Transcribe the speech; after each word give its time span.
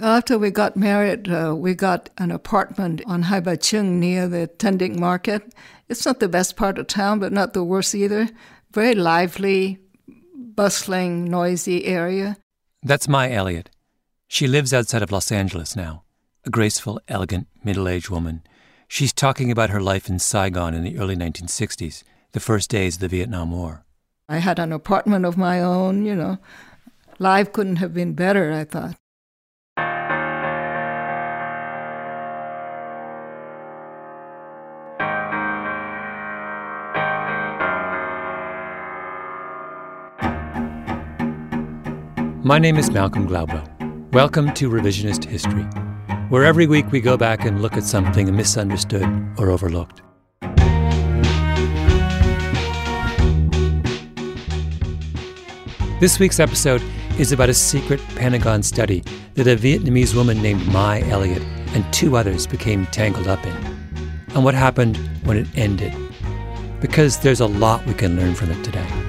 After 0.00 0.38
we 0.38 0.52
got 0.52 0.76
married, 0.76 1.28
uh, 1.28 1.56
we 1.56 1.74
got 1.74 2.08
an 2.18 2.30
apartment 2.30 3.02
on 3.06 3.22
Hai 3.22 3.40
Ba 3.40 3.56
Trung 3.56 3.98
near 3.98 4.28
the 4.28 4.46
Tan 4.46 4.78
Dinh 4.78 4.96
Market. 4.96 5.52
It's 5.88 6.06
not 6.06 6.20
the 6.20 6.28
best 6.28 6.54
part 6.54 6.78
of 6.78 6.86
town, 6.86 7.18
but 7.18 7.32
not 7.32 7.52
the 7.52 7.64
worst 7.64 7.96
either. 7.96 8.28
Very 8.70 8.94
lively, 8.94 9.78
bustling, 10.36 11.24
noisy 11.24 11.84
area. 11.84 12.36
That's 12.80 13.08
Mai 13.08 13.32
Elliott. 13.32 13.70
She 14.28 14.46
lives 14.46 14.72
outside 14.72 15.02
of 15.02 15.10
Los 15.10 15.32
Angeles 15.32 15.74
now, 15.74 16.04
a 16.44 16.50
graceful, 16.50 17.00
elegant, 17.08 17.48
middle 17.64 17.88
aged 17.88 18.08
woman. 18.08 18.42
She's 18.86 19.12
talking 19.12 19.50
about 19.50 19.70
her 19.70 19.80
life 19.80 20.08
in 20.08 20.20
Saigon 20.20 20.74
in 20.74 20.84
the 20.84 20.96
early 20.96 21.16
1960s, 21.16 22.04
the 22.32 22.40
first 22.40 22.70
days 22.70 22.96
of 22.96 23.00
the 23.00 23.08
Vietnam 23.08 23.50
War. 23.50 23.84
I 24.28 24.38
had 24.38 24.60
an 24.60 24.72
apartment 24.72 25.24
of 25.24 25.36
my 25.36 25.60
own, 25.60 26.06
you 26.06 26.14
know. 26.14 26.38
Life 27.18 27.52
couldn't 27.52 27.76
have 27.76 27.92
been 27.92 28.12
better, 28.12 28.52
I 28.52 28.62
thought. 28.62 28.94
My 42.48 42.58
name 42.58 42.78
is 42.78 42.90
Malcolm 42.90 43.28
Gladwell. 43.28 43.68
Welcome 44.14 44.54
to 44.54 44.70
Revisionist 44.70 45.22
History, 45.22 45.64
where 46.30 46.46
every 46.46 46.66
week 46.66 46.90
we 46.90 46.98
go 46.98 47.14
back 47.14 47.44
and 47.44 47.60
look 47.60 47.74
at 47.74 47.82
something 47.82 48.34
misunderstood 48.34 49.04
or 49.36 49.50
overlooked. 49.50 50.00
This 56.00 56.18
week's 56.18 56.40
episode 56.40 56.82
is 57.18 57.32
about 57.32 57.50
a 57.50 57.54
secret 57.54 58.00
Pentagon 58.16 58.62
study 58.62 59.04
that 59.34 59.46
a 59.46 59.54
Vietnamese 59.54 60.14
woman 60.14 60.40
named 60.40 60.66
Mai 60.68 61.02
Elliott 61.10 61.42
and 61.74 61.84
two 61.92 62.16
others 62.16 62.46
became 62.46 62.86
tangled 62.86 63.28
up 63.28 63.44
in, 63.44 63.56
and 64.34 64.42
what 64.42 64.54
happened 64.54 64.96
when 65.24 65.36
it 65.36 65.48
ended. 65.54 65.92
Because 66.80 67.18
there's 67.18 67.40
a 67.40 67.46
lot 67.46 67.84
we 67.84 67.92
can 67.92 68.16
learn 68.16 68.34
from 68.34 68.50
it 68.50 68.64
today. 68.64 69.07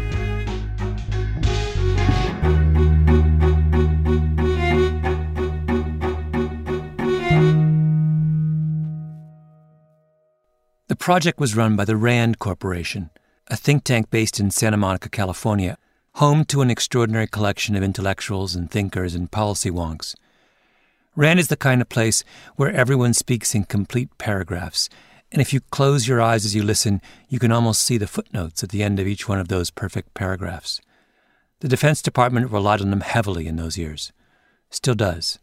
Project 11.00 11.40
was 11.40 11.56
run 11.56 11.76
by 11.76 11.86
the 11.86 11.96
RAND 11.96 12.40
Corporation, 12.40 13.10
a 13.48 13.56
think 13.56 13.84
tank 13.86 14.12
based 14.12 14.40
in 14.40 14.52
Santa 14.52 14.78
Monica, 14.78 15.10
California, 15.10 15.78
home 16.16 16.44
to 16.46 16.62
an 16.62 16.70
extraordinary 16.70 17.26
collection 17.26 17.76
of 17.76 17.82
intellectuals 17.82 18.54
and 18.54 18.70
thinkers 18.70 19.16
and 19.16 19.32
policy 19.32 19.72
wonks. 19.72 20.14
RAND 21.16 21.40
is 21.40 21.48
the 21.48 21.56
kind 21.56 21.82
of 21.82 21.90
place 21.90 22.24
where 22.58 22.72
everyone 22.72 23.14
speaks 23.14 23.56
in 23.56 23.64
complete 23.64 24.16
paragraphs, 24.18 24.90
and 25.32 25.42
if 25.42 25.54
you 25.54 25.62
close 25.72 26.08
your 26.08 26.22
eyes 26.22 26.44
as 26.46 26.54
you 26.54 26.64
listen, 26.64 27.02
you 27.30 27.40
can 27.40 27.52
almost 27.52 27.82
see 27.82 27.98
the 27.98 28.06
footnotes 28.06 28.62
at 28.62 28.70
the 28.70 28.84
end 28.84 29.00
of 29.00 29.08
each 29.08 29.28
one 29.28 29.40
of 29.40 29.48
those 29.48 29.72
perfect 29.72 30.14
paragraphs. 30.14 30.82
The 31.62 31.70
Defense 31.70 32.02
Department 32.02 32.52
relied 32.52 32.82
on 32.82 32.90
them 32.90 33.02
heavily 33.02 33.48
in 33.48 33.56
those 33.56 33.78
years. 33.78 34.12
Still 34.70 34.96
does. 34.96 35.40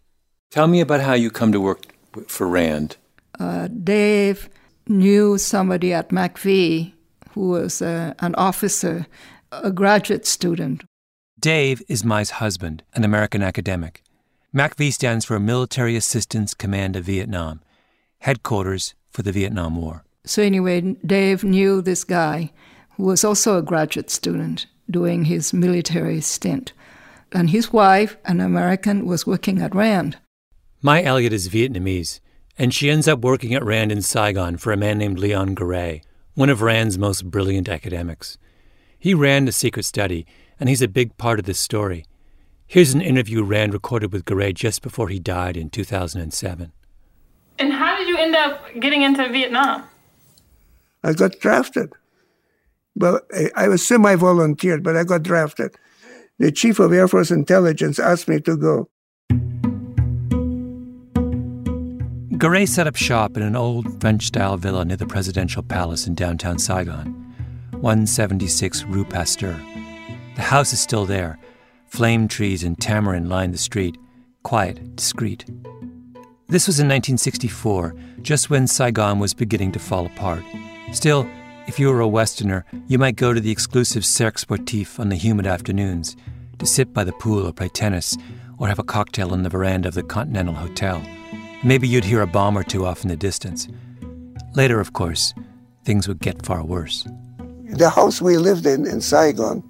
Tell 0.51 0.67
me 0.67 0.81
about 0.81 1.01
how 1.01 1.15
you 1.15 1.31
come 1.31 1.51
to 1.53 1.61
work 1.61 1.95
for 2.29 2.47
RAND. 2.47 2.97
Uh, 3.39 3.69
Dave 3.69 4.49
knew 4.89 5.39
somebody 5.39 5.93
at 5.93 6.11
MACV 6.11 6.93
who 7.31 7.51
was 7.51 7.83
uh, 7.83 8.15
an 8.21 8.35
officer, 8.37 9.07
a 9.53 9.71
graduate 9.71 10.27
student. 10.27 10.85
Dave 11.39 11.83
is 11.87 12.05
Mai's 12.05 12.31
husband, 12.31 12.83
an 12.95 13.05
American 13.05 13.43
academic. 13.43 14.03
MACV 14.55 14.93
stands 14.93 15.25
for 15.27 15.39
Military 15.39 15.97
Assistance 15.97 16.55
Command 16.55 16.97
of 16.97 17.05
Vietnam, 17.05 17.61
headquarters 18.21 18.95
for 19.11 19.23
the 19.23 19.33
Vietnam 19.33 19.77
War. 19.77 20.05
So, 20.25 20.43
anyway, 20.43 20.97
Dave 21.05 21.45
knew 21.45 21.83
this 21.83 22.05
guy 22.05 22.51
who 22.97 23.05
was 23.05 23.23
also 23.23 23.59
a 23.59 23.63
graduate 23.63 24.11
student 24.11 24.67
doing 24.91 25.25
his 25.25 25.53
military 25.53 26.21
stint. 26.21 26.73
And 27.33 27.51
his 27.51 27.73
wife, 27.73 28.17
an 28.25 28.41
American, 28.41 29.05
was 29.07 29.27
working 29.27 29.61
at 29.61 29.75
RAND. 29.75 30.17
Mai 30.81 31.03
Elliott 31.03 31.33
is 31.33 31.49
Vietnamese, 31.49 32.21
and 32.59 32.73
she 32.73 32.91
ends 32.91 33.07
up 33.07 33.21
working 33.21 33.55
at 33.55 33.65
RAND 33.65 33.93
in 33.93 34.03
Saigon 34.03 34.57
for 34.57 34.73
a 34.73 34.77
man 34.77 34.99
named 34.99 35.19
Leon 35.19 35.55
Gouré, 35.55 36.03
one 36.35 36.51
of 36.51 36.63
RAND's 36.63 36.99
most 36.99 37.31
brilliant 37.31 37.69
academics. 37.69 38.39
He 38.99 39.15
ran 39.15 39.45
the 39.45 39.53
secret 39.53 39.85
study, 39.85 40.27
and 40.59 40.69
he's 40.69 40.83
a 40.83 40.89
big 40.89 41.17
part 41.17 41.39
of 41.39 41.45
this 41.45 41.59
story. 41.59 42.07
Here's 42.67 42.95
an 42.95 43.01
interview 43.01 43.45
Rand 43.45 43.73
recorded 43.73 44.13
with 44.13 44.25
Gouré 44.25 44.53
just 44.53 44.83
before 44.83 45.09
he 45.09 45.21
died 45.21 45.57
in 45.57 45.71
2007. 45.71 46.73
And 47.59 47.73
how 47.73 47.97
did 47.97 48.09
you 48.09 48.19
end 48.19 48.35
up 48.35 48.61
getting 48.81 49.03
into 49.03 49.29
Vietnam? 49.29 49.85
I 51.05 51.13
got 51.13 51.39
drafted. 51.39 51.93
Well, 52.97 53.21
I, 53.33 53.51
I 53.55 53.69
was 53.69 53.87
semi 53.87 54.17
volunteered, 54.17 54.83
but 54.83 54.97
I 54.97 55.05
got 55.05 55.23
drafted. 55.23 55.77
The 56.39 56.51
chief 56.51 56.79
of 56.81 56.93
Air 56.93 57.09
Force 57.09 57.31
intelligence 57.31 57.99
asked 57.99 58.29
me 58.29 58.41
to 58.41 58.57
go. 58.57 58.89
Gouré 62.39 62.69
set 62.69 62.87
up 62.87 62.97
shop 62.97 63.39
in 63.39 63.43
an 63.43 63.57
old 63.57 63.99
French 63.99 64.27
style 64.27 64.59
villa 64.59 64.85
near 64.85 64.99
the 64.99 65.07
presidential 65.07 65.63
palace 65.63 66.07
in 66.07 66.15
downtown 66.15 66.59
Saigon, 66.59 67.07
176 67.71 68.85
Rue 68.85 69.07
Pasteur. 69.07 69.59
The 70.35 70.43
house 70.43 70.75
is 70.75 70.79
still 70.79 71.07
there. 71.07 71.39
Flame 71.87 72.29
trees 72.29 72.63
and 72.63 72.79
tamarind 72.79 73.31
line 73.31 73.53
the 73.53 73.59
street, 73.59 73.97
quiet, 74.43 74.97
discreet. 74.97 75.47
This 76.49 76.67
was 76.67 76.79
in 76.79 76.89
1964, 76.89 77.95
just 78.21 78.51
when 78.51 78.67
Saigon 78.67 79.19
was 79.19 79.33
beginning 79.33 79.73
to 79.73 79.79
fall 79.79 80.05
apart. 80.05 80.45
Still, 80.93 81.27
if 81.67 81.81
you 81.81 81.89
were 81.89 82.01
a 82.01 82.09
Westerner, 82.09 82.67
you 82.87 82.99
might 82.99 83.17
go 83.17 83.33
to 83.33 83.41
the 83.41 83.51
exclusive 83.51 84.03
Cercle 84.03 84.45
Sportif 84.45 85.01
on 85.01 85.09
the 85.09 85.17
humid 85.17 85.47
afternoons 85.47 86.15
to 86.59 86.67
sit 86.67 86.93
by 86.93 87.03
the 87.03 87.13
pool 87.13 87.47
or 87.47 87.53
play 87.55 87.69
tennis 87.69 88.15
or 88.59 88.69
have 88.69 88.79
a 88.79 88.85
cocktail 88.85 89.33
on 89.33 89.43
the 89.43 89.49
veranda 89.49 89.89
of 89.89 89.95
the 89.95 90.03
Continental 90.03 90.55
Hotel. 90.55 91.03
Maybe 91.65 91.89
you'd 91.89 92.05
hear 92.05 92.21
a 92.21 92.27
bomb 92.27 92.57
or 92.57 92.63
two 92.63 92.87
off 92.87 93.03
in 93.03 93.09
the 93.09 93.17
distance. 93.17 93.69
Later, 94.55 94.81
of 94.81 94.93
course, 94.93 95.35
things 95.85 96.07
would 96.09 96.21
get 96.21 96.45
far 96.45 96.65
worse. 96.65 97.07
The 97.71 97.91
house 97.91 98.21
we 98.23 98.37
lived 98.37 98.67
in 98.67 98.87
in 98.87 99.01
Saigon 99.01 99.63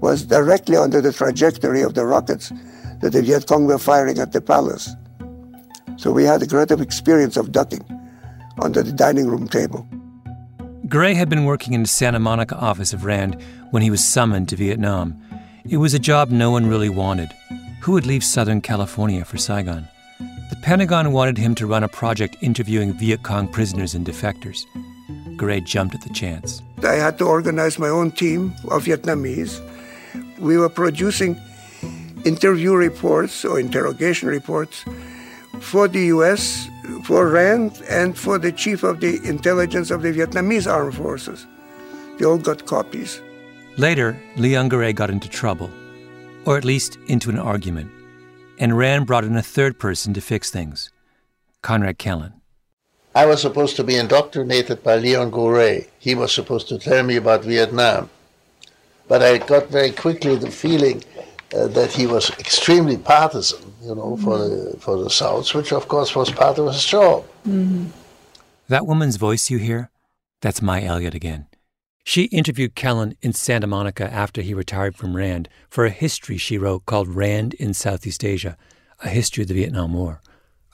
was 0.00 0.24
directly 0.24 0.76
under 0.76 1.00
the 1.00 1.12
trajectory 1.12 1.82
of 1.82 1.94
the 1.94 2.04
rockets 2.04 2.52
that 3.00 3.12
the 3.12 3.22
Viet 3.22 3.46
Cong 3.46 3.66
were 3.66 3.78
firing 3.78 4.18
at 4.18 4.32
the 4.32 4.40
palace. 4.40 4.94
So 5.96 6.12
we 6.12 6.24
had 6.24 6.42
a 6.42 6.46
great 6.46 6.70
experience 6.70 7.36
of 7.36 7.52
ducking 7.52 7.84
under 8.60 8.82
the 8.82 8.92
dining 8.92 9.28
room 9.28 9.48
table. 9.48 9.86
Gouré 10.86 11.14
had 11.14 11.28
been 11.28 11.44
working 11.44 11.74
in 11.74 11.82
the 11.82 11.88
Santa 11.88 12.18
Monica 12.18 12.56
office 12.56 12.92
of 12.92 13.04
RAND 13.04 13.40
when 13.70 13.82
he 13.82 13.90
was 13.90 14.04
summoned 14.04 14.48
to 14.48 14.56
Vietnam. 14.56 15.20
It 15.68 15.76
was 15.76 15.92
a 15.92 15.98
job 15.98 16.30
no 16.30 16.50
one 16.50 16.66
really 16.66 16.88
wanted. 16.88 17.30
Who 17.82 17.92
would 17.92 18.06
leave 18.06 18.24
Southern 18.24 18.60
California 18.60 19.24
for 19.24 19.36
Saigon? 19.36 19.88
The 20.50 20.56
Pentagon 20.56 21.12
wanted 21.12 21.36
him 21.36 21.54
to 21.56 21.66
run 21.66 21.84
a 21.84 21.88
project 21.88 22.36
interviewing 22.40 22.94
Viet 22.94 23.22
Cong 23.22 23.48
prisoners 23.48 23.94
and 23.94 24.06
defectors. 24.06 24.64
Gouré 25.36 25.62
jumped 25.62 25.94
at 25.94 26.00
the 26.00 26.08
chance. 26.08 26.62
I 26.82 26.94
had 26.94 27.18
to 27.18 27.24
organize 27.24 27.78
my 27.78 27.88
own 27.88 28.12
team 28.12 28.54
of 28.70 28.84
Vietnamese. 28.84 29.60
We 30.38 30.56
were 30.56 30.70
producing 30.70 31.38
interview 32.24 32.74
reports 32.74 33.44
or 33.44 33.60
interrogation 33.60 34.30
reports 34.30 34.84
for 35.60 35.86
the 35.86 36.06
U.S., 36.16 36.66
for 37.04 37.28
RAND, 37.28 37.82
and 37.90 38.16
for 38.16 38.38
the 38.38 38.50
chief 38.50 38.82
of 38.82 39.00
the 39.00 39.20
intelligence 39.24 39.90
of 39.90 40.00
the 40.00 40.12
Vietnamese 40.12 40.70
armed 40.70 40.94
forces. 40.94 41.46
They 42.18 42.24
all 42.24 42.38
got 42.38 42.64
copies. 42.64 43.20
Later, 43.76 44.18
Leon 44.36 44.70
Gouré 44.70 44.94
got 44.94 45.10
into 45.10 45.28
trouble, 45.28 45.70
or 46.46 46.56
at 46.56 46.64
least 46.64 46.98
into 47.06 47.28
an 47.28 47.38
argument 47.38 47.92
and 48.58 48.76
Rand 48.76 49.06
brought 49.06 49.24
in 49.24 49.36
a 49.36 49.42
third 49.42 49.78
person 49.78 50.14
to 50.14 50.20
fix 50.20 50.50
things 50.50 50.90
Conrad 51.62 51.98
Kellen. 51.98 52.34
I 53.14 53.26
was 53.26 53.40
supposed 53.40 53.74
to 53.76 53.84
be 53.84 53.96
indoctrinated 53.96 54.82
by 54.84 54.96
Leon 54.96 55.32
Gouré. 55.32 55.88
He 55.98 56.14
was 56.14 56.32
supposed 56.32 56.68
to 56.68 56.78
tell 56.78 57.02
me 57.02 57.16
about 57.16 57.42
Vietnam. 57.42 58.10
But 59.08 59.22
I 59.22 59.38
got 59.38 59.68
very 59.68 59.90
quickly 59.90 60.36
the 60.36 60.50
feeling 60.50 61.02
uh, 61.52 61.66
that 61.68 61.90
he 61.90 62.06
was 62.06 62.30
extremely 62.38 62.96
partisan, 62.96 63.74
you 63.82 63.94
know, 63.94 64.14
mm-hmm. 64.14 64.24
for, 64.24 64.38
the, 64.38 64.76
for 64.78 65.02
the 65.02 65.10
South, 65.10 65.52
which 65.54 65.72
of 65.72 65.88
course 65.88 66.14
was 66.14 66.30
part 66.30 66.58
of 66.58 66.66
his 66.72 66.84
job. 66.84 67.24
Mm-hmm. 67.46 67.86
That 68.68 68.86
woman's 68.86 69.16
voice 69.16 69.50
you 69.50 69.58
hear, 69.58 69.90
that's 70.42 70.62
Mai 70.62 70.84
Elliott 70.84 71.14
again. 71.14 71.47
She 72.08 72.22
interviewed 72.22 72.74
Kellen 72.74 73.18
in 73.20 73.34
Santa 73.34 73.66
Monica 73.66 74.10
after 74.10 74.40
he 74.40 74.54
retired 74.54 74.96
from 74.96 75.14
RAND 75.14 75.46
for 75.68 75.84
a 75.84 75.90
history 75.90 76.38
she 76.38 76.56
wrote 76.56 76.86
called 76.86 77.06
RAND 77.06 77.52
in 77.52 77.74
Southeast 77.74 78.24
Asia, 78.24 78.56
a 79.04 79.10
history 79.10 79.42
of 79.42 79.48
the 79.48 79.52
Vietnam 79.52 79.92
War. 79.92 80.22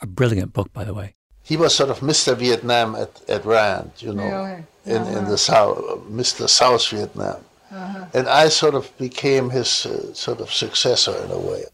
A 0.00 0.06
brilliant 0.06 0.52
book, 0.52 0.72
by 0.72 0.84
the 0.84 0.94
way. 0.94 1.16
He 1.42 1.56
was 1.56 1.75
sort 1.75 1.90
of 1.90 1.98
Mr. 1.98 2.36
Vietnam 2.36 2.94
at, 2.94 3.20
at 3.28 3.44
RAND, 3.44 3.90
you 3.98 4.14
know, 4.14 4.22
uh-huh. 4.22 4.62
in, 4.86 5.02
in 5.08 5.25
the 5.25 5.36
South, 5.36 5.76
Mr. 6.08 6.48
South 6.48 6.88
Vietnam. 6.90 7.44
Uh-huh. 7.72 8.04
And 8.14 8.28
I 8.28 8.48
sort 8.48 8.76
of 8.76 8.96
became 8.96 9.50
his 9.50 9.87
uh, 9.87 10.14
sort 10.14 10.38
of 10.38 10.52
successor 10.52 11.16
in 11.25 11.32
a 11.32 11.38
way. 11.38 11.64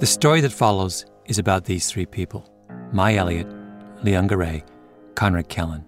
The 0.00 0.06
story 0.06 0.40
that 0.40 0.52
follows 0.52 1.04
is 1.26 1.38
about 1.38 1.66
these 1.66 1.90
three 1.90 2.06
people 2.06 2.50
Mai 2.90 3.16
Elliott, 3.16 3.46
Leon 4.02 4.30
Gouré, 4.30 4.66
Conrad 5.14 5.50
Kellen, 5.50 5.84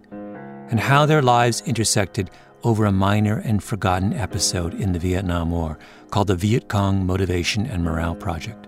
and 0.69 0.79
how 0.79 1.07
their 1.07 1.23
lives 1.23 1.63
intersected 1.65 2.31
over 2.63 2.85
a 2.85 2.93
minor 2.93 3.39
and 3.39 3.65
forgotten 3.65 4.13
episode 4.13 4.75
in 4.75 4.93
the 4.93 4.99
Vietnam 4.99 5.51
War 5.51 5.79
called 6.11 6.27
the 6.27 6.37
Viet 6.37 6.69
Cong 6.69 7.07
Motivation 7.07 7.65
and 7.65 7.83
Morale 7.83 8.15
Project. 8.15 8.67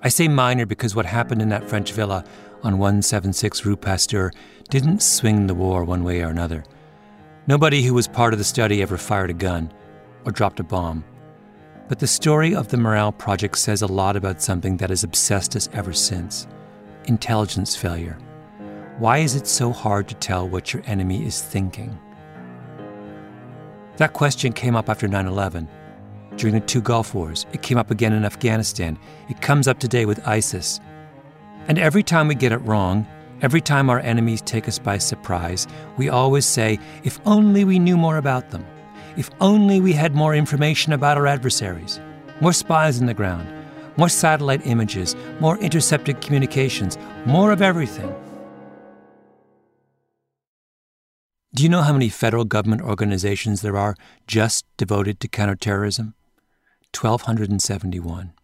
I 0.00 0.10
say 0.10 0.28
minor 0.28 0.66
because 0.66 0.94
what 0.94 1.06
happened 1.06 1.40
in 1.40 1.48
that 1.48 1.66
French 1.66 1.92
villa 1.92 2.22
on 2.62 2.76
176 2.76 3.64
Rue 3.64 3.74
Pasteur 3.74 4.32
didn't 4.68 5.02
swing 5.02 5.46
the 5.46 5.54
war 5.54 5.82
one 5.82 6.04
way 6.04 6.20
or 6.20 6.28
another. 6.28 6.62
Nobody 7.46 7.82
who 7.82 7.94
was 7.94 8.06
part 8.06 8.34
of 8.34 8.38
the 8.38 8.44
study 8.44 8.82
ever 8.82 8.98
fired 8.98 9.30
a 9.30 9.32
gun 9.32 9.72
or 10.26 10.30
dropped 10.30 10.60
a 10.60 10.62
bomb 10.62 11.06
but 11.88 12.00
the 12.00 12.06
story 12.06 12.54
of 12.54 12.68
the 12.68 12.76
Morale 12.76 13.12
Project 13.12 13.58
says 13.58 13.82
a 13.82 13.86
lot 13.86 14.16
about 14.16 14.42
something 14.42 14.76
that 14.78 14.90
has 14.90 15.04
obsessed 15.04 15.54
us 15.54 15.68
ever 15.72 15.92
since 15.92 16.46
intelligence 17.04 17.76
failure. 17.76 18.18
Why 18.98 19.18
is 19.18 19.36
it 19.36 19.46
so 19.46 19.70
hard 19.70 20.08
to 20.08 20.14
tell 20.16 20.48
what 20.48 20.72
your 20.72 20.82
enemy 20.86 21.24
is 21.24 21.40
thinking? 21.40 21.96
That 23.98 24.14
question 24.14 24.52
came 24.52 24.74
up 24.74 24.88
after 24.88 25.06
9 25.06 25.26
11. 25.26 25.68
During 26.36 26.54
the 26.54 26.60
two 26.60 26.80
Gulf 26.80 27.14
Wars, 27.14 27.46
it 27.52 27.62
came 27.62 27.78
up 27.78 27.90
again 27.90 28.12
in 28.12 28.24
Afghanistan. 28.24 28.98
It 29.28 29.40
comes 29.40 29.68
up 29.68 29.78
today 29.78 30.04
with 30.04 30.26
ISIS. 30.26 30.80
And 31.68 31.78
every 31.78 32.02
time 32.02 32.28
we 32.28 32.34
get 32.34 32.52
it 32.52 32.58
wrong, 32.58 33.06
every 33.42 33.60
time 33.60 33.88
our 33.88 34.00
enemies 34.00 34.42
take 34.42 34.68
us 34.68 34.78
by 34.78 34.98
surprise, 34.98 35.66
we 35.96 36.08
always 36.08 36.44
say, 36.44 36.78
if 37.04 37.20
only 37.24 37.64
we 37.64 37.78
knew 37.78 37.96
more 37.96 38.18
about 38.18 38.50
them. 38.50 38.66
If 39.16 39.30
only 39.40 39.80
we 39.80 39.94
had 39.94 40.14
more 40.14 40.34
information 40.34 40.92
about 40.92 41.16
our 41.16 41.26
adversaries, 41.26 41.98
more 42.42 42.52
spies 42.52 43.00
in 43.00 43.06
the 43.06 43.14
ground, 43.14 43.48
more 43.96 44.10
satellite 44.10 44.66
images, 44.66 45.16
more 45.40 45.56
intercepted 45.58 46.20
communications, 46.20 46.98
more 47.24 47.50
of 47.50 47.62
everything. 47.62 48.14
Do 51.54 51.62
you 51.62 51.70
know 51.70 51.80
how 51.80 51.94
many 51.94 52.10
federal 52.10 52.44
government 52.44 52.82
organizations 52.82 53.62
there 53.62 53.78
are 53.78 53.96
just 54.26 54.66
devoted 54.76 55.18
to 55.20 55.28
counterterrorism? 55.28 56.12
1,271. 56.94 58.34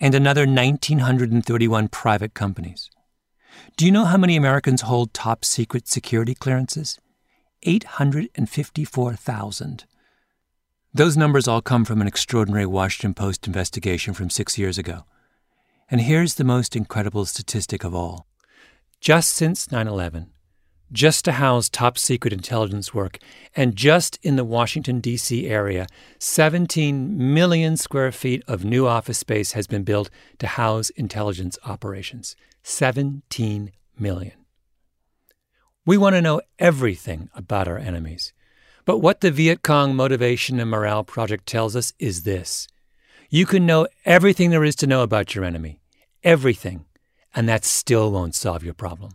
And 0.00 0.14
another 0.14 0.46
1,931 0.46 1.88
private 1.88 2.32
companies. 2.32 2.88
Do 3.76 3.84
you 3.84 3.92
know 3.92 4.06
how 4.06 4.16
many 4.16 4.36
Americans 4.36 4.80
hold 4.82 5.12
top 5.12 5.44
secret 5.44 5.86
security 5.86 6.34
clearances? 6.34 6.98
854,000. 7.64 9.84
Those 10.94 11.18
numbers 11.18 11.46
all 11.46 11.60
come 11.60 11.84
from 11.84 12.00
an 12.00 12.06
extraordinary 12.06 12.64
Washington 12.64 13.12
Post 13.12 13.46
investigation 13.46 14.14
from 14.14 14.30
six 14.30 14.56
years 14.56 14.78
ago. 14.78 15.04
And 15.90 16.00
here's 16.00 16.34
the 16.34 16.44
most 16.44 16.74
incredible 16.74 17.26
statistic 17.26 17.84
of 17.84 17.94
all. 17.94 18.26
Just 18.98 19.34
since 19.34 19.70
9 19.70 19.86
11, 19.86 20.30
just 20.90 21.26
to 21.26 21.32
house 21.32 21.68
top 21.68 21.98
secret 21.98 22.32
intelligence 22.32 22.94
work, 22.94 23.18
and 23.54 23.76
just 23.76 24.18
in 24.22 24.36
the 24.36 24.44
Washington, 24.44 25.00
D.C. 25.00 25.46
area, 25.46 25.86
17 26.18 27.34
million 27.34 27.76
square 27.76 28.10
feet 28.10 28.42
of 28.48 28.64
new 28.64 28.86
office 28.86 29.18
space 29.18 29.52
has 29.52 29.66
been 29.66 29.84
built 29.84 30.08
to 30.38 30.46
house 30.46 30.88
intelligence 30.90 31.58
operations. 31.66 32.34
17 32.62 33.72
million. 33.98 34.44
We 35.84 35.98
want 35.98 36.16
to 36.16 36.22
know 36.22 36.40
everything 36.58 37.28
about 37.34 37.68
our 37.68 37.78
enemies. 37.78 38.32
But 38.88 39.02
what 39.02 39.20
the 39.20 39.30
Viet 39.30 39.60
Cong 39.60 39.94
Motivation 39.94 40.58
and 40.58 40.70
Morale 40.70 41.04
Project 41.04 41.44
tells 41.44 41.76
us 41.76 41.92
is 41.98 42.22
this 42.22 42.66
you 43.28 43.44
can 43.44 43.66
know 43.66 43.86
everything 44.06 44.48
there 44.48 44.64
is 44.64 44.74
to 44.76 44.86
know 44.86 45.02
about 45.02 45.34
your 45.34 45.44
enemy, 45.44 45.82
everything, 46.24 46.86
and 47.34 47.46
that 47.50 47.66
still 47.66 48.10
won't 48.10 48.34
solve 48.34 48.64
your 48.64 48.72
problem. 48.72 49.12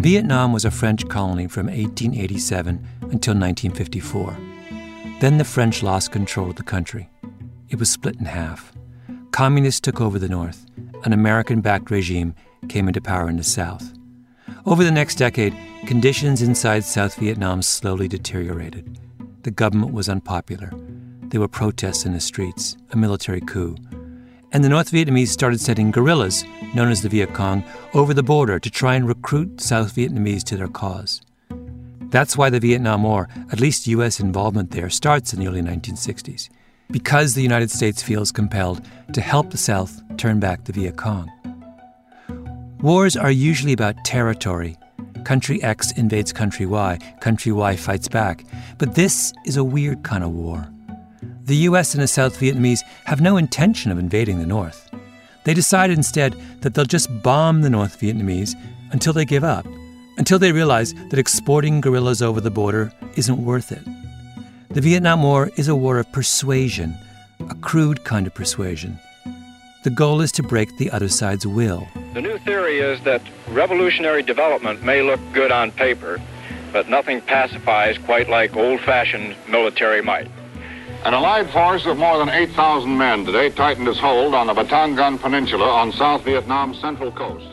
Vietnam 0.00 0.54
was 0.54 0.64
a 0.64 0.70
French 0.70 1.06
colony 1.10 1.46
from 1.46 1.66
1887 1.66 2.76
until 3.02 3.34
1954. 3.34 4.34
Then 5.20 5.36
the 5.36 5.44
French 5.44 5.82
lost 5.82 6.10
control 6.10 6.48
of 6.48 6.56
the 6.56 6.62
country. 6.62 7.10
It 7.68 7.78
was 7.78 7.90
split 7.90 8.16
in 8.18 8.24
half. 8.24 8.72
Communists 9.30 9.82
took 9.82 10.00
over 10.00 10.18
the 10.18 10.30
north. 10.30 10.64
An 11.04 11.12
American 11.12 11.60
backed 11.60 11.90
regime 11.90 12.34
came 12.68 12.88
into 12.88 13.00
power 13.00 13.28
in 13.28 13.36
the 13.36 13.44
South. 13.44 13.92
Over 14.66 14.84
the 14.84 14.90
next 14.90 15.16
decade, 15.16 15.56
conditions 15.86 16.42
inside 16.42 16.84
South 16.84 17.16
Vietnam 17.16 17.62
slowly 17.62 18.08
deteriorated. 18.08 18.98
The 19.42 19.50
government 19.50 19.92
was 19.92 20.08
unpopular. 20.08 20.72
There 21.22 21.40
were 21.40 21.48
protests 21.48 22.06
in 22.06 22.12
the 22.12 22.20
streets, 22.20 22.76
a 22.90 22.96
military 22.96 23.40
coup. 23.40 23.76
and 24.52 24.62
the 24.62 24.68
North 24.68 24.90
Vietnamese 24.90 25.28
started 25.28 25.60
sending 25.60 25.90
guerrillas, 25.90 26.44
known 26.74 26.90
as 26.90 27.00
the 27.02 27.08
Viet 27.08 27.32
Cong, 27.32 27.64
over 27.94 28.12
the 28.12 28.22
border 28.22 28.58
to 28.58 28.70
try 28.70 28.94
and 28.94 29.08
recruit 29.08 29.60
South 29.60 29.94
Vietnamese 29.94 30.44
to 30.44 30.56
their 30.56 30.68
cause. 30.68 31.22
That's 32.10 32.36
why 32.36 32.50
the 32.50 32.60
Vietnam 32.60 33.02
War, 33.02 33.28
at 33.50 33.60
least 33.60 33.86
U.S. 33.86 34.20
involvement 34.20 34.70
there, 34.70 34.90
starts 34.90 35.32
in 35.32 35.40
the 35.40 35.48
early 35.48 35.62
1960s, 35.62 36.50
because 36.90 37.34
the 37.34 37.42
United 37.42 37.70
States 37.70 38.02
feels 38.02 38.30
compelled 38.30 38.82
to 39.14 39.22
help 39.22 39.50
the 39.50 39.56
South 39.56 40.02
turn 40.18 40.38
back 40.38 40.64
the 40.64 40.72
Viet 40.72 40.98
Cong. 40.98 41.32
Wars 42.82 43.16
are 43.16 43.30
usually 43.30 43.72
about 43.72 44.04
territory. 44.04 44.76
Country 45.24 45.62
X 45.62 45.92
invades 45.92 46.32
country 46.32 46.66
Y, 46.66 46.98
country 47.20 47.52
Y 47.52 47.76
fights 47.76 48.08
back. 48.08 48.44
But 48.78 48.96
this 48.96 49.32
is 49.46 49.56
a 49.56 49.62
weird 49.62 50.02
kind 50.02 50.24
of 50.24 50.32
war. 50.32 50.68
The 51.44 51.58
US 51.68 51.94
and 51.94 52.02
the 52.02 52.08
South 52.08 52.40
Vietnamese 52.40 52.80
have 53.04 53.20
no 53.20 53.36
intention 53.36 53.92
of 53.92 54.00
invading 54.00 54.40
the 54.40 54.48
North. 54.48 54.90
They 55.44 55.54
decide 55.54 55.90
instead 55.90 56.34
that 56.62 56.74
they'll 56.74 56.84
just 56.84 57.22
bomb 57.22 57.60
the 57.60 57.70
North 57.70 58.00
Vietnamese 58.00 58.56
until 58.90 59.12
they 59.12 59.24
give 59.24 59.44
up, 59.44 59.66
until 60.18 60.40
they 60.40 60.50
realize 60.50 60.92
that 61.10 61.20
exporting 61.20 61.80
guerrillas 61.80 62.20
over 62.20 62.40
the 62.40 62.50
border 62.50 62.92
isn't 63.14 63.44
worth 63.44 63.70
it. 63.70 63.84
The 64.70 64.80
Vietnam 64.80 65.22
War 65.22 65.52
is 65.56 65.68
a 65.68 65.76
war 65.76 65.98
of 65.98 66.10
persuasion, 66.10 66.96
a 67.48 67.54
crude 67.54 68.02
kind 68.02 68.26
of 68.26 68.34
persuasion. 68.34 68.98
The 69.84 69.90
goal 69.90 70.20
is 70.20 70.32
to 70.32 70.42
break 70.42 70.76
the 70.78 70.90
other 70.90 71.08
side's 71.08 71.46
will. 71.46 71.86
The 72.14 72.20
new 72.20 72.36
theory 72.38 72.78
is 72.78 73.00
that 73.04 73.22
revolutionary 73.48 74.22
development 74.22 74.82
may 74.82 75.00
look 75.00 75.18
good 75.32 75.50
on 75.50 75.70
paper, 75.72 76.20
but 76.70 76.86
nothing 76.86 77.22
pacifies 77.22 77.96
quite 77.96 78.28
like 78.28 78.54
old 78.54 78.80
fashioned 78.80 79.34
military 79.48 80.02
might. 80.02 80.28
An 81.06 81.14
allied 81.14 81.48
force 81.48 81.86
of 81.86 81.96
more 81.96 82.18
than 82.18 82.28
8,000 82.28 82.98
men 82.98 83.24
today 83.24 83.48
tightened 83.48 83.88
its 83.88 83.98
hold 83.98 84.34
on 84.34 84.46
the 84.46 84.52
Batangan 84.52 85.20
Peninsula 85.20 85.66
on 85.66 85.90
South 85.90 86.22
Vietnam's 86.22 86.78
central 86.78 87.10
coast. 87.12 87.46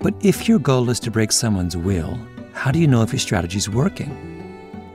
But 0.00 0.14
if 0.20 0.46
your 0.46 0.58
goal 0.58 0.90
is 0.90 1.00
to 1.00 1.10
break 1.10 1.32
someone's 1.32 1.76
will, 1.76 2.18
how 2.52 2.70
do 2.70 2.78
you 2.78 2.86
know 2.86 3.00
if 3.00 3.12
your 3.12 3.18
strategy 3.18 3.56
is 3.56 3.68
working? 3.68 4.12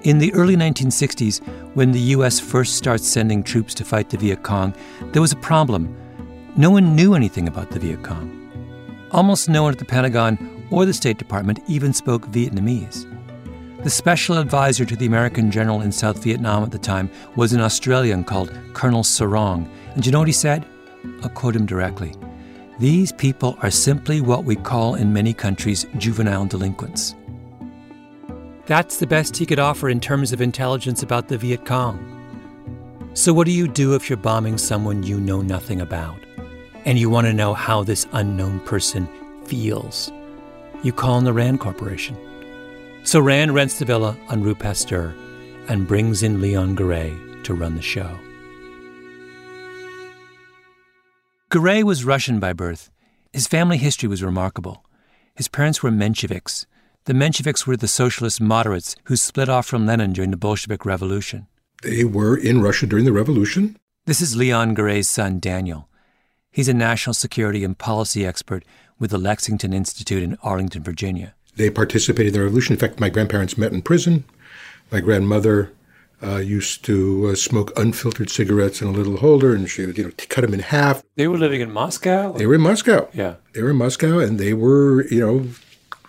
In 0.04 0.20
the 0.20 0.32
early 0.36 0.56
1960s, 0.56 1.44
when 1.74 1.92
the 1.92 2.00
US 2.16 2.40
first 2.40 2.76
starts 2.76 3.08
sending 3.08 3.42
troops 3.42 3.74
to 3.74 3.84
fight 3.84 4.10
the 4.12 4.18
Viet 4.18 4.44
Cong, 4.44 4.76
there 5.12 5.22
was 5.22 5.32
a 5.32 5.38
problem. 5.38 5.96
No 6.58 6.70
one 6.70 6.98
knew 6.98 7.14
anything 7.14 7.48
about 7.48 7.72
the 7.72 7.80
Viet 7.80 8.04
Cong. 8.04 8.38
Almost 9.12 9.48
no 9.48 9.64
one 9.64 9.72
at 9.72 9.80
the 9.80 9.86
Pentagon 9.86 10.66
or 10.70 10.86
the 10.86 10.94
State 10.94 11.18
Department 11.18 11.62
even 11.68 11.94
spoke 11.94 12.28
Vietnamese. 12.28 13.08
The 13.84 13.90
special 13.90 14.38
advisor 14.38 14.84
to 14.84 14.96
the 14.98 15.06
American 15.06 15.50
general 15.50 15.80
in 15.80 15.94
South 15.94 16.22
Vietnam 16.22 16.64
at 16.64 16.72
the 16.72 16.78
time 16.78 17.10
was 17.38 17.54
an 17.54 17.62
Australian 17.62 18.26
called 18.26 18.54
Colonel 18.74 19.02
Serong. 19.02 19.66
And 19.96 20.06
you 20.06 20.12
know 20.12 20.20
what 20.20 20.28
he 20.28 20.34
said? 20.34 20.66
I'll 21.24 21.30
quote 21.30 21.56
him 21.56 21.66
directly 21.66 22.16
These 22.80 23.14
people 23.14 23.58
are 23.62 23.72
simply 23.72 24.20
what 24.20 24.44
we 24.44 24.58
call 24.58 24.96
in 24.96 25.14
many 25.14 25.34
countries 25.34 25.86
juvenile 25.98 26.46
delinquents. 26.46 27.16
That's 28.66 28.98
the 28.98 29.08
best 29.08 29.38
he 29.38 29.46
could 29.46 29.60
offer 29.60 29.88
in 29.88 30.02
terms 30.02 30.34
of 30.34 30.42
intelligence 30.42 31.02
about 31.02 31.30
the 31.30 31.38
Viet 31.38 31.66
Cong. 31.66 32.08
So, 33.14 33.32
what 33.34 33.46
do 33.46 33.52
you 33.52 33.70
do 33.70 33.96
if 33.96 34.10
you're 34.10 34.18
bombing 34.18 34.58
someone 34.58 35.04
you 35.04 35.20
know 35.20 35.42
nothing 35.42 35.80
about 35.80 36.20
and 36.86 37.00
you 37.00 37.10
want 37.10 37.28
to 37.28 37.34
know 37.34 37.54
how 37.54 37.84
this 37.84 38.08
unknown 38.14 38.60
person 38.62 39.08
feels? 39.46 40.12
You 40.84 40.92
call 40.92 41.18
in 41.18 41.24
the 41.24 41.34
Rand 41.34 41.60
Corporation. 41.60 42.18
So, 43.04 43.20
Rand 43.20 43.54
rents 43.54 43.80
the 43.80 43.86
villa 43.86 44.18
on 44.30 44.44
Rue 44.44 44.56
Pasteur 44.56 45.14
and 45.68 45.88
brings 45.88 46.24
in 46.24 46.42
Leon 46.42 46.76
Gouré 46.76 47.44
to 47.44 47.54
run 47.54 47.76
the 47.76 47.82
show. 47.82 48.18
Gouré 51.50 51.84
was 51.84 52.06
Russian 52.06 52.40
by 52.40 52.54
birth. 52.54 52.90
His 53.34 53.48
family 53.48 53.78
history 53.78 54.08
was 54.08 54.24
remarkable. 54.24 54.86
His 55.36 55.48
parents 55.48 55.82
were 55.82 55.92
Mensheviks, 55.92 56.66
the 57.06 57.14
Mensheviks 57.14 57.66
were 57.66 57.76
the 57.76 57.88
socialist 57.88 58.40
moderates 58.40 58.96
who 59.06 59.16
split 59.16 59.50
off 59.50 59.66
from 59.66 59.88
Lenin 59.88 60.14
during 60.14 60.30
the 60.30 60.38
Bolshevik 60.38 60.86
Revolution. 60.86 61.48
They 61.82 62.04
were 62.04 62.38
in 62.38 62.62
Russia 62.62 62.86
during 62.86 63.06
the 63.06 63.12
revolution. 63.12 63.76
This 64.06 64.22
is 64.22 64.36
Leon 64.36 64.76
Gouré's 64.76 65.10
son, 65.10 65.40
Daniel. 65.40 65.90
He's 66.52 66.68
a 66.68 66.74
national 66.74 67.14
security 67.14 67.64
and 67.64 67.78
policy 67.78 68.26
expert 68.26 68.66
with 69.00 69.12
the 69.12 69.18
Lexington 69.18 69.72
Institute 69.72 70.22
in 70.22 70.38
Arlington, 70.44 70.84
Virginia. 70.84 71.34
They 71.56 71.70
participated 71.70 72.34
in 72.34 72.40
the 72.40 72.44
revolution. 72.44 72.74
In 72.74 72.80
fact, 72.80 73.00
my 73.00 73.08
grandparents 73.08 73.58
met 73.58 73.72
in 73.72 73.82
prison. 73.82 74.26
My 74.92 75.00
grandmother 75.00 75.72
uh, 76.22 76.38
used 76.38 76.84
to 76.86 77.30
uh, 77.30 77.36
smoke 77.36 77.72
unfiltered 77.80 78.30
cigarettes 78.30 78.82
in 78.82 78.90
a 78.90 78.92
little 78.92 79.18
holder, 79.18 79.56
and 79.56 79.70
she 79.70 79.86
would, 79.86 79.98
you 79.98 80.04
know, 80.04 80.12
cut 80.28 80.42
them 80.42 80.54
in 80.54 80.60
half. 80.60 81.04
They 81.16 81.30
were 81.30 81.38
living 81.38 81.62
in 81.62 81.72
Moscow. 81.72 82.34
They 82.34 82.46
were 82.46 82.56
in 82.56 82.62
Moscow. 82.62 83.08
Yeah, 83.14 83.36
they 83.54 83.64
were 83.64 83.70
in 83.70 83.78
Moscow, 83.78 84.20
and 84.20 84.38
they 84.38 84.54
were, 84.54 85.06
you 85.08 85.22
know, 85.22 85.48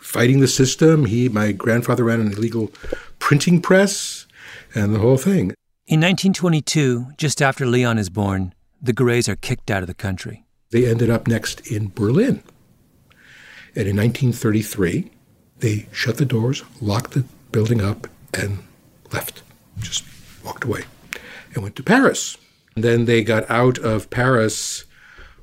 fighting 0.00 0.40
the 0.40 0.48
system. 0.48 1.06
He, 1.06 1.28
my 1.28 1.52
grandfather 1.52 2.02
ran 2.02 2.20
an 2.20 2.32
illegal 2.32 2.72
printing 3.20 3.62
press 3.62 4.26
and 4.74 4.92
the 4.92 4.98
whole 4.98 5.16
thing. 5.16 5.54
In 5.86 6.00
1922, 6.00 7.12
just 7.16 7.40
after 7.40 7.64
Leon 7.64 7.98
is 7.98 8.10
born, 8.10 8.54
the 8.82 8.92
Gourés 8.92 9.28
are 9.28 9.36
kicked 9.36 9.70
out 9.70 9.82
of 9.82 9.86
the 9.86 9.94
country. 9.94 10.44
They 10.70 10.86
ended 10.86 11.08
up 11.08 11.28
next 11.28 11.66
in 11.70 11.92
Berlin. 11.94 12.42
And 13.74 13.88
in 13.88 13.96
1933, 13.96 15.10
they 15.58 15.86
shut 15.92 16.16
the 16.16 16.24
doors, 16.24 16.62
locked 16.80 17.12
the 17.12 17.24
building 17.52 17.80
up, 17.80 18.08
and 18.34 18.64
left. 19.12 19.42
Just 19.78 20.04
walked 20.44 20.64
away 20.64 20.84
and 21.54 21.62
went 21.62 21.76
to 21.76 21.82
Paris. 21.82 22.36
And 22.74 22.82
then 22.82 23.04
they 23.04 23.22
got 23.22 23.48
out 23.50 23.78
of 23.78 24.10
Paris 24.10 24.84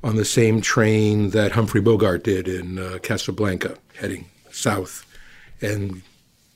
on 0.03 0.15
the 0.15 0.25
same 0.25 0.61
train 0.61 1.31
that 1.31 1.53
Humphrey 1.53 1.81
Bogart 1.81 2.23
did 2.23 2.47
in 2.47 2.77
uh, 2.77 2.99
Casablanca, 3.01 3.77
heading 3.95 4.25
south 4.51 5.05
and 5.61 6.01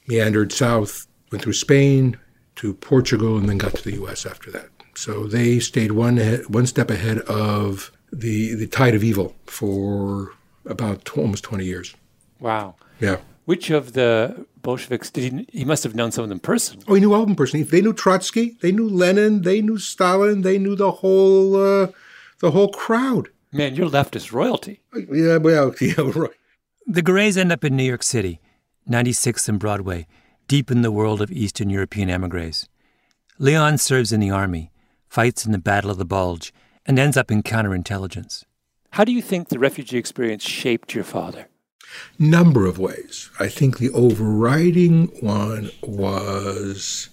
meandered 0.07 0.51
south, 0.51 1.07
went 1.31 1.43
through 1.43 1.53
Spain 1.53 2.17
to 2.55 2.73
Portugal, 2.73 3.37
and 3.37 3.49
then 3.49 3.57
got 3.57 3.75
to 3.75 3.83
the 3.83 3.93
U.S. 3.93 4.25
after 4.25 4.51
that. 4.51 4.69
So 4.95 5.25
they 5.27 5.59
stayed 5.59 5.91
one 5.91 6.17
one 6.47 6.65
step 6.65 6.89
ahead 6.89 7.19
of 7.19 7.91
the 8.11 8.53
the 8.53 8.67
tide 8.67 8.95
of 8.95 9.03
evil 9.03 9.35
for 9.45 10.33
about 10.65 11.05
t- 11.05 11.19
almost 11.19 11.43
20 11.43 11.65
years. 11.65 11.95
Wow. 12.39 12.75
Yeah. 12.99 13.17
Which 13.45 13.69
of 13.69 13.93
the 13.93 14.45
Bolsheviks 14.61 15.09
did 15.09 15.33
he? 15.33 15.59
He 15.59 15.65
must 15.65 15.83
have 15.83 15.95
known 15.95 16.11
some 16.11 16.23
of 16.23 16.29
them 16.29 16.39
personally. 16.39 16.85
Oh, 16.87 16.93
he 16.93 17.01
knew 17.01 17.13
all 17.13 17.21
of 17.21 17.27
them 17.27 17.35
personally. 17.35 17.63
They 17.63 17.81
knew 17.81 17.93
Trotsky. 17.93 18.57
They 18.61 18.71
knew 18.71 18.87
Lenin. 18.87 19.41
They 19.41 19.61
knew 19.61 19.77
Stalin. 19.77 20.41
They 20.41 20.57
knew 20.57 20.75
the 20.75 20.91
whole 20.91 21.55
uh, 21.55 21.87
the 22.39 22.51
whole 22.51 22.69
crowd. 22.69 23.29
Man, 23.51 23.75
you're 23.75 23.89
leftist 23.89 24.31
royalty. 24.31 24.81
Yeah, 25.11 25.37
well, 25.37 25.75
yeah, 25.81 25.93
right. 25.97 26.31
The 26.87 27.03
Gourés 27.03 27.37
end 27.37 27.51
up 27.51 27.63
in 27.63 27.75
New 27.77 27.83
York 27.83 28.03
City, 28.03 28.41
96th 28.89 29.47
and 29.47 29.59
Broadway, 29.59 30.07
deep 30.47 30.71
in 30.71 30.81
the 30.81 30.91
world 30.91 31.21
of 31.21 31.31
Eastern 31.31 31.69
European 31.69 32.09
emigres. 32.09 32.67
Leon 33.37 33.77
serves 33.77 34.11
in 34.11 34.19
the 34.19 34.31
army, 34.31 34.71
fights 35.13 35.45
in 35.45 35.51
the 35.51 35.59
Battle 35.59 35.91
of 35.91 35.97
the 35.99 36.05
Bulge, 36.05 36.51
and 36.87 36.97
ends 36.97 37.15
up 37.15 37.29
in 37.29 37.43
counterintelligence. 37.43 38.45
How 38.93 39.03
do 39.03 39.11
you 39.11 39.21
think 39.21 39.49
the 39.49 39.59
refugee 39.59 39.99
experience 39.99 40.43
shaped 40.43 40.95
your 40.95 41.03
father? 41.03 41.47
Number 42.17 42.65
of 42.65 42.79
ways. 42.79 43.29
I 43.39 43.47
think 43.47 43.77
the 43.77 43.91
overriding 43.91 45.07
one 45.21 45.69
was 45.83 47.09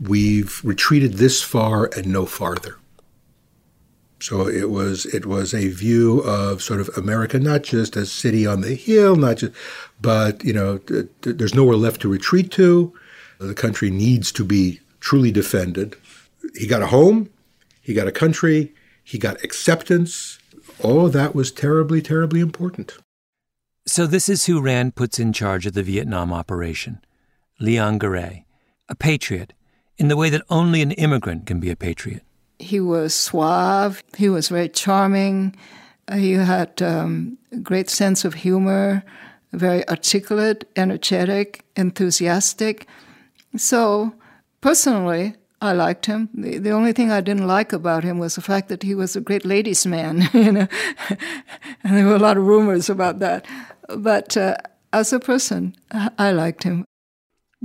we've 0.00 0.64
retreated 0.64 1.14
this 1.14 1.42
far 1.42 1.90
and 1.94 2.06
no 2.06 2.24
farther. 2.24 2.78
So 4.20 4.48
it 4.48 4.70
was 4.70 5.04
it 5.04 5.26
was 5.26 5.52
a 5.52 5.68
view 5.68 6.20
of 6.20 6.62
sort 6.62 6.80
of 6.80 6.88
America, 6.96 7.38
not 7.38 7.62
just 7.62 7.94
a 7.94 8.06
city 8.06 8.46
on 8.46 8.62
the 8.62 8.74
hill, 8.74 9.16
not 9.16 9.36
just, 9.36 9.52
but 10.00 10.42
you 10.42 10.54
know, 10.54 10.78
th- 10.78 11.08
th- 11.20 11.36
there's 11.36 11.54
nowhere 11.54 11.76
left 11.76 12.00
to 12.00 12.08
retreat 12.08 12.50
to. 12.52 12.90
The 13.38 13.52
country 13.52 13.90
needs 13.90 14.32
to 14.32 14.44
be 14.44 14.80
truly 15.00 15.30
defended. 15.30 15.96
He 16.54 16.66
got 16.66 16.80
a 16.80 16.86
home, 16.86 17.28
he 17.84 17.92
got 17.92 18.08
a 18.08 18.12
country, 18.12 18.74
he 19.04 19.18
got 19.18 19.44
acceptance. 19.44 20.38
All 20.82 21.04
of 21.04 21.12
that 21.12 21.34
was 21.34 21.52
terribly, 21.52 22.00
terribly 22.00 22.40
important. 22.40 22.96
So 23.86 24.06
this 24.06 24.30
is 24.30 24.46
who 24.46 24.62
Rand 24.62 24.94
puts 24.94 25.18
in 25.18 25.34
charge 25.34 25.66
of 25.66 25.74
the 25.74 25.82
Vietnam 25.82 26.32
operation, 26.32 27.04
Leon 27.60 27.98
Gouré, 27.98 28.44
a 28.88 28.94
patriot, 28.94 29.52
in 29.98 30.08
the 30.08 30.16
way 30.16 30.30
that 30.30 30.42
only 30.48 30.80
an 30.80 30.92
immigrant 30.92 31.44
can 31.44 31.60
be 31.60 31.70
a 31.70 31.76
patriot. 31.76 32.22
He 32.58 32.80
was 32.80 33.14
suave. 33.14 34.02
He 34.16 34.30
was 34.30 34.48
very 34.48 34.70
charming. 34.70 35.54
He 36.10 36.32
had 36.32 36.80
um, 36.80 37.36
a 37.52 37.58
great 37.58 37.90
sense 37.90 38.24
of 38.24 38.32
humor, 38.32 39.04
very 39.52 39.86
articulate, 39.88 40.66
energetic, 40.74 41.64
enthusiastic. 41.76 42.86
So, 43.56 44.14
personally, 44.62 45.36
I 45.64 45.72
liked 45.72 46.06
him. 46.06 46.28
The, 46.34 46.58
the 46.58 46.70
only 46.70 46.92
thing 46.92 47.10
I 47.10 47.20
didn't 47.20 47.46
like 47.46 47.72
about 47.72 48.04
him 48.04 48.18
was 48.18 48.34
the 48.34 48.42
fact 48.42 48.68
that 48.68 48.82
he 48.82 48.94
was 48.94 49.16
a 49.16 49.20
great 49.20 49.44
ladies' 49.44 49.86
man, 49.86 50.28
you 50.34 50.52
know, 50.52 50.68
and 51.82 51.96
there 51.96 52.06
were 52.06 52.16
a 52.16 52.18
lot 52.18 52.36
of 52.36 52.46
rumors 52.46 52.90
about 52.90 53.18
that. 53.20 53.46
But 53.88 54.36
uh, 54.36 54.56
as 54.92 55.12
a 55.12 55.20
person, 55.20 55.74
I 55.90 56.32
liked 56.32 56.62
him. 56.62 56.84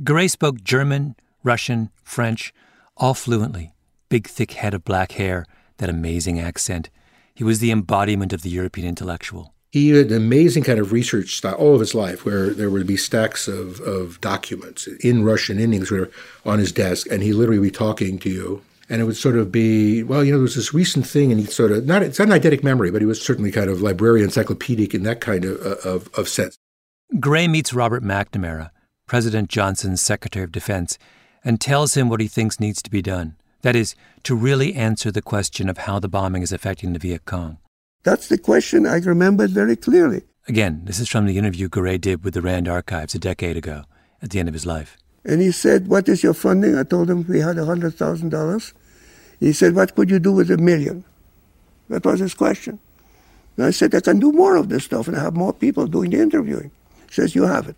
Gouré 0.01 0.29
spoke 0.29 0.63
German, 0.63 1.15
Russian, 1.43 1.89
French, 2.03 2.53
all 2.95 3.13
fluently 3.13 3.73
big 4.09 4.27
thick 4.27 4.53
head 4.53 4.73
of 4.73 4.83
black 4.83 5.13
hair, 5.13 5.45
that 5.77 5.89
amazing 5.89 6.39
accent. 6.39 6.89
He 7.33 7.43
was 7.43 7.59
the 7.59 7.71
embodiment 7.71 8.33
of 8.33 8.41
the 8.41 8.49
European 8.49 8.87
intellectual. 8.87 9.53
He 9.71 9.89
had 9.89 10.07
an 10.07 10.17
amazing 10.17 10.63
kind 10.63 10.79
of 10.79 10.91
research 10.91 11.35
style 11.35 11.53
all 11.53 11.75
of 11.75 11.79
his 11.79 11.93
life, 11.93 12.25
where 12.25 12.49
there 12.49 12.71
would 12.71 12.88
be 12.88 12.97
stacks 12.97 13.47
of, 13.47 13.79
of 13.81 14.19
documents 14.19 14.88
in 14.88 15.23
Russian, 15.23 15.59
in 15.59 15.73
English, 15.73 16.09
on 16.45 16.59
his 16.59 16.71
desk, 16.71 17.07
and 17.11 17.21
he 17.21 17.33
literally 17.33 17.61
be 17.61 17.71
talking 17.71 18.17
to 18.19 18.29
you. 18.29 18.61
And 18.89 18.99
it 18.99 19.05
would 19.05 19.17
sort 19.17 19.35
of 19.35 19.51
be, 19.51 20.01
well, 20.01 20.23
you 20.23 20.31
know, 20.31 20.39
there 20.39 20.43
was 20.43 20.55
this 20.55 20.73
recent 20.73 21.05
thing, 21.05 21.31
and 21.31 21.39
he 21.39 21.45
sort 21.45 21.71
of, 21.71 21.85
not, 21.85 22.01
it's 22.01 22.17
not 22.17 22.31
an 22.31 22.41
eidetic 22.41 22.63
memory, 22.63 22.89
but 22.89 23.03
he 23.03 23.05
was 23.05 23.21
certainly 23.21 23.51
kind 23.51 23.69
of 23.69 23.83
librarian, 23.83 24.25
encyclopedic 24.25 24.95
in 24.95 25.03
that 25.03 25.21
kind 25.21 25.45
of, 25.45 25.61
uh, 25.63 25.88
of, 25.88 26.09
of 26.15 26.27
sense. 26.27 26.57
Gouré 27.13 27.47
meets 27.47 27.71
Robert 27.71 28.03
McNamara, 28.03 28.71
President 29.05 29.49
Johnson's 29.49 30.01
Secretary 30.01 30.43
of 30.43 30.51
Defense, 30.51 30.97
and 31.43 31.61
tells 31.61 31.95
him 31.95 32.09
what 32.09 32.19
he 32.19 32.27
thinks 32.27 32.59
needs 32.59 32.81
to 32.81 32.89
be 32.89 33.03
done. 33.03 33.35
That 33.61 33.75
is, 33.75 33.93
to 34.23 34.35
really 34.35 34.73
answer 34.73 35.11
the 35.11 35.21
question 35.21 35.69
of 35.69 35.79
how 35.79 35.99
the 35.99 36.09
bombing 36.09 36.41
is 36.41 36.51
affecting 36.51 36.93
the 36.93 36.99
Viet 36.99 37.25
Cong. 37.25 37.59
That's 38.03 38.27
the 38.27 38.37
question 38.37 38.85
I 38.85 38.97
remember 38.97 39.47
very 39.47 39.75
clearly. 39.75 40.23
Again, 40.47 40.81
this 40.85 40.99
is 40.99 41.09
from 41.09 41.25
the 41.25 41.37
interview 41.37 41.67
Gouré 41.69 41.99
did 41.99 42.23
with 42.23 42.33
the 42.33 42.41
Rand 42.41 42.67
Archives 42.67 43.13
a 43.13 43.19
decade 43.19 43.57
ago, 43.57 43.83
at 44.21 44.29
the 44.29 44.39
end 44.39 44.47
of 44.47 44.53
his 44.53 44.65
life. 44.65 44.97
And 45.25 45.41
he 45.41 45.51
said, 45.51 45.87
What 45.87 46.07
is 46.07 46.23
your 46.23 46.33
funding? 46.33 46.77
I 46.77 46.83
told 46.83 47.09
him 47.09 47.25
we 47.27 47.39
had 47.39 47.57
$100,000. 47.57 48.73
He 49.39 49.53
said, 49.53 49.75
What 49.75 49.95
could 49.95 50.09
you 50.09 50.19
do 50.19 50.31
with 50.31 50.49
a 50.49 50.57
million? 50.57 51.03
That 51.89 52.05
was 52.05 52.19
his 52.19 52.33
question. 52.33 52.79
And 53.57 53.65
I 53.65 53.71
said, 53.71 53.93
I 53.93 53.99
can 53.99 54.19
do 54.19 54.31
more 54.31 54.55
of 54.55 54.69
this 54.69 54.85
stuff 54.85 55.07
and 55.07 55.17
have 55.17 55.35
more 55.35 55.53
people 55.53 55.85
doing 55.85 56.11
the 56.11 56.19
interviewing. 56.19 56.71
He 57.07 57.13
says, 57.13 57.35
You 57.35 57.43
have 57.43 57.67
it. 57.67 57.75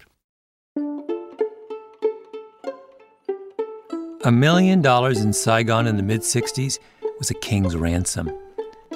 A 4.24 4.32
million 4.32 4.84
dollars 4.84 5.20
in 5.22 5.34
Saigon 5.34 5.88
in 5.88 5.98
the 5.98 6.04
mid 6.04 6.22
60s 6.22 6.78
was 7.18 7.32
a 7.32 7.34
king's 7.34 7.76
ransom. 7.76 8.32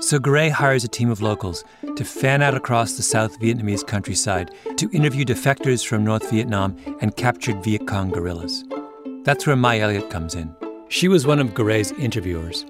So 0.02 0.20
Gouré 0.20 0.52
hires 0.52 0.84
a 0.84 0.90
team 0.90 1.10
of 1.10 1.22
locals 1.22 1.64
to 1.96 2.04
fan 2.04 2.42
out 2.42 2.54
across 2.54 2.94
the 2.94 3.04
South 3.04 3.40
Vietnamese 3.40 3.86
countryside 3.86 4.52
to 4.76 4.90
interview 4.92 5.24
defectors 5.24 5.86
from 5.86 6.04
North 6.04 6.30
Vietnam 6.30 6.76
and 7.02 7.16
captured 7.16 7.64
Viet 7.64 7.88
Cong 7.88 8.12
guerrillas. 8.12 8.66
That's 9.24 9.48
where 9.48 9.56
Mai 9.56 9.80
Elliott 9.80 10.10
comes 10.10 10.36
in. 10.36 10.54
She 10.90 11.08
was 11.08 11.26
one 11.26 11.40
of 11.40 11.54
Gouré's 11.54 11.92
interviewers, 11.94 12.66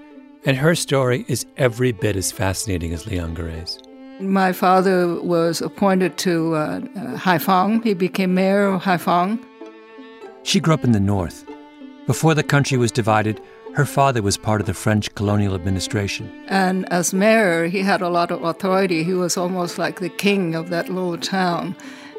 and 0.46 0.56
her 0.56 0.76
story 0.76 1.26
is 1.28 1.46
every 1.58 1.92
bit 1.92 2.16
as 2.16 2.32
fascinating 2.32 2.94
as 2.94 3.08
Leon 3.08 3.36
Gouré's. 3.36 3.80
My 4.22 4.54
father 4.54 5.20
was 5.22 5.62
appointed 5.62 6.18
to 6.20 6.56
uh, 6.56 6.58
uh, 6.96 7.18
Haiphong. 7.18 7.84
He 7.84 7.94
became 7.94 8.34
mayor 8.34 8.68
of 8.68 8.84
Haiphong. 8.84 9.44
She 10.44 10.60
grew 10.60 10.76
up 10.76 10.86
in 10.86 10.94
the 10.94 11.00
north. 11.00 11.44
Before 12.06 12.34
the 12.36 12.44
country 12.44 12.78
was 12.78 12.92
divided, 12.92 13.42
her 13.76 13.86
father 13.86 14.22
was 14.22 14.38
part 14.38 14.62
of 14.62 14.68
the 14.68 14.74
French 14.74 15.14
colonial 15.16 15.54
administration. 15.54 16.32
And 16.48 16.92
as 16.94 17.14
mayor, 17.14 17.68
he 17.68 17.82
had 17.82 18.02
a 18.02 18.08
lot 18.08 18.32
of 18.32 18.42
authority. 18.42 19.04
He 19.04 19.14
was 19.14 19.36
almost 19.36 19.78
like 19.78 20.00
the 20.00 20.10
king 20.10 20.56
of 20.56 20.70
that 20.70 20.88
little 20.88 21.18
town. 21.18 21.76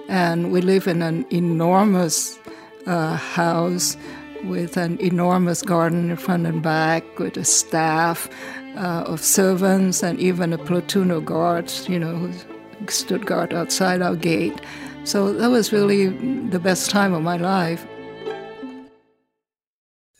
And 0.06 0.52
we 0.52 0.60
live 0.60 0.86
in 0.86 1.00
an 1.00 1.24
enormous 1.30 2.38
uh, 2.86 3.16
house 3.16 3.96
with 4.44 4.76
an 4.76 5.00
enormous 5.00 5.62
garden 5.62 6.10
in 6.10 6.16
front 6.18 6.46
and 6.46 6.62
back, 6.62 7.18
with 7.18 7.38
a 7.38 7.44
staff 7.44 8.28
uh, 8.76 9.04
of 9.06 9.22
servants 9.22 10.02
and 10.02 10.20
even 10.20 10.52
a 10.52 10.58
platoon 10.58 11.10
of 11.10 11.24
guards, 11.24 11.88
you 11.88 11.98
know, 11.98 12.14
who 12.16 12.32
stood 12.88 13.24
guard 13.24 13.54
outside 13.54 14.02
our 14.02 14.14
gate. 14.14 14.60
So 15.04 15.32
that 15.32 15.48
was 15.48 15.72
really 15.72 16.08
the 16.48 16.58
best 16.58 16.90
time 16.90 17.14
of 17.14 17.22
my 17.22 17.38
life. 17.38 17.86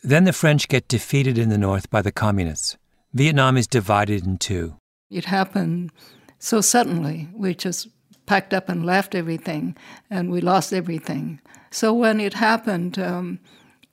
Then 0.03 0.25
the 0.25 0.33
French 0.33 0.69
get 0.69 0.89
defeated 0.89 1.39
in 1.39 1.49
the 1.49 1.59
north 1.59 1.91
by 1.91 2.03
the 2.03 2.13
communists. 2.13 2.77
Vietnam 3.13 3.57
is 3.57 3.67
divided 3.67 4.27
in 4.27 4.39
two. 4.39 4.77
It 5.11 5.25
happened 5.25 5.91
so 6.39 6.61
suddenly. 6.61 7.29
We 7.35 7.55
just 7.55 7.89
packed 8.27 8.53
up 8.53 8.69
and 8.69 8.85
left 8.85 9.15
everything, 9.15 9.77
and 10.11 10.31
we 10.31 10.41
lost 10.41 10.73
everything. 10.73 11.41
So 11.71 11.93
when 11.93 12.21
it 12.21 12.35
happened, 12.35 12.99
um, 12.99 13.39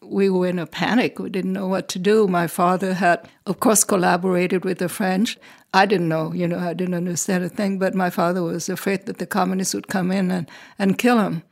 we 0.01 0.30
were 0.30 0.47
in 0.47 0.60
a 0.60 0.65
panic. 0.65 1.19
We 1.19 1.30
didn't 1.30 1.54
know 1.54 1.67
what 1.67 1.88
to 1.89 1.99
do. 1.99 2.27
My 2.27 2.47
father 2.47 2.93
had, 2.95 3.30
of 3.45 3.60
course, 3.60 3.84
collaborated 3.84 4.65
with 4.65 4.80
the 4.80 4.89
French. 4.89 5.38
I 5.73 5.86
didn't 5.86 6.10
know, 6.10 6.34
you 6.34 6.47
know, 6.47 6.60
I 6.60 6.73
didn't 6.73 6.93
understand 6.93 7.43
a 7.43 7.49
thing, 7.49 7.80
but 7.80 7.95
my 7.95 8.10
father 8.10 8.43
was 8.43 8.69
afraid 8.69 9.06
that 9.06 9.17
the 9.17 9.25
communists 9.25 9.73
would 9.73 9.88
come 9.88 10.12
in 10.12 10.30
and, 10.30 10.49
and 10.77 10.97
kill 10.97 11.19
him. 11.19 11.43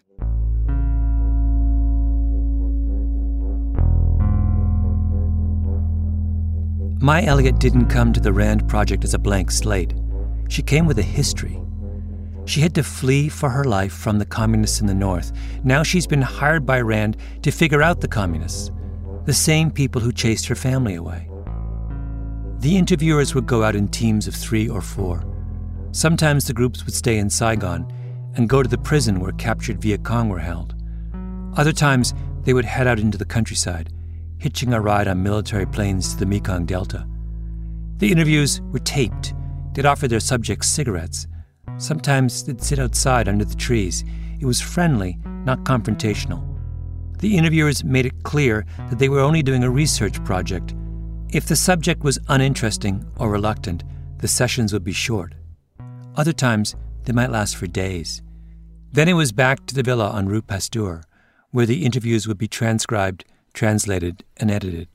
Mai 7.03 7.23
Elliott 7.25 7.57
didn't 7.57 7.87
come 7.87 8.13
to 8.13 8.19
the 8.19 8.31
Rand 8.31 8.69
Project 8.69 9.03
as 9.03 9.15
a 9.15 9.19
blank 9.19 9.49
slate. 9.49 9.95
She 10.49 10.61
came 10.61 10.85
with 10.85 10.99
a 10.99 11.01
history. 11.01 11.59
She 12.45 12.61
had 12.61 12.75
to 12.75 12.83
flee 12.83 13.27
for 13.27 13.49
her 13.49 13.63
life 13.63 13.91
from 13.91 14.19
the 14.19 14.25
communists 14.25 14.81
in 14.81 14.85
the 14.85 14.93
North. 14.93 15.31
Now 15.63 15.81
she's 15.81 16.05
been 16.05 16.21
hired 16.21 16.63
by 16.63 16.79
Rand 16.79 17.17
to 17.41 17.49
figure 17.49 17.81
out 17.81 18.01
the 18.01 18.07
communists, 18.07 18.69
the 19.25 19.33
same 19.33 19.71
people 19.71 19.99
who 19.99 20.11
chased 20.11 20.45
her 20.45 20.53
family 20.53 20.93
away. 20.93 21.27
The 22.59 22.77
interviewers 22.77 23.33
would 23.33 23.47
go 23.47 23.63
out 23.63 23.75
in 23.75 23.87
teams 23.87 24.27
of 24.27 24.35
three 24.35 24.69
or 24.69 24.81
four. 24.81 25.23
Sometimes 25.93 26.45
the 26.45 26.53
groups 26.53 26.85
would 26.85 26.93
stay 26.93 27.17
in 27.17 27.31
Saigon 27.31 27.91
and 28.35 28.47
go 28.47 28.61
to 28.61 28.69
the 28.69 28.77
prison 28.77 29.19
where 29.19 29.31
captured 29.31 29.81
Viet 29.81 30.03
Cong 30.03 30.29
were 30.29 30.37
held. 30.37 30.75
Other 31.57 31.73
times, 31.73 32.13
they 32.43 32.53
would 32.53 32.65
head 32.65 32.85
out 32.85 32.99
into 32.99 33.17
the 33.17 33.25
countryside 33.25 33.91
hitching 34.41 34.73
a 34.73 34.82
ride 34.82 35.08
on 35.08 35.21
military 35.21 35.67
planes 35.67 36.13
to 36.13 36.19
the 36.19 36.25
Mekong 36.25 36.65
Delta. 36.65 37.08
The 37.97 38.12
interviews 38.12 38.60
were 38.71 38.80
taped. 38.80 39.36
They'd 39.73 39.86
offer 39.86 40.08
their 40.08 40.19
subjects 40.19 40.67
cigarettes. 40.67 41.27
Sometimes 41.77 42.43
they'd 42.43 42.60
sit 42.60 42.80
outside 42.80 43.30
under 43.30 43.45
the 43.45 43.54
trees. 43.54 44.04
It 44.39 44.47
was 44.47 44.60
friendly, 44.60 45.19
not 45.45 45.63
confrontational. 45.63 46.43
The 47.19 47.38
interviewers 47.38 47.84
made 47.84 48.08
it 48.08 48.23
clear 48.23 48.65
that 48.89 48.97
they 48.97 49.10
were 49.10 49.19
only 49.19 49.43
doing 49.43 49.63
a 49.63 49.69
research 49.69 50.23
project. 50.23 50.73
If 51.30 51.45
the 51.45 51.56
subject 51.56 52.04
was 52.04 52.17
uninteresting 52.27 53.06
or 53.17 53.30
reluctant, 53.30 53.84
the 54.17 54.27
sessions 54.27 54.73
would 54.73 54.84
be 54.84 54.91
short. 54.91 55.36
Other 56.15 56.34
times, 56.34 56.75
they 57.04 57.13
might 57.13 57.30
last 57.30 57.56
for 57.58 57.67
days. 57.67 58.23
Then 58.91 59.08
it 59.08 59.13
was 59.13 59.32
back 59.32 59.67
to 59.67 59.75
the 59.75 59.84
villa 59.84 60.10
on 60.10 60.27
Rue 60.27 60.41
Pasteur, 60.41 61.04
where 61.51 61.67
the 61.67 61.86
interviews 61.86 62.27
would 62.27 62.39
be 62.39 62.47
transcribed 62.47 63.23
translated 63.53 64.23
and 64.37 64.51
edited. 64.51 64.87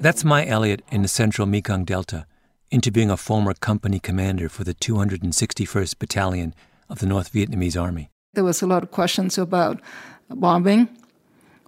That's 0.00 0.24
Mai 0.24 0.46
Elliott 0.46 0.82
in 0.90 1.02
the 1.02 1.08
central 1.08 1.46
Mekong 1.46 1.84
Delta, 1.84 2.26
interviewing 2.70 3.10
a 3.10 3.16
former 3.16 3.54
company 3.54 3.98
commander 3.98 4.48
for 4.48 4.64
the 4.64 4.74
261st 4.74 5.98
Battalion 5.98 6.54
of 6.88 6.98
the 6.98 7.06
North 7.06 7.32
Vietnamese 7.32 7.80
Army. 7.80 8.10
There 8.34 8.44
was 8.44 8.62
a 8.62 8.66
lot 8.66 8.82
of 8.82 8.90
questions 8.90 9.38
about 9.38 9.80
bombing. 10.28 10.88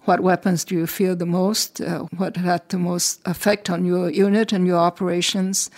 What 0.05 0.19
weapons 0.19 0.65
do 0.65 0.75
you 0.75 0.85
fear 0.85 1.15
the 1.15 1.25
most? 1.25 1.81
Uh, 1.81 1.99
what 2.17 2.37
had 2.37 2.67
the 2.69 2.77
most 2.77 3.21
effect 3.25 3.69
on 3.69 3.85
your 3.85 4.09
unit 4.09 4.51
and 4.53 4.67
your 4.67 4.77
operations? 4.77 5.69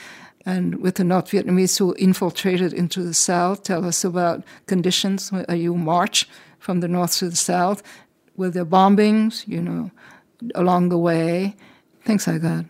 And 0.46 0.82
with 0.82 0.96
the 0.96 1.04
North 1.04 1.32
Vietnamese 1.32 1.78
who 1.80 1.94
infiltrated 1.96 2.74
into 2.74 3.04
the 3.04 3.14
south. 3.14 3.64
Tell 3.64 3.86
us 3.86 4.04
about 4.04 4.44
conditions. 4.68 5.32
Are 5.50 5.56
You 5.56 5.76
march 5.76 6.28
from 6.60 6.80
the 6.80 6.88
north 6.88 7.18
to 7.18 7.30
the 7.30 7.36
south. 7.36 7.84
Were 8.38 8.50
there 8.50 8.66
bombings, 8.66 9.48
you 9.48 9.62
know, 9.62 9.92
along 10.56 10.90
the 10.90 10.98
way? 10.98 11.56
Things 12.04 12.28
like 12.28 12.42
that. 12.42 12.66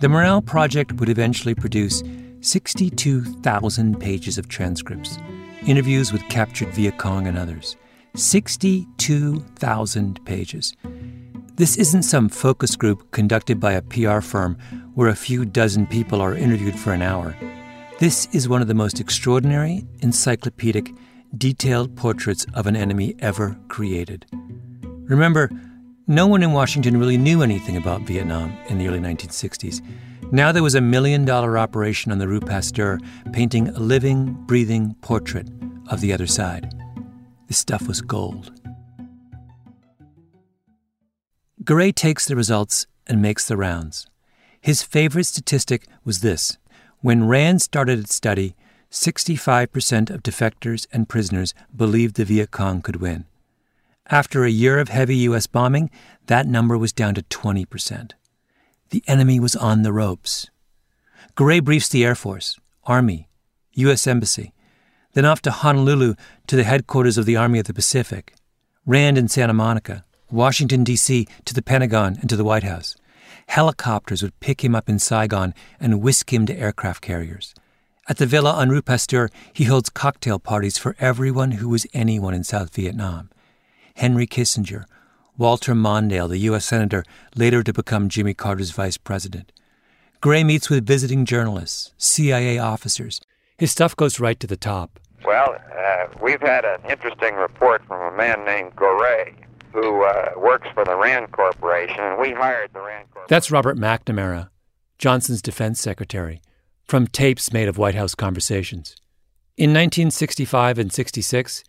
The 0.00 0.08
Morale 0.08 0.42
Project 0.42 0.94
would 0.94 1.08
eventually 1.08 1.54
produce 1.54 2.02
62,000 2.40 4.00
pages 4.00 4.36
of 4.36 4.48
transcripts, 4.48 5.16
interviews 5.64 6.12
with 6.12 6.28
captured 6.28 6.70
Viet 6.70 6.98
Cong 6.98 7.28
and 7.28 7.38
others. 7.38 7.76
62,000 8.16 10.24
pages. 10.24 10.74
This 11.56 11.76
isn't 11.76 12.04
some 12.04 12.30
focus 12.30 12.76
group 12.76 13.10
conducted 13.10 13.60
by 13.60 13.72
a 13.72 13.82
PR 13.82 14.20
firm 14.20 14.56
where 14.94 15.08
a 15.08 15.14
few 15.14 15.44
dozen 15.44 15.86
people 15.86 16.20
are 16.20 16.34
interviewed 16.34 16.78
for 16.78 16.94
an 16.94 17.02
hour. 17.02 17.36
This 17.98 18.26
is 18.32 18.48
one 18.48 18.62
of 18.62 18.68
the 18.68 18.74
most 18.74 18.98
extraordinary, 18.98 19.84
encyclopedic, 20.00 20.94
detailed 21.36 21.94
portraits 21.94 22.46
of 22.54 22.66
an 22.66 22.74
enemy 22.74 23.14
ever 23.18 23.58
created. 23.68 24.24
Remember, 25.04 25.50
no 26.06 26.26
one 26.26 26.42
in 26.42 26.52
Washington 26.52 26.98
really 26.98 27.18
knew 27.18 27.42
anything 27.42 27.76
about 27.76 28.02
Vietnam 28.02 28.56
in 28.68 28.78
the 28.78 28.88
early 28.88 29.00
1960s. 29.00 29.82
Now 30.32 30.52
there 30.52 30.62
was 30.62 30.74
a 30.74 30.80
million 30.80 31.26
dollar 31.26 31.58
operation 31.58 32.12
on 32.12 32.18
the 32.18 32.28
Rue 32.28 32.40
Pasteur 32.40 32.98
painting 33.34 33.68
a 33.68 33.78
living, 33.78 34.32
breathing 34.46 34.94
portrait 35.02 35.50
of 35.88 36.00
the 36.00 36.14
other 36.14 36.26
side. 36.26 36.74
This 37.46 37.58
stuff 37.58 37.86
was 37.86 38.00
gold. 38.00 38.61
Gouré 41.72 41.94
takes 41.94 42.26
the 42.26 42.36
results 42.36 42.86
and 43.06 43.22
makes 43.22 43.48
the 43.48 43.56
rounds. 43.56 44.06
His 44.60 44.82
favorite 44.82 45.24
statistic 45.24 45.86
was 46.04 46.20
this 46.20 46.58
when 47.00 47.26
Rand 47.26 47.62
started 47.62 47.98
its 47.98 48.14
study, 48.14 48.54
65% 48.90 50.10
of 50.10 50.22
defectors 50.22 50.86
and 50.92 51.08
prisoners 51.08 51.54
believed 51.74 52.16
the 52.16 52.26
Viet 52.26 52.50
Cong 52.50 52.82
could 52.82 52.96
win. 52.96 53.24
After 54.10 54.44
a 54.44 54.50
year 54.50 54.78
of 54.78 54.90
heavy 54.90 55.16
U.S. 55.28 55.46
bombing, 55.46 55.90
that 56.26 56.46
number 56.46 56.76
was 56.76 56.92
down 56.92 57.14
to 57.14 57.22
20%. 57.22 58.10
The 58.90 59.02
enemy 59.06 59.40
was 59.40 59.56
on 59.56 59.80
the 59.80 59.94
ropes. 59.94 60.50
Gouré 61.38 61.64
briefs 61.64 61.88
the 61.88 62.04
Air 62.04 62.14
Force, 62.14 62.60
Army, 62.84 63.30
U.S. 63.76 64.06
Embassy, 64.06 64.52
then 65.14 65.24
off 65.24 65.40
to 65.40 65.50
Honolulu 65.50 66.16
to 66.48 66.56
the 66.56 66.64
headquarters 66.64 67.16
of 67.16 67.24
the 67.24 67.36
Army 67.36 67.60
of 67.60 67.64
the 67.64 67.72
Pacific, 67.72 68.34
Rand 68.84 69.16
in 69.16 69.28
Santa 69.28 69.54
Monica, 69.54 70.04
Washington, 70.32 70.82
D.C. 70.82 71.26
to 71.44 71.54
the 71.54 71.62
Pentagon 71.62 72.16
and 72.20 72.30
to 72.30 72.36
the 72.36 72.44
White 72.44 72.62
House. 72.62 72.96
Helicopters 73.48 74.22
would 74.22 74.38
pick 74.40 74.64
him 74.64 74.74
up 74.74 74.88
in 74.88 74.98
Saigon 74.98 75.52
and 75.78 76.00
whisk 76.00 76.32
him 76.32 76.46
to 76.46 76.58
aircraft 76.58 77.02
carriers. 77.02 77.54
At 78.08 78.16
the 78.16 78.26
villa 78.26 78.52
on 78.52 78.70
Rue 78.70 78.82
Pasteur, 78.82 79.28
he 79.52 79.64
holds 79.64 79.90
cocktail 79.90 80.38
parties 80.38 80.78
for 80.78 80.96
everyone 80.98 81.52
who 81.52 81.68
was 81.68 81.86
anyone 81.92 82.34
in 82.34 82.44
South 82.44 82.74
Vietnam. 82.74 83.30
Henry 83.96 84.26
Kissinger, 84.26 84.86
Walter 85.36 85.74
Mondale, 85.74 86.28
the 86.28 86.38
U.S. 86.38 86.64
Senator, 86.64 87.04
later 87.36 87.62
to 87.62 87.72
become 87.72 88.08
Jimmy 88.08 88.32
Carter's 88.32 88.70
vice 88.70 88.96
president. 88.96 89.52
Gouré 90.22 90.46
meets 90.46 90.70
with 90.70 90.86
visiting 90.86 91.24
journalists, 91.24 91.92
CIA 91.98 92.58
officers. 92.58 93.20
His 93.58 93.70
stuff 93.70 93.94
goes 93.94 94.18
right 94.18 94.38
to 94.40 94.46
the 94.46 94.56
top. 94.56 94.98
Well, 95.24 95.56
uh, 95.76 96.06
we've 96.22 96.40
had 96.40 96.64
an 96.64 96.80
interesting 96.90 97.34
report 97.34 97.84
from 97.86 98.14
a 98.14 98.16
man 98.16 98.44
named 98.44 98.74
Gouré 98.76 99.34
who 99.72 100.04
uh, 100.04 100.32
works 100.36 100.68
for 100.74 100.84
the 100.84 100.96
Rand 100.96 101.32
Corporation, 101.32 102.00
and 102.00 102.20
we 102.20 102.32
hired 102.32 102.72
the 102.72 102.80
Rand 102.80 103.06
Corporation. 103.10 103.26
That's 103.28 103.50
Robert 103.50 103.76
McNamara, 103.76 104.48
Johnson's 104.98 105.42
defense 105.42 105.80
secretary 105.80 106.40
from 106.84 107.06
tapes 107.06 107.52
made 107.52 107.68
of 107.68 107.78
White 107.78 107.94
House 107.94 108.14
conversations. 108.14 108.96
In 109.56 109.70
1965 109.70 110.78
and 110.78 110.92
66, 110.92 111.64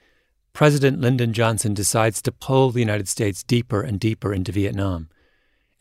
President 0.54 1.02
Lyndon 1.02 1.34
Johnson 1.34 1.74
decides 1.74 2.22
to 2.22 2.32
pull 2.32 2.72
the 2.72 2.80
United 2.80 3.08
States 3.08 3.44
deeper 3.44 3.82
and 3.82 4.00
deeper 4.00 4.34
into 4.34 4.52
Vietnam. 4.52 5.10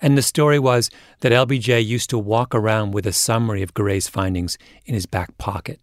And 0.00 0.18
the 0.18 0.22
story 0.22 0.58
was 0.58 0.90
that 1.20 1.32
LBJ 1.32 1.84
used 1.84 2.10
to 2.10 2.18
walk 2.18 2.54
around 2.54 2.92
with 2.92 3.06
a 3.06 3.12
summary 3.12 3.62
of 3.62 3.74
Gouré's 3.74 4.08
findings 4.08 4.58
in 4.84 4.94
his 4.94 5.06
back 5.06 5.36
pocket. 5.38 5.80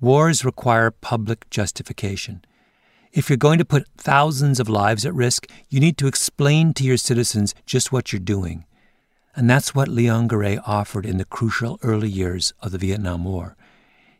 Wars 0.00 0.44
require 0.44 0.90
public 0.90 1.48
justification. 1.48 2.44
If 3.16 3.30
you're 3.30 3.38
going 3.38 3.56
to 3.56 3.64
put 3.64 3.88
thousands 3.96 4.60
of 4.60 4.68
lives 4.68 5.06
at 5.06 5.14
risk, 5.14 5.50
you 5.70 5.80
need 5.80 5.96
to 5.96 6.06
explain 6.06 6.74
to 6.74 6.84
your 6.84 6.98
citizens 6.98 7.54
just 7.64 7.90
what 7.90 8.12
you're 8.12 8.20
doing. 8.20 8.66
And 9.34 9.48
that's 9.48 9.74
what 9.74 9.88
Leon 9.88 10.28
Gouré 10.28 10.60
offered 10.66 11.06
in 11.06 11.16
the 11.16 11.24
crucial 11.24 11.78
early 11.82 12.10
years 12.10 12.52
of 12.60 12.72
the 12.72 12.78
Vietnam 12.78 13.24
War. 13.24 13.56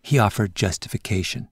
He 0.01 0.19
offered 0.19 0.55
justification. 0.55 1.51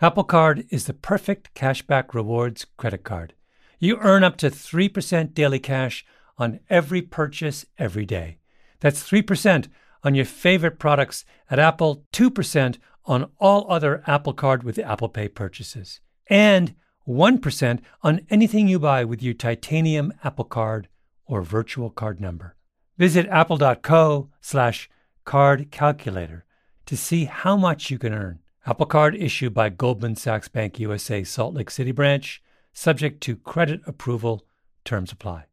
Apple 0.00 0.24
Card 0.24 0.64
is 0.70 0.86
the 0.86 0.94
perfect 0.94 1.54
cashback 1.54 2.14
rewards 2.14 2.64
credit 2.78 3.04
card. 3.04 3.34
You 3.78 3.98
earn 4.00 4.24
up 4.24 4.38
to 4.38 4.48
3% 4.48 5.34
daily 5.34 5.58
cash 5.58 6.02
on 6.38 6.60
every 6.70 7.02
purchase 7.02 7.66
every 7.76 8.06
day. 8.06 8.38
That's 8.80 9.06
3% 9.06 9.68
on 10.02 10.14
your 10.14 10.24
favorite 10.24 10.78
products 10.78 11.26
at 11.50 11.58
Apple, 11.58 12.06
2% 12.14 12.78
on 13.04 13.30
all 13.38 13.70
other 13.70 14.02
Apple 14.06 14.32
Card 14.32 14.62
with 14.62 14.78
Apple 14.78 15.10
Pay 15.10 15.28
purchases, 15.28 16.00
and 16.28 16.74
1% 17.06 17.80
on 18.02 18.20
anything 18.30 18.68
you 18.68 18.78
buy 18.78 19.04
with 19.04 19.22
your 19.22 19.34
titanium 19.34 20.12
Apple 20.22 20.44
Card 20.44 20.88
or 21.26 21.42
virtual 21.42 21.90
card 21.90 22.20
number. 22.20 22.56
Visit 22.96 23.26
apple.co 23.28 24.30
slash 24.40 24.88
card 25.24 25.70
calculator 25.70 26.44
to 26.86 26.96
see 26.96 27.24
how 27.24 27.56
much 27.56 27.90
you 27.90 27.98
can 27.98 28.12
earn. 28.12 28.40
Apple 28.66 28.86
Card 28.86 29.14
issued 29.14 29.52
by 29.52 29.68
Goldman 29.68 30.16
Sachs 30.16 30.48
Bank 30.48 30.78
USA 30.78 31.22
Salt 31.24 31.54
Lake 31.54 31.70
City 31.70 31.92
branch, 31.92 32.42
subject 32.72 33.20
to 33.22 33.36
credit 33.36 33.80
approval, 33.86 34.46
terms 34.84 35.12
apply. 35.12 35.44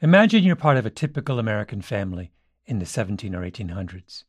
Imagine 0.00 0.44
you're 0.44 0.56
part 0.56 0.76
of 0.76 0.86
a 0.86 0.90
typical 0.90 1.38
American 1.38 1.80
family 1.80 2.32
in 2.64 2.78
the 2.78 2.86
17 2.86 3.34
or 3.34 3.42
1800s. 3.42 4.24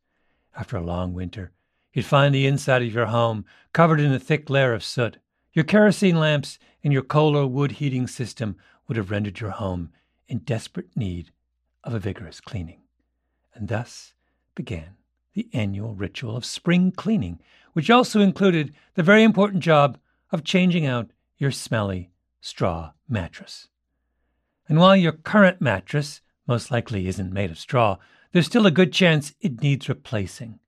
After 0.55 0.77
a 0.77 0.83
long 0.83 1.13
winter, 1.13 1.51
you'd 1.93 2.05
find 2.05 2.33
the 2.33 2.47
inside 2.47 2.83
of 2.83 2.93
your 2.93 3.07
home 3.07 3.45
covered 3.73 3.99
in 3.99 4.13
a 4.13 4.19
thick 4.19 4.49
layer 4.49 4.73
of 4.73 4.83
soot. 4.83 5.17
Your 5.57 5.63
kerosene 5.63 6.19
lamps 6.19 6.59
and 6.83 6.93
your 6.93 7.01
coal 7.01 7.35
or 7.35 7.47
wood 7.47 7.71
heating 7.71 8.05
system 8.05 8.57
would 8.87 8.95
have 8.95 9.09
rendered 9.09 9.39
your 9.39 9.49
home 9.49 9.91
in 10.27 10.37
desperate 10.37 10.95
need 10.95 11.31
of 11.83 11.95
a 11.95 11.99
vigorous 11.99 12.39
cleaning. 12.39 12.81
And 13.55 13.67
thus 13.67 14.13
began 14.53 14.97
the 15.33 15.49
annual 15.53 15.95
ritual 15.95 16.37
of 16.37 16.45
spring 16.45 16.91
cleaning, 16.91 17.39
which 17.73 17.89
also 17.89 18.19
included 18.19 18.75
the 18.93 19.01
very 19.01 19.23
important 19.23 19.63
job 19.63 19.97
of 20.31 20.43
changing 20.43 20.85
out 20.85 21.09
your 21.39 21.49
smelly 21.49 22.11
straw 22.39 22.91
mattress. 23.09 23.67
And 24.69 24.77
while 24.77 24.95
your 24.95 25.13
current 25.13 25.59
mattress 25.59 26.21
most 26.45 26.69
likely 26.69 27.07
isn't 27.07 27.33
made 27.33 27.49
of 27.49 27.57
straw, 27.57 27.97
there's 28.31 28.45
still 28.45 28.67
a 28.67 28.69
good 28.69 28.93
chance 28.93 29.33
it 29.41 29.63
needs 29.63 29.89
replacing. 29.89 30.59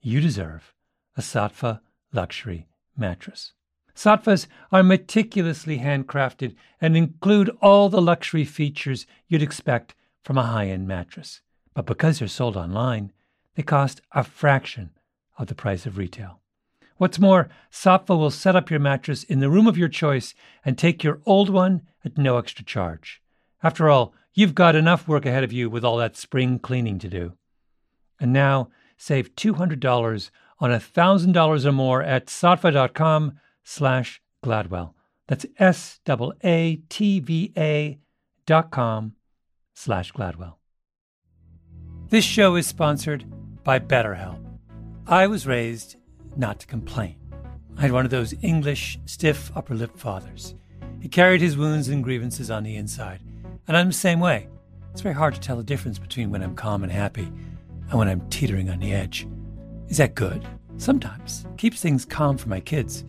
You 0.00 0.20
deserve 0.20 0.74
a 1.16 1.20
Saatva 1.20 1.78
luxury 2.12 2.66
mattress. 2.96 3.52
Saatvas 3.94 4.46
are 4.70 4.82
meticulously 4.82 5.78
handcrafted 5.78 6.54
and 6.80 6.96
include 6.96 7.50
all 7.60 7.88
the 7.88 8.00
luxury 8.00 8.44
features 8.44 9.06
you'd 9.28 9.42
expect 9.42 9.94
from 10.22 10.38
a 10.38 10.42
high 10.46 10.68
end 10.68 10.88
mattress. 10.88 11.40
But 11.74 11.86
because 11.86 12.18
they're 12.18 12.28
sold 12.28 12.56
online, 12.56 13.12
they 13.54 13.62
cost 13.62 14.00
a 14.12 14.24
fraction 14.24 14.90
of 15.38 15.48
the 15.48 15.54
price 15.54 15.86
of 15.86 15.98
retail. 15.98 16.40
What's 16.96 17.18
more, 17.18 17.48
Saatva 17.70 18.16
will 18.16 18.30
set 18.30 18.54
up 18.54 18.70
your 18.70 18.80
mattress 18.80 19.24
in 19.24 19.40
the 19.40 19.50
room 19.50 19.66
of 19.66 19.76
your 19.76 19.88
choice 19.88 20.34
and 20.64 20.78
take 20.78 21.02
your 21.02 21.20
old 21.26 21.50
one 21.50 21.82
at 22.04 22.16
no 22.16 22.38
extra 22.38 22.64
charge. 22.64 23.20
After 23.62 23.88
all, 23.88 24.14
you've 24.34 24.54
got 24.54 24.76
enough 24.76 25.08
work 25.08 25.26
ahead 25.26 25.44
of 25.44 25.52
you 25.52 25.68
with 25.68 25.84
all 25.84 25.96
that 25.98 26.16
spring 26.16 26.58
cleaning 26.58 26.98
to 27.00 27.08
do. 27.08 27.32
And 28.20 28.32
now, 28.32 28.70
save 28.96 29.34
$200 29.34 30.30
on 30.60 30.70
$1,000 30.70 31.64
or 31.64 31.72
more 31.72 32.02
at 32.02 32.26
saatva.com 32.26 33.32
slash 33.62 34.20
Gladwell. 34.44 34.94
That's 35.28 35.46
S-A-A-T-V-A 35.58 35.98
dot 38.44 38.70
com 38.70 39.14
slash 39.74 40.12
Gladwell. 40.12 40.54
This 42.08 42.24
show 42.24 42.56
is 42.56 42.66
sponsored 42.66 43.24
by 43.64 43.78
BetterHelp. 43.78 44.38
I 45.06 45.26
was 45.26 45.46
raised 45.46 45.96
not 46.36 46.60
to 46.60 46.66
complain. 46.66 47.16
I 47.78 47.82
had 47.82 47.92
one 47.92 48.04
of 48.04 48.10
those 48.10 48.34
English, 48.42 48.98
stiff 49.06 49.50
upper 49.56 49.74
lip 49.74 49.96
fathers. 49.96 50.54
He 51.00 51.08
carried 51.08 51.40
his 51.40 51.56
wounds 51.56 51.88
and 51.88 52.04
grievances 52.04 52.50
on 52.50 52.64
the 52.64 52.76
inside, 52.76 53.20
and 53.66 53.76
I'm 53.76 53.88
the 53.88 53.94
same 53.94 54.20
way. 54.20 54.48
It's 54.92 55.00
very 55.00 55.14
hard 55.14 55.34
to 55.34 55.40
tell 55.40 55.56
the 55.56 55.62
difference 55.64 55.98
between 55.98 56.30
when 56.30 56.42
I'm 56.42 56.54
calm 56.54 56.82
and 56.82 56.92
happy 56.92 57.32
and 57.88 57.98
when 57.98 58.08
I'm 58.08 58.28
teetering 58.28 58.68
on 58.68 58.80
the 58.80 58.92
edge. 58.92 59.26
Is 59.88 59.96
that 59.96 60.14
good? 60.14 60.46
Sometimes. 60.76 61.46
Keeps 61.56 61.80
things 61.80 62.04
calm 62.04 62.36
for 62.36 62.48
my 62.48 62.60
kids. 62.60 63.04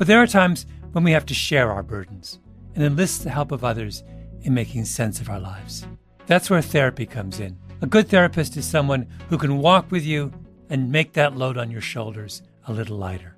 But 0.00 0.06
there 0.06 0.22
are 0.22 0.26
times 0.26 0.64
when 0.92 1.04
we 1.04 1.12
have 1.12 1.26
to 1.26 1.34
share 1.34 1.70
our 1.70 1.82
burdens 1.82 2.38
and 2.74 2.82
enlist 2.82 3.22
the 3.22 3.28
help 3.28 3.52
of 3.52 3.62
others 3.62 4.02
in 4.40 4.54
making 4.54 4.86
sense 4.86 5.20
of 5.20 5.28
our 5.28 5.38
lives. 5.38 5.86
That's 6.24 6.48
where 6.48 6.62
therapy 6.62 7.04
comes 7.04 7.38
in. 7.38 7.58
A 7.82 7.86
good 7.86 8.08
therapist 8.08 8.56
is 8.56 8.64
someone 8.64 9.06
who 9.28 9.36
can 9.36 9.58
walk 9.58 9.90
with 9.90 10.02
you 10.02 10.32
and 10.70 10.90
make 10.90 11.12
that 11.12 11.36
load 11.36 11.58
on 11.58 11.70
your 11.70 11.82
shoulders 11.82 12.40
a 12.66 12.72
little 12.72 12.96
lighter. 12.96 13.36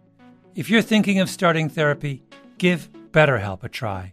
If 0.55 0.71
you're 0.71 0.83
thinking 0.83 1.19
of 1.19 1.29
starting 1.29 1.69
therapy, 1.69 2.23
give 2.59 2.89
BetterHelp 3.11 3.65
a 3.65 3.69
try. 3.69 4.13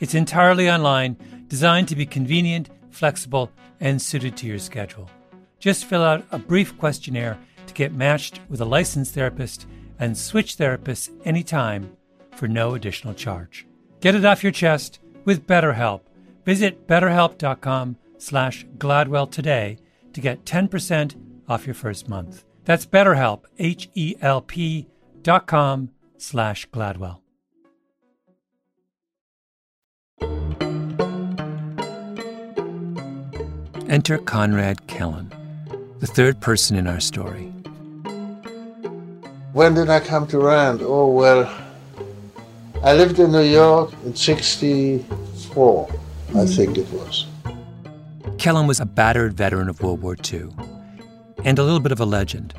It's 0.00 0.14
entirely 0.14 0.70
online, 0.70 1.18
designed 1.48 1.88
to 1.88 1.96
be 1.96 2.06
convenient, 2.06 2.70
flexible, 2.88 3.52
and 3.78 4.00
suited 4.00 4.38
to 4.38 4.46
your 4.46 4.58
schedule. 4.58 5.10
Just 5.58 5.84
fill 5.84 6.02
out 6.02 6.24
a 6.32 6.38
brief 6.38 6.78
questionnaire 6.78 7.38
to 7.66 7.74
get 7.74 7.92
matched 7.92 8.40
with 8.48 8.62
a 8.62 8.64
licensed 8.64 9.12
therapist 9.12 9.66
and 10.00 10.18
switch 10.18 10.56
therapists 10.56 11.10
anytime 11.24 11.96
for 12.34 12.48
no 12.48 12.74
additional 12.74 13.14
charge. 13.14 13.66
Get 14.00 14.14
it 14.14 14.24
off 14.24 14.42
your 14.42 14.52
chest 14.52 14.98
with 15.24 15.46
BetterHelp. 15.46 16.00
Visit 16.44 16.88
betterhelp.com 16.88 17.96
slash 18.18 18.66
Gladwell 18.78 19.30
today 19.30 19.78
to 20.14 20.20
get 20.20 20.44
10% 20.44 21.14
off 21.48 21.66
your 21.66 21.74
first 21.74 22.08
month. 22.08 22.44
That's 22.64 22.86
BetterHelp, 22.86 23.44
H-E-L-P 23.58 24.88
dot 25.22 25.46
com 25.46 25.90
slash 26.16 26.68
Gladwell. 26.70 27.18
Enter 33.88 34.18
Conrad 34.18 34.86
Kellen, 34.86 35.32
the 35.98 36.06
third 36.06 36.40
person 36.40 36.76
in 36.76 36.86
our 36.86 37.00
story. 37.00 37.52
When 39.52 39.74
did 39.74 39.90
I 39.90 39.98
come 39.98 40.26
to 40.28 40.38
Rand? 40.38 40.80
Oh, 40.82 41.10
well, 41.10 41.52
I 42.84 42.92
lived 42.92 43.18
in 43.18 43.32
New 43.32 43.42
York 43.42 43.92
in 44.04 44.14
64, 44.14 45.88
I 45.90 46.32
hmm. 46.32 46.46
think 46.46 46.78
it 46.78 46.88
was. 46.92 47.26
Kellen 48.38 48.66
was 48.66 48.78
a 48.78 48.86
battered 48.86 49.34
veteran 49.34 49.68
of 49.68 49.82
World 49.82 50.02
War 50.02 50.16
II 50.32 50.50
and 51.44 51.58
a 51.58 51.64
little 51.64 51.80
bit 51.80 51.90
of 51.90 52.00
a 52.00 52.04
legend. 52.04 52.54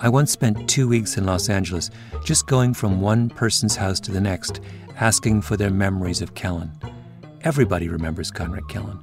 I 0.00 0.08
once 0.08 0.32
spent 0.32 0.68
two 0.68 0.88
weeks 0.88 1.16
in 1.16 1.24
Los 1.24 1.48
Angeles 1.48 1.90
just 2.24 2.46
going 2.46 2.74
from 2.74 3.00
one 3.00 3.28
person's 3.30 3.76
house 3.76 4.00
to 4.00 4.10
the 4.10 4.20
next, 4.20 4.60
asking 4.96 5.42
for 5.42 5.56
their 5.56 5.70
memories 5.70 6.20
of 6.20 6.34
Kellen. 6.34 6.72
Everybody 7.42 7.88
remembers 7.88 8.30
Conrad 8.30 8.68
Kellen. 8.68 8.98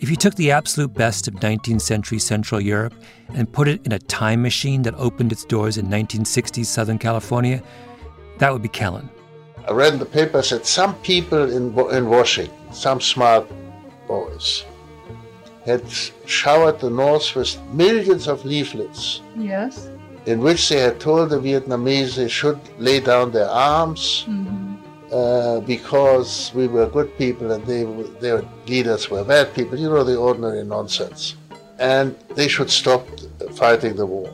If 0.00 0.10
you 0.10 0.16
took 0.16 0.34
the 0.34 0.50
absolute 0.50 0.92
best 0.92 1.28
of 1.28 1.34
19th 1.34 1.80
century 1.80 2.18
Central 2.18 2.60
Europe 2.60 2.94
and 3.32 3.50
put 3.50 3.68
it 3.68 3.84
in 3.86 3.92
a 3.92 3.98
time 3.98 4.42
machine 4.42 4.82
that 4.82 4.94
opened 4.96 5.32
its 5.32 5.44
doors 5.44 5.78
in 5.78 5.86
1960s 5.86 6.66
Southern 6.66 6.98
California, 6.98 7.62
that 8.38 8.52
would 8.52 8.62
be 8.62 8.68
Kellen. 8.68 9.08
I 9.68 9.72
read 9.72 9.94
in 9.94 9.98
the 9.98 10.06
papers 10.06 10.50
that 10.50 10.66
some 10.66 10.94
people 10.96 11.50
in, 11.50 11.78
in 11.90 12.08
Washington, 12.08 12.52
some 12.72 13.00
smart 13.00 13.46
boys, 14.06 14.64
had 15.64 15.82
showered 16.26 16.80
the 16.80 16.90
North 16.90 17.34
with 17.34 17.58
millions 17.72 18.26
of 18.26 18.44
leaflets. 18.44 19.22
Yes. 19.36 19.88
In 20.26 20.40
which 20.40 20.68
they 20.68 20.80
had 20.80 21.00
told 21.00 21.30
the 21.30 21.38
Vietnamese 21.38 22.16
they 22.16 22.28
should 22.28 22.58
lay 22.78 23.00
down 23.00 23.30
their 23.30 23.48
arms 23.48 24.24
mm-hmm. 24.28 24.63
Uh, 25.14 25.60
because 25.60 26.50
we 26.54 26.66
were 26.66 26.88
good 26.88 27.16
people 27.16 27.52
and 27.52 27.64
they, 27.66 27.84
their 28.18 28.42
leaders 28.66 29.08
were 29.08 29.22
bad 29.22 29.54
people. 29.54 29.78
You 29.78 29.88
know, 29.88 30.02
the 30.02 30.16
ordinary 30.16 30.64
nonsense. 30.64 31.36
And 31.78 32.16
they 32.34 32.48
should 32.48 32.68
stop 32.68 33.06
fighting 33.52 33.94
the 33.94 34.06
war. 34.06 34.32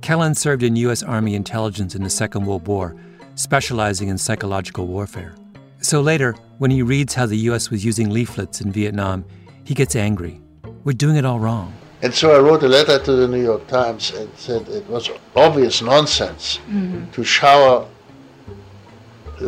Kellen 0.00 0.34
served 0.34 0.64
in 0.64 0.74
U.S. 0.76 1.04
Army 1.04 1.36
intelligence 1.36 1.94
in 1.94 2.02
the 2.02 2.10
Second 2.10 2.46
World 2.46 2.66
War, 2.66 2.96
specializing 3.36 4.08
in 4.08 4.18
psychological 4.18 4.88
warfare. 4.88 5.36
So 5.82 6.00
later, 6.00 6.34
when 6.58 6.72
he 6.72 6.82
reads 6.82 7.14
how 7.14 7.26
the 7.26 7.36
U.S. 7.50 7.70
was 7.70 7.84
using 7.84 8.10
leaflets 8.10 8.60
in 8.60 8.72
Vietnam, 8.72 9.24
he 9.62 9.72
gets 9.72 9.94
angry. 9.94 10.40
We're 10.82 10.94
doing 10.94 11.14
it 11.14 11.24
all 11.24 11.38
wrong. 11.38 11.72
And 12.02 12.12
so 12.12 12.34
I 12.34 12.40
wrote 12.40 12.64
a 12.64 12.68
letter 12.68 12.98
to 12.98 13.12
the 13.12 13.28
New 13.28 13.42
York 13.42 13.68
Times 13.68 14.12
and 14.12 14.28
said 14.36 14.66
it 14.68 14.88
was 14.88 15.10
obvious 15.36 15.80
nonsense 15.80 16.58
mm-hmm. 16.68 17.08
to 17.12 17.22
shower 17.22 17.86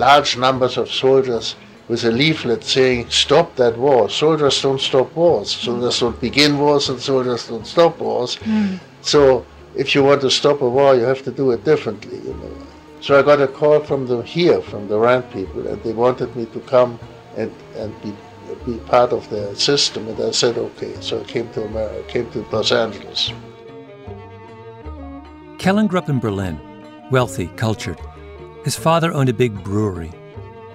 large 0.07 0.37
numbers 0.37 0.77
of 0.77 0.91
soldiers 0.91 1.57
with 1.89 2.05
a 2.05 2.11
leaflet 2.11 2.63
saying, 2.65 3.11
Stop 3.11 3.57
that 3.57 3.77
war. 3.77 4.09
Soldiers 4.09 4.63
don't 4.63 4.81
stop 4.81 5.15
wars. 5.15 5.51
Soldiers 5.51 6.01
don't 6.01 6.21
begin 6.21 6.59
wars 6.59 6.89
and 6.89 7.01
soldiers 7.01 7.49
don't 7.49 7.67
stop 7.67 7.99
wars. 7.99 8.37
Mm. 8.37 8.81
So 9.03 9.45
if 9.75 9.95
you 9.95 10.03
want 10.03 10.21
to 10.23 10.31
stop 10.31 10.61
a 10.63 10.69
war, 10.69 10.95
you 10.95 11.03
have 11.03 11.23
to 11.25 11.33
do 11.33 11.51
it 11.53 11.65
differently, 11.65 12.19
you 12.19 12.35
know. 12.41 12.55
So 13.01 13.19
I 13.19 13.23
got 13.23 13.41
a 13.41 13.49
call 13.49 13.81
from 13.81 14.07
them 14.07 14.23
here, 14.23 14.61
from 14.61 14.89
the 14.89 14.99
RAND 14.99 15.31
people, 15.33 15.67
and 15.67 15.83
they 15.83 15.93
wanted 15.93 16.35
me 16.37 16.45
to 16.47 16.61
come 16.61 16.99
and, 17.37 17.51
and 17.77 17.91
be 18.03 18.13
be 18.67 18.77
part 18.95 19.13
of 19.13 19.29
their 19.31 19.55
system. 19.55 20.09
And 20.09 20.21
I 20.21 20.33
said, 20.33 20.59
okay. 20.59 20.95
So 21.01 21.21
I 21.21 21.25
came 21.25 21.49
to 21.53 21.65
America, 21.65 22.05
I 22.07 22.11
came 22.11 22.31
to 22.33 22.41
Los 22.53 22.73
Angeles. 22.73 23.33
Kellen 25.59 25.87
grew 25.87 25.99
up 25.99 26.09
in 26.09 26.19
Berlin, 26.19 26.59
wealthy, 27.11 27.49
cultured. 27.57 27.99
His 28.65 28.77
father 28.77 29.13
owned 29.13 29.29
a 29.31 29.35
big 29.35 29.65
brewery. 29.65 30.13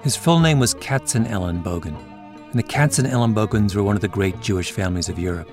His 0.02 0.16
full 0.16 0.40
name 0.40 0.58
was 0.58 0.74
Katzen 0.74 1.26
Ellenbogen, 1.28 1.96
and 2.50 2.54
the 2.54 2.62
Katzen 2.62 3.08
Ellenbogens 3.08 3.74
were 3.74 3.82
one 3.84 3.94
of 3.94 4.02
the 4.02 4.08
great 4.08 4.40
Jewish 4.40 4.72
families 4.72 5.08
of 5.08 5.18
Europe. 5.18 5.50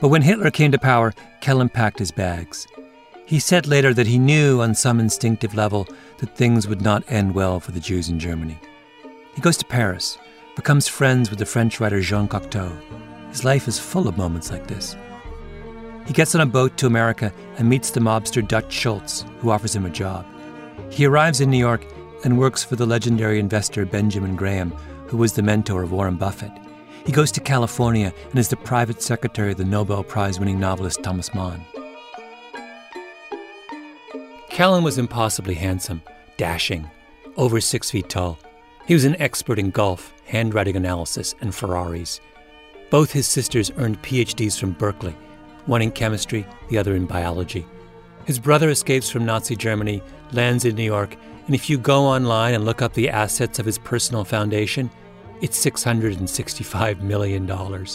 But 0.00 0.08
when 0.08 0.22
Hitler 0.22 0.50
came 0.50 0.72
to 0.72 0.78
power, 0.78 1.12
Kellen 1.42 1.68
packed 1.68 1.98
his 1.98 2.10
bags. 2.10 2.66
He 3.26 3.38
said 3.38 3.66
later 3.66 3.92
that 3.92 4.06
he 4.06 4.18
knew 4.18 4.62
on 4.62 4.74
some 4.74 4.98
instinctive 4.98 5.54
level 5.54 5.86
that 6.18 6.34
things 6.34 6.66
would 6.66 6.80
not 6.80 7.04
end 7.08 7.34
well 7.34 7.60
for 7.60 7.72
the 7.72 7.80
Jews 7.80 8.08
in 8.08 8.18
Germany. 8.18 8.58
He 9.34 9.42
goes 9.42 9.58
to 9.58 9.66
Paris, 9.66 10.18
becomes 10.56 10.88
friends 10.88 11.28
with 11.28 11.38
the 11.38 11.46
French 11.46 11.78
writer 11.78 12.00
Jean 12.00 12.26
Cocteau. 12.26 12.72
His 13.28 13.44
life 13.44 13.68
is 13.68 13.78
full 13.78 14.08
of 14.08 14.16
moments 14.16 14.50
like 14.50 14.66
this. 14.66 14.96
He 16.06 16.14
gets 16.14 16.34
on 16.34 16.40
a 16.40 16.46
boat 16.46 16.76
to 16.78 16.86
America 16.86 17.32
and 17.58 17.68
meets 17.68 17.90
the 17.90 18.00
mobster 18.00 18.46
Dutch 18.46 18.72
Schultz, 18.72 19.26
who 19.40 19.50
offers 19.50 19.76
him 19.76 19.86
a 19.86 19.90
job. 19.90 20.26
He 20.90 21.06
arrives 21.06 21.40
in 21.40 21.50
New 21.50 21.58
York 21.58 21.86
and 22.24 22.38
works 22.38 22.64
for 22.64 22.76
the 22.76 22.84
legendary 22.84 23.38
investor 23.38 23.86
Benjamin 23.86 24.36
Graham, 24.36 24.70
who 25.06 25.16
was 25.16 25.32
the 25.32 25.42
mentor 25.42 25.82
of 25.82 25.92
Warren 25.92 26.16
Buffett. 26.16 26.52
He 27.06 27.12
goes 27.12 27.32
to 27.32 27.40
California 27.40 28.12
and 28.30 28.38
is 28.38 28.48
the 28.48 28.56
private 28.56 29.00
secretary 29.00 29.52
of 29.52 29.58
the 29.58 29.64
Nobel 29.64 30.02
Prize 30.02 30.38
winning 30.38 30.60
novelist 30.60 31.02
Thomas 31.02 31.32
Mann. 31.34 31.64
Kellen 34.50 34.84
was 34.84 34.98
impossibly 34.98 35.54
handsome, 35.54 36.02
dashing, 36.36 36.90
over 37.36 37.60
six 37.60 37.90
feet 37.90 38.08
tall. 38.08 38.38
He 38.86 38.94
was 38.94 39.04
an 39.04 39.20
expert 39.22 39.58
in 39.58 39.70
golf, 39.70 40.12
handwriting 40.26 40.76
analysis, 40.76 41.34
and 41.40 41.54
Ferraris. 41.54 42.20
Both 42.90 43.12
his 43.12 43.28
sisters 43.28 43.70
earned 43.76 44.02
PhDs 44.02 44.58
from 44.58 44.72
Berkeley, 44.72 45.16
one 45.66 45.82
in 45.82 45.92
chemistry, 45.92 46.44
the 46.68 46.78
other 46.78 46.94
in 46.96 47.06
biology. 47.06 47.64
His 48.26 48.38
brother 48.38 48.68
escapes 48.68 49.10
from 49.10 49.24
Nazi 49.24 49.56
Germany, 49.56 50.02
lands 50.32 50.64
in 50.64 50.76
New 50.76 50.84
York, 50.84 51.16
and 51.46 51.54
if 51.54 51.68
you 51.68 51.78
go 51.78 52.04
online 52.04 52.54
and 52.54 52.64
look 52.64 52.82
up 52.82 52.94
the 52.94 53.10
assets 53.10 53.58
of 53.58 53.66
his 53.66 53.78
personal 53.78 54.24
foundation, 54.24 54.90
it's 55.40 55.64
$665 55.64 57.00
million. 57.00 57.86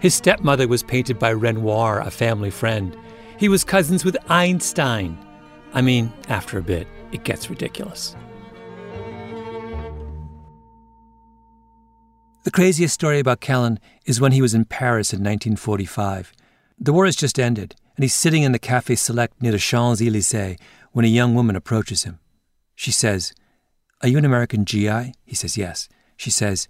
His 0.00 0.14
stepmother 0.14 0.66
was 0.66 0.82
painted 0.82 1.18
by 1.18 1.30
Renoir, 1.30 2.00
a 2.00 2.10
family 2.10 2.50
friend. 2.50 2.96
He 3.38 3.48
was 3.48 3.64
cousins 3.64 4.04
with 4.04 4.16
Einstein. 4.28 5.18
I 5.74 5.82
mean, 5.82 6.12
after 6.28 6.58
a 6.58 6.62
bit, 6.62 6.88
it 7.12 7.24
gets 7.24 7.50
ridiculous. 7.50 8.16
The 12.44 12.50
craziest 12.50 12.94
story 12.94 13.18
about 13.18 13.40
Kellen 13.40 13.80
is 14.04 14.20
when 14.20 14.32
he 14.32 14.40
was 14.40 14.54
in 14.54 14.64
Paris 14.64 15.12
in 15.12 15.18
1945. 15.18 16.32
The 16.78 16.92
war 16.92 17.04
has 17.04 17.16
just 17.16 17.38
ended, 17.38 17.74
and 17.96 18.04
he's 18.04 18.14
sitting 18.14 18.42
in 18.42 18.52
the 18.52 18.58
Café 18.58 18.96
Select 18.96 19.40
near 19.40 19.52
the 19.52 19.58
Champs 19.58 20.02
Elysees 20.02 20.58
when 20.92 21.04
a 21.04 21.08
young 21.08 21.34
woman 21.34 21.56
approaches 21.56 22.04
him. 22.04 22.18
She 22.74 22.92
says, 22.92 23.32
Are 24.02 24.08
you 24.08 24.18
an 24.18 24.24
American 24.24 24.64
GI? 24.64 25.14
He 25.24 25.34
says, 25.34 25.56
Yes. 25.56 25.88
She 26.16 26.30
says, 26.30 26.68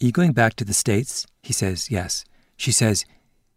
Are 0.00 0.06
you 0.06 0.12
going 0.12 0.32
back 0.32 0.54
to 0.56 0.64
the 0.64 0.72
States? 0.74 1.26
He 1.42 1.52
says, 1.52 1.90
Yes. 1.90 2.24
She 2.56 2.72
says, 2.72 3.04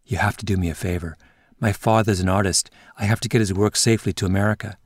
You 0.05 0.17
have 0.17 0.37
to 0.37 0.45
do 0.45 0.57
me 0.57 0.69
a 0.69 0.75
favor. 0.75 1.17
My 1.59 1.71
father's 1.71 2.19
an 2.19 2.29
artist. 2.29 2.69
I 2.97 3.05
have 3.05 3.21
to 3.21 3.29
get 3.29 3.41
his 3.41 3.53
work 3.53 3.75
safely 3.75 4.13
to 4.13 4.25
America. 4.25 4.77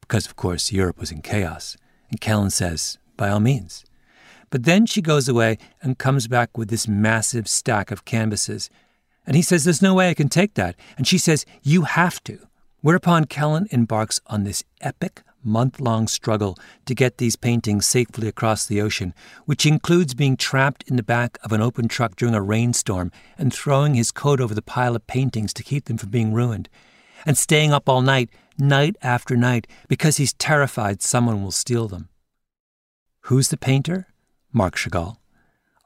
Because, 0.00 0.26
of 0.26 0.36
course, 0.36 0.72
Europe 0.72 0.98
was 0.98 1.10
in 1.10 1.22
chaos. 1.22 1.76
And 2.10 2.20
Kellen 2.20 2.50
says, 2.50 2.98
By 3.16 3.28
all 3.28 3.40
means. 3.40 3.84
But 4.50 4.64
then 4.64 4.86
she 4.86 5.02
goes 5.02 5.28
away 5.28 5.58
and 5.82 5.98
comes 5.98 6.28
back 6.28 6.56
with 6.56 6.70
this 6.70 6.88
massive 6.88 7.48
stack 7.48 7.90
of 7.90 8.04
canvases. 8.04 8.70
And 9.28 9.36
he 9.36 9.42
says, 9.42 9.62
There's 9.62 9.82
no 9.82 9.92
way 9.94 10.08
I 10.08 10.14
can 10.14 10.30
take 10.30 10.54
that. 10.54 10.74
And 10.96 11.06
she 11.06 11.18
says, 11.18 11.44
You 11.62 11.82
have 11.82 12.24
to. 12.24 12.38
Whereupon 12.80 13.26
Kellen 13.26 13.68
embarks 13.70 14.20
on 14.26 14.44
this 14.44 14.64
epic 14.80 15.22
month 15.44 15.80
long 15.80 16.08
struggle 16.08 16.56
to 16.86 16.94
get 16.94 17.18
these 17.18 17.36
paintings 17.36 17.84
safely 17.84 18.26
across 18.26 18.64
the 18.64 18.80
ocean, 18.80 19.12
which 19.44 19.66
includes 19.66 20.14
being 20.14 20.36
trapped 20.36 20.82
in 20.88 20.96
the 20.96 21.02
back 21.02 21.38
of 21.44 21.52
an 21.52 21.60
open 21.60 21.88
truck 21.88 22.16
during 22.16 22.34
a 22.34 22.40
rainstorm 22.40 23.12
and 23.36 23.52
throwing 23.52 23.94
his 23.94 24.10
coat 24.10 24.40
over 24.40 24.54
the 24.54 24.62
pile 24.62 24.96
of 24.96 25.06
paintings 25.06 25.52
to 25.52 25.62
keep 25.62 25.84
them 25.84 25.98
from 25.98 26.08
being 26.08 26.32
ruined, 26.32 26.68
and 27.26 27.36
staying 27.36 27.70
up 27.70 27.86
all 27.88 28.00
night, 28.00 28.30
night 28.58 28.96
after 29.02 29.36
night, 29.36 29.66
because 29.88 30.16
he's 30.16 30.32
terrified 30.32 31.02
someone 31.02 31.42
will 31.42 31.50
steal 31.50 31.86
them. 31.86 32.08
Who's 33.22 33.48
the 33.48 33.58
painter? 33.58 34.06
Marc 34.54 34.76
Chagall. 34.76 35.18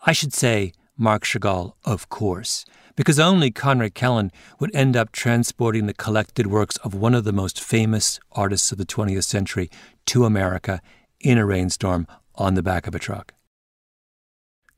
I 0.06 0.12
should 0.12 0.32
say 0.32 0.72
Marc 0.96 1.24
Chagall, 1.24 1.74
of 1.84 2.08
course, 2.08 2.64
because 2.96 3.18
only 3.18 3.50
Conrad 3.50 3.94
Kellen 3.94 4.30
would 4.58 4.74
end 4.74 4.96
up 4.96 5.12
transporting 5.12 5.86
the 5.86 5.94
collected 5.94 6.46
works 6.46 6.76
of 6.78 6.94
one 6.94 7.14
of 7.14 7.24
the 7.24 7.32
most 7.32 7.60
famous 7.60 8.20
artists 8.32 8.72
of 8.72 8.78
the 8.78 8.86
20th 8.86 9.24
century 9.24 9.70
to 10.06 10.24
America 10.24 10.80
in 11.20 11.38
a 11.38 11.46
rainstorm 11.46 12.06
on 12.34 12.54
the 12.54 12.62
back 12.62 12.86
of 12.86 12.94
a 12.94 12.98
truck. 12.98 13.34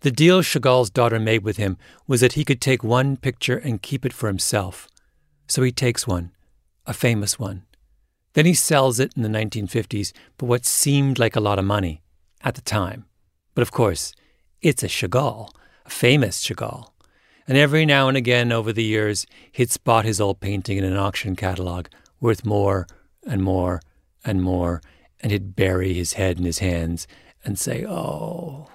The 0.01 0.11
deal 0.11 0.43
Chagall's 0.43 0.91
daughter 0.91 1.19
made 1.19 1.45
with 1.45 1.57
him 1.57 1.79
was 2.07 2.21
that 2.21 2.35
he 2.35 2.45
could 2.45 2.61
take 2.61 2.85
one 2.85 3.17
picture 3.17 3.57
and 3.57 3.81
keep 3.81 4.05
it 4.05 4.13
for 4.13 4.27
himself. 4.27 4.89
So 5.47 5.63
he 5.63 5.73
takes 5.73 6.07
one, 6.07 6.33
a 6.87 6.93
famous 6.93 7.39
one. 7.39 7.65
Then 8.35 8.47
he 8.47 8.55
sells 8.55 9.01
it 9.01 9.13
in 9.17 9.23
the 9.23 9.29
1950s 9.29 10.13
for 10.39 10.47
what 10.47 10.67
seemed 10.67 11.19
like 11.19 11.37
a 11.37 11.41
lot 11.41 11.59
of 11.59 11.65
money 11.65 12.03
at 12.43 12.55
the 12.55 12.61
time. 12.61 13.07
But 13.55 13.63
of 13.63 13.71
course, 13.71 14.13
it's 14.61 14.83
a 14.83 14.89
Chagall, 14.89 15.51
a 15.87 15.91
famous 15.91 16.45
Chagall. 16.45 16.91
And 17.47 17.59
every 17.59 17.85
now 17.85 18.09
and 18.09 18.17
again 18.17 18.53
over 18.53 18.73
the 18.73 18.85
years, 18.85 19.27
he'd 19.53 19.71
spot 19.71 20.07
his 20.07 20.21
old 20.21 20.41
painting 20.41 20.79
in 20.79 20.85
an 20.85 20.97
auction 20.97 21.37
catalog 21.37 21.89
worth 22.21 22.45
more 22.45 22.87
and 23.27 23.43
more 23.43 23.83
and 24.25 24.43
more, 24.43 24.81
and 25.21 25.31
he'd 25.31 25.55
bury 25.55 25.93
his 25.93 26.15
head 26.15 26.39
in 26.39 26.45
his 26.45 26.61
hands 26.61 27.07
and 27.45 27.59
say, 27.59 27.85
Oh. 27.87 28.69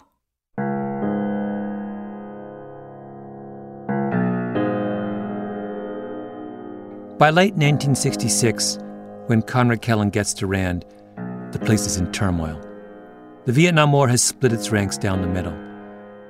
By 7.17 7.31
late 7.31 7.55
1966, 7.55 8.77
when 9.25 9.41
Conrad 9.41 9.81
Kellen 9.81 10.09
gets 10.09 10.33
to 10.35 10.47
Rand, 10.47 10.85
the 11.51 11.59
place 11.59 11.85
is 11.85 11.97
in 11.97 12.11
turmoil. 12.11 12.61
The 13.45 13.51
Vietnam 13.51 13.91
War 13.91 14.07
has 14.07 14.21
split 14.21 14.53
its 14.53 14.71
ranks 14.71 14.97
down 14.97 15.21
the 15.21 15.27
middle. 15.27 15.68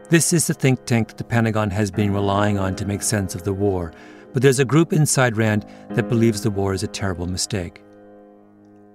This 0.10 0.34
is 0.34 0.48
the 0.48 0.56
think 0.56 0.86
tank 0.86 1.10
that 1.10 1.18
the 1.20 1.24
Pentagon 1.24 1.70
has 1.70 1.92
been 1.92 2.12
relying 2.12 2.58
on 2.58 2.76
to 2.78 2.86
make 2.88 3.04
sense 3.04 3.36
of 3.36 3.44
the 3.44 3.54
war, 3.54 3.94
but 4.34 4.42
there's 4.42 4.58
a 4.58 4.66
group 4.66 4.92
inside 4.92 5.38
RAND 5.38 5.68
that 5.92 6.10
believes 6.10 6.42
the 6.42 6.50
war 6.50 6.74
is 6.74 6.82
a 6.82 6.88
terrible 6.88 7.28
mistake. 7.28 7.84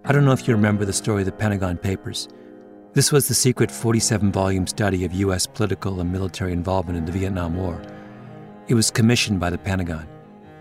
I 0.05 0.11
don't 0.11 0.24
know 0.24 0.33
if 0.33 0.48
you 0.48 0.55
remember 0.55 0.85
the 0.85 0.92
story 0.92 1.22
of 1.22 1.27
the 1.27 1.31
Pentagon 1.31 1.77
Papers. 1.77 2.27
This 2.94 3.12
was 3.12 3.29
the 3.29 3.35
secret 3.35 3.70
47 3.70 4.33
volume 4.33 4.66
study 4.66 5.05
of 5.05 5.12
U.S. 5.12 5.46
political 5.46 6.00
and 6.00 6.11
military 6.11 6.53
involvement 6.53 6.98
in 6.98 7.05
the 7.05 7.12
Vietnam 7.12 7.57
War. 7.57 7.81
It 8.66 8.74
was 8.74 8.90
commissioned 8.90 9.38
by 9.38 9.50
the 9.50 9.59
Pentagon. 9.59 10.09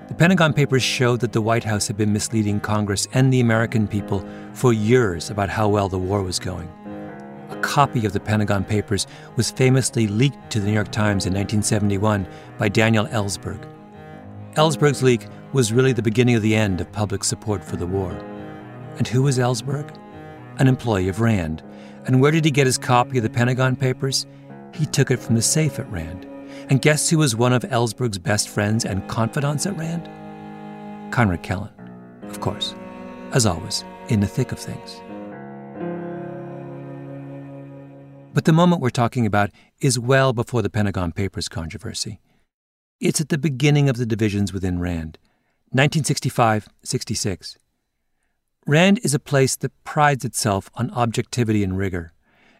The 0.08 0.14
Pentagon 0.14 0.54
Papers 0.54 0.84
showed 0.84 1.20
that 1.22 1.32
the 1.32 1.42
White 1.42 1.64
House 1.64 1.88
had 1.88 1.98
been 1.98 2.14
misleading 2.14 2.60
Congress 2.60 3.08
and 3.14 3.34
the 3.34 3.40
American 3.40 3.88
people 3.88 4.24
for 4.54 4.72
years 4.72 5.32
about 5.32 5.50
how 5.50 5.68
well 5.68 5.90
the 5.90 5.98
war 5.98 6.22
was 6.22 6.38
going. 6.38 6.72
Copy 7.64 8.06
of 8.06 8.14
the 8.14 8.20
Pentagon 8.20 8.64
Papers 8.64 9.08
was 9.36 9.50
famously 9.50 10.06
leaked 10.06 10.52
to 10.52 10.60
the 10.60 10.68
New 10.68 10.74
York 10.74 10.92
Times 10.92 11.26
in 11.26 11.34
1971 11.34 12.28
by 12.60 12.70
Daniel 12.70 13.08
Ellsberg. 13.08 13.68
Ellsberg's 14.56 15.02
leak 15.02 15.26
was 15.54 15.74
really 15.74 15.94
the 15.94 16.02
beginning 16.02 16.36
of 16.36 16.42
the 16.42 16.56
end 16.56 16.82
of 16.82 16.92
public 16.92 17.24
support 17.24 17.64
for 17.64 17.78
the 17.78 17.88
war. 17.88 18.12
And 18.98 19.08
who 19.08 19.24
was 19.24 19.40
Ellsberg? 19.40 19.98
An 20.60 20.68
employee 20.68 21.08
of 21.08 21.22
RAND. 21.22 21.64
And 22.06 22.22
where 22.22 22.32
did 22.32 22.46
he 22.46 22.52
get 22.52 22.68
his 22.68 22.78
copy 22.78 23.18
of 23.18 23.24
the 23.24 23.30
Pentagon 23.30 23.76
Papers? 23.76 24.28
He 24.74 24.86
took 24.86 25.10
it 25.10 25.20
from 25.20 25.36
the 25.36 25.42
safe 25.42 25.80
at 25.80 25.90
RAND. 25.90 26.26
And 26.70 26.82
guess 26.82 27.10
who 27.10 27.18
was 27.18 27.36
one 27.36 27.54
of 27.54 27.64
Ellsberg's 27.64 28.20
best 28.20 28.50
friends 28.50 28.86
and 28.86 29.08
confidants 29.08 29.66
at 29.66 29.78
Rand? 29.78 30.10
Conrad 31.14 31.44
Kellen, 31.44 31.72
of 32.24 32.40
course, 32.40 32.76
as 33.32 33.46
always, 33.46 33.84
in 34.10 34.20
the 34.20 34.28
thick 34.28 34.52
of 34.52 34.60
things. 34.60 35.02
But 38.34 38.46
the 38.46 38.52
moment 38.52 38.82
we're 38.82 38.90
talking 38.90 39.28
about 39.28 39.52
is 39.80 40.00
well 40.00 40.34
before 40.34 40.64
the 40.64 40.70
Pentagon 40.70 41.12
Papers 41.12 41.48
controversy. 41.48 42.20
It's 43.00 43.22
at 43.22 43.30
the 43.30 43.38
beginning 43.38 43.90
of 43.90 43.98
the 43.98 44.08
divisions 44.08 44.52
within 44.52 44.80
RAND, 44.80 45.20
1965 45.70 46.68
66. 46.84 47.60
RAND 48.66 49.00
is 49.04 49.14
a 49.14 49.20
place 49.20 49.56
that 49.58 49.84
prides 49.84 50.26
itself 50.26 50.72
on 50.74 50.90
objectivity 50.92 51.64
and 51.64 51.78
rigor. 51.78 52.14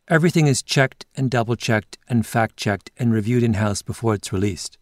Everything 0.08 0.46
is 0.46 0.62
checked 0.62 1.08
and 1.16 1.32
double 1.32 1.56
checked 1.56 1.98
and 2.08 2.26
fact 2.26 2.56
checked 2.56 2.92
and 2.98 3.12
reviewed 3.12 3.42
in 3.42 3.56
house 3.56 3.82
before 3.82 4.14
it's 4.14 4.32
released. 4.32 4.78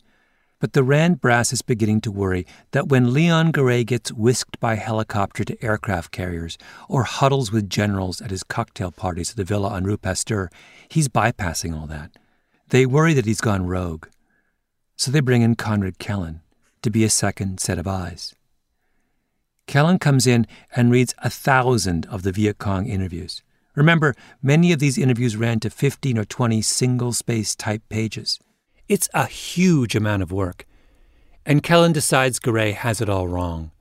But 0.62 0.74
the 0.74 0.84
Rand 0.84 1.19
brass 1.19 1.52
is 1.52 1.63
beginning 1.63 2.02
to 2.02 2.12
worry 2.12 2.45
that 2.69 2.88
when 2.88 3.13
Leon 3.13 3.52
Gouré 3.52 3.84
gets 3.84 4.12
whisked 4.12 4.60
by 4.60 4.76
helicopter 4.76 5.43
to 5.43 5.62
aircraft 5.63 6.12
carriers 6.12 6.60
or 6.88 7.02
huddles 7.04 7.52
with 7.52 7.67
generals 7.67 8.21
at 8.21 8.30
his 8.30 8.43
cocktail 8.43 8.91
parties 8.91 9.32
at 9.32 9.38
the 9.38 9.43
villa 9.43 9.69
on 9.69 9.86
Rue 9.86 9.97
Pasteur, 9.97 10.52
he's 10.88 11.08
bypassing 11.08 11.76
all 11.76 11.88
that. 11.88 12.12
They 12.69 12.86
worry 12.86 13.15
that 13.15 13.26
he's 13.26 13.41
gone 13.41 13.65
rogue. 13.65 14.06
So 14.97 15.10
they 15.10 15.19
bring 15.19 15.41
in 15.41 15.56
Conrad 15.56 15.97
Kellen 15.97 16.41
to 16.84 16.91
be 16.91 17.04
a 17.04 17.10
second 17.10 17.60
set 17.60 17.80
of 17.80 17.88
eyes. 17.88 18.36
Kellen 19.65 19.97
comes 19.97 20.28
in 20.28 20.45
and 20.76 20.91
reads 20.91 21.15
a 21.24 21.30
thousand 21.32 22.06
of 22.06 22.21
the 22.21 22.32
Viet 22.32 22.60
Cong 22.60 22.86
interviews. 22.86 23.41
Remember, 23.76 24.13
many 24.43 24.71
of 24.71 24.78
these 24.78 25.00
interviews 25.00 25.36
ran 25.36 25.60
to 25.62 25.71
15 25.71 26.19
or 26.19 26.26
20 26.26 26.62
single 26.62 27.13
space 27.13 27.56
type 27.56 27.82
pages. 27.89 28.39
It's 28.91 29.08
a 29.13 29.25
huge 29.25 29.95
amount 29.95 30.21
of 30.21 30.34
work. 30.34 30.67
And 31.45 31.63
Kellen 31.63 31.93
decides 31.93 32.41
Gouré 32.41 32.73
has 32.73 32.99
it 32.99 33.08
all 33.08 33.25
wrong. 33.25 33.71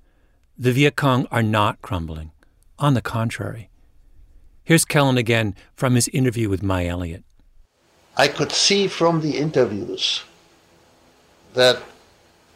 The 0.56 0.70
Viet 0.70 0.94
Cong 0.94 1.26
are 1.32 1.42
not 1.42 1.82
crumbling. 1.82 2.30
On 2.78 2.94
the 2.94 3.02
contrary. 3.02 3.70
Here's 4.62 4.84
Kellen 4.84 5.18
again 5.18 5.56
from 5.74 5.96
his 5.96 6.06
interview 6.06 6.48
with 6.48 6.62
Mai 6.62 6.86
Elliott. 6.86 7.24
I 8.16 8.28
could 8.28 8.52
see 8.52 8.86
from 8.86 9.20
the 9.20 9.36
interviews 9.36 10.22
that 11.54 11.82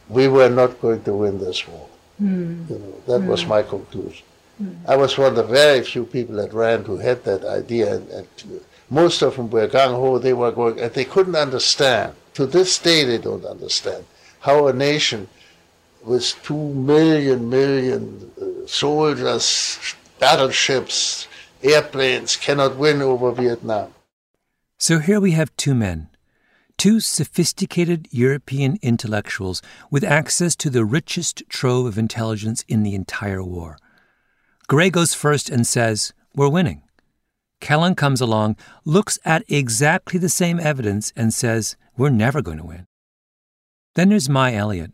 we 0.08 0.28
were 0.28 0.48
not 0.48 0.80
going 0.80 1.02
to 1.02 1.12
win 1.12 1.40
this 1.40 1.66
war. 1.66 1.88
Mm. 2.22 2.70
You 2.70 2.78
know, 2.78 2.94
that 3.08 3.22
mm. 3.22 3.26
was 3.26 3.44
my 3.46 3.64
conclusion. 3.64 4.24
Mm. 4.62 4.76
I 4.86 4.94
was 4.94 5.18
one 5.18 5.30
of 5.30 5.34
the 5.34 5.42
very 5.42 5.82
few 5.82 6.04
people 6.06 6.38
at 6.38 6.54
RAND 6.54 6.86
who 6.86 6.98
had 6.98 7.24
that 7.24 7.44
idea, 7.44 7.96
and, 7.96 8.08
and 8.10 8.28
most 8.90 9.22
of 9.22 9.34
them 9.34 9.50
were 9.50 9.66
gung 9.66 9.96
ho. 9.96 10.20
They 10.20 10.34
were 10.34 10.52
going, 10.52 10.78
and 10.78 10.92
they 10.94 11.04
couldn't 11.04 11.34
understand. 11.34 12.14
To 12.34 12.46
this 12.46 12.78
day, 12.78 13.04
they 13.04 13.18
don't 13.18 13.44
understand 13.44 14.04
how 14.40 14.66
a 14.66 14.72
nation 14.72 15.28
with 16.02 16.34
two 16.42 16.74
million 16.74 17.48
million 17.48 18.30
uh, 18.40 18.66
soldiers, 18.66 19.78
battleships, 20.18 21.26
airplanes 21.62 22.36
cannot 22.36 22.76
win 22.76 23.00
over 23.00 23.32
Vietnam. 23.32 23.94
So 24.78 24.98
here 24.98 25.20
we 25.20 25.30
have 25.32 25.56
two 25.56 25.74
men, 25.74 26.08
two 26.76 27.00
sophisticated 27.00 28.08
European 28.10 28.78
intellectuals 28.82 29.62
with 29.90 30.04
access 30.04 30.54
to 30.56 30.70
the 30.70 30.84
richest 30.84 31.42
trove 31.48 31.86
of 31.86 31.96
intelligence 31.96 32.64
in 32.68 32.82
the 32.82 32.94
entire 32.94 33.42
war. 33.42 33.78
Gouré 34.68 34.90
goes 34.90 35.14
first 35.14 35.48
and 35.48 35.66
says, 35.66 36.12
We're 36.34 36.48
winning. 36.48 36.82
Kellen 37.60 37.94
comes 37.94 38.20
along, 38.20 38.56
looks 38.84 39.18
at 39.24 39.44
exactly 39.48 40.18
the 40.18 40.28
same 40.28 40.60
evidence, 40.60 41.12
and 41.16 41.32
says, 41.32 41.76
We're 41.96 42.10
never 42.10 42.42
going 42.42 42.58
to 42.58 42.64
win. 42.64 42.86
Then 43.94 44.08
there's 44.08 44.28
Mai 44.28 44.54
Elliott. 44.54 44.92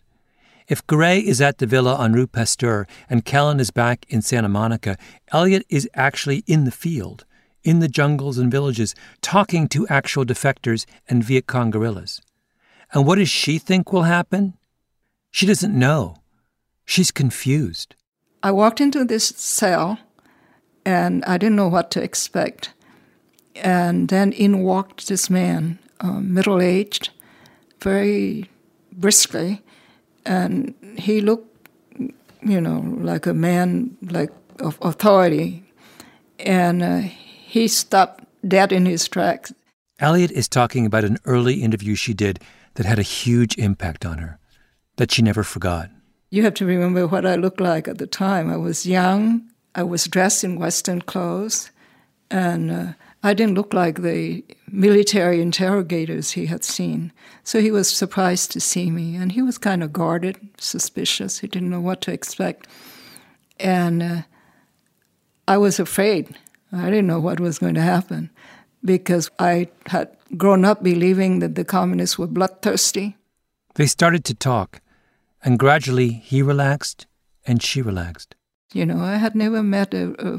If 0.68 0.87
Gouré 0.87 1.20
is 1.20 1.40
at 1.40 1.59
the 1.59 1.66
villa 1.66 1.96
on 1.96 2.12
Rue 2.12 2.29
Pasteur 2.29 2.87
and 3.09 3.25
Kellen 3.25 3.59
is 3.59 3.73
back 3.73 4.07
in 4.09 4.23
Santa 4.23 4.49
Monica, 4.49 4.96
Elliott 5.33 5.66
is 5.68 5.88
actually 5.94 6.44
in 6.46 6.64
the 6.64 6.70
field, 6.70 7.25
in 7.64 7.81
the 7.81 7.88
jungles 7.88 8.38
and 8.38 8.53
villages, 8.53 8.94
talking 9.20 9.66
to 9.68 9.88
actual 9.88 10.25
defectors 10.25 10.87
and 11.09 11.25
Viet 11.25 11.49
Cong 11.49 11.70
guerrillas. 11.70 12.20
And 12.92 13.05
what 13.05 13.16
does 13.16 13.29
she 13.29 13.59
think 13.59 13.92
will 13.92 14.05
happen? 14.05 14.55
She 15.33 15.46
doesn't 15.46 15.77
know. 15.77 16.18
She's 16.85 17.11
confused. 17.11 17.96
I 18.42 18.53
walked 18.53 18.81
into 18.81 19.05
this 19.05 19.27
cell 19.27 19.99
and 20.85 21.25
I 21.25 21.38
didn't 21.38 21.57
know 21.57 21.69
what 21.69 21.90
to 21.93 22.03
expect. 22.03 22.73
And 23.57 24.09
then 24.09 24.33
in 24.33 24.61
walked 24.61 25.09
this 25.09 25.29
man, 25.29 25.79
uh, 26.01 26.21
middle 26.21 26.61
aged, 26.61 27.11
very 27.81 28.49
briskly, 28.93 29.62
and 30.25 30.75
he 30.97 31.21
looked, 31.21 31.69
you 32.43 32.61
know, 32.61 32.81
like 32.99 33.27
a 33.27 33.35
man 33.35 33.97
like 34.03 34.31
of 34.61 34.79
authority. 34.83 35.64
And 36.38 36.83
uh, 36.83 36.99
he 36.99 37.69
stopped 37.69 38.25
dead 38.47 38.73
in 38.73 38.87
his 38.87 39.09
tracks. 39.09 39.53
Elliott 39.99 40.31
is 40.31 40.49
talking 40.49 40.87
about 40.87 41.05
an 41.05 41.19
early 41.25 41.62
interview 41.62 41.95
she 41.95 42.14
did 42.14 42.40
that 42.75 42.87
had 42.87 42.99
a 42.99 43.03
huge 43.03 43.59
impact 43.59 44.07
on 44.07 44.19
her, 44.19 44.38
that 44.97 45.11
she 45.11 45.21
never 45.23 45.43
forgot. 45.43 45.90
You 46.31 46.45
have 46.45 46.55
to 46.55 46.64
remember 46.64 47.07
what 47.07 47.27
I 47.27 47.35
looked 47.35 47.61
like 47.61 47.88
at 47.88 47.99
the 47.99 48.07
time. 48.07 48.51
I 48.51 48.57
was 48.57 48.87
young, 48.87 49.49
I 49.74 49.83
was 49.83 50.04
dressed 50.06 50.44
in 50.44 50.59
Western 50.59 51.00
clothes, 51.02 51.70
and 52.30 52.70
uh, 52.70 52.92
I 53.22 53.35
didn't 53.35 53.54
look 53.54 53.72
like 53.72 54.02
the 54.02 54.44
military 54.70 55.40
interrogators 55.40 56.33
he 56.33 56.46
had 56.46 56.64
seen. 56.64 57.12
So 57.44 57.61
he 57.61 57.70
was 57.70 57.88
surprised 57.88 58.50
to 58.52 58.61
see 58.61 58.90
me, 58.90 59.16
and 59.16 59.33
he 59.33 59.42
was 59.42 59.59
kind 59.59 59.83
of 59.83 59.92
guarded, 59.92 60.37
suspicious. 60.59 61.38
He 61.38 61.46
didn't 61.46 61.70
know 61.70 61.80
what 61.80 62.00
to 62.02 62.12
expect. 62.12 62.66
And 63.59 64.02
uh, 64.02 64.22
I 65.46 65.59
was 65.59 65.78
afraid. 65.78 66.37
I 66.72 66.87
didn't 66.87 67.06
know 67.06 67.20
what 67.20 67.40
was 67.40 67.59
going 67.59 67.74
to 67.74 67.83
happen 67.83 68.30
because 68.85 69.30
I 69.38 69.68
had 69.87 70.16
grown 70.37 70.64
up 70.64 70.83
believing 70.83 71.40
that 71.40 71.54
the 71.54 71.64
communists 71.64 72.18
were 72.18 72.26
bloodthirsty. 72.26 73.16
They 73.74 73.87
started 73.87 74.24
to 74.26 74.35
talk. 74.35 74.80
And 75.42 75.59
gradually 75.59 76.11
he 76.11 76.42
relaxed 76.42 77.06
and 77.46 77.62
she 77.62 77.83
relaxed. 77.83 78.35
You 78.72 78.87
know, 78.87 79.00
I 79.00 79.16
had 79.16 79.35
never 79.35 79.62
met 79.62 79.94
a, 79.94 80.14
a 80.18 80.38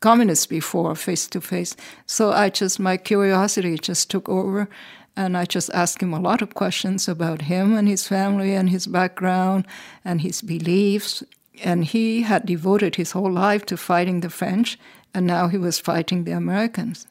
communist 0.00 0.50
before 0.50 0.94
face 0.94 1.26
to 1.28 1.40
face. 1.40 1.76
So 2.06 2.30
I 2.30 2.50
just, 2.50 2.78
my 2.78 2.96
curiosity 2.96 3.78
just 3.78 4.10
took 4.10 4.28
over. 4.28 4.68
And 5.16 5.36
I 5.36 5.44
just 5.44 5.70
asked 5.72 6.02
him 6.02 6.12
a 6.12 6.20
lot 6.20 6.42
of 6.42 6.54
questions 6.54 7.08
about 7.08 7.42
him 7.42 7.76
and 7.76 7.88
his 7.88 8.06
family 8.06 8.54
and 8.54 8.68
his 8.68 8.86
background 8.86 9.64
and 10.04 10.20
his 10.20 10.42
beliefs. 10.42 11.22
And 11.62 11.84
he 11.84 12.22
had 12.22 12.44
devoted 12.44 12.96
his 12.96 13.12
whole 13.12 13.30
life 13.30 13.64
to 13.66 13.76
fighting 13.76 14.20
the 14.20 14.30
French, 14.30 14.76
and 15.14 15.24
now 15.24 15.46
he 15.46 15.56
was 15.56 15.78
fighting 15.78 16.24
the 16.24 16.32
Americans. 16.32 17.06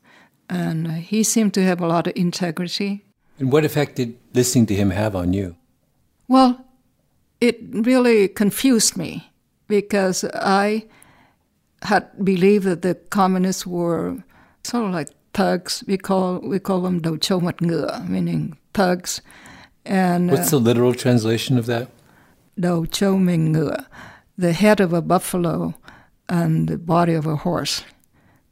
And 0.50 0.88
uh, 0.88 0.92
he 0.92 1.24
seemed 1.24 1.54
to 1.54 1.64
have 1.64 1.80
a 1.80 1.88
lot 1.88 2.08
of 2.08 2.14
integrity. 2.18 3.06
And 3.40 3.54
what 3.54 3.64
effect 3.64 3.96
did 3.96 4.18
listening 4.34 4.66
to 4.66 4.76
him 4.76 4.90
have 4.90 5.16
on 5.16 5.32
you? 5.32 5.56
Well, 6.28 6.66
it 7.40 7.58
really 7.72 8.28
confused 8.28 8.98
me 8.98 9.32
because 9.68 10.24
I 10.34 10.86
had 11.84 12.06
believed 12.24 12.66
that 12.66 12.82
the 12.82 12.96
communists 13.10 13.66
were 13.68 14.18
sort 14.64 14.86
of 14.86 14.92
like 14.92 15.10
thugs. 15.34 15.84
We 15.88 15.98
call 15.98 16.40
we 16.40 16.60
call 16.60 16.82
them 16.82 17.02
mặt 17.02 17.62
ngựa, 17.62 18.10
meaning 18.10 18.58
thugs. 18.74 19.22
And 19.86 20.32
what's 20.32 20.54
uh, 20.54 20.60
the 20.60 20.64
literal 20.64 20.94
translation 20.94 21.58
of 21.58 21.66
that? 21.66 21.88
Mình 22.58 23.52
ngựa, 23.54 23.86
the 24.38 24.54
head 24.54 24.80
of 24.80 24.94
a 24.94 25.02
buffalo 25.02 25.74
and 26.30 26.68
the 26.68 26.78
body 26.78 27.14
of 27.14 27.28
a 27.28 27.36
horse. 27.36 27.84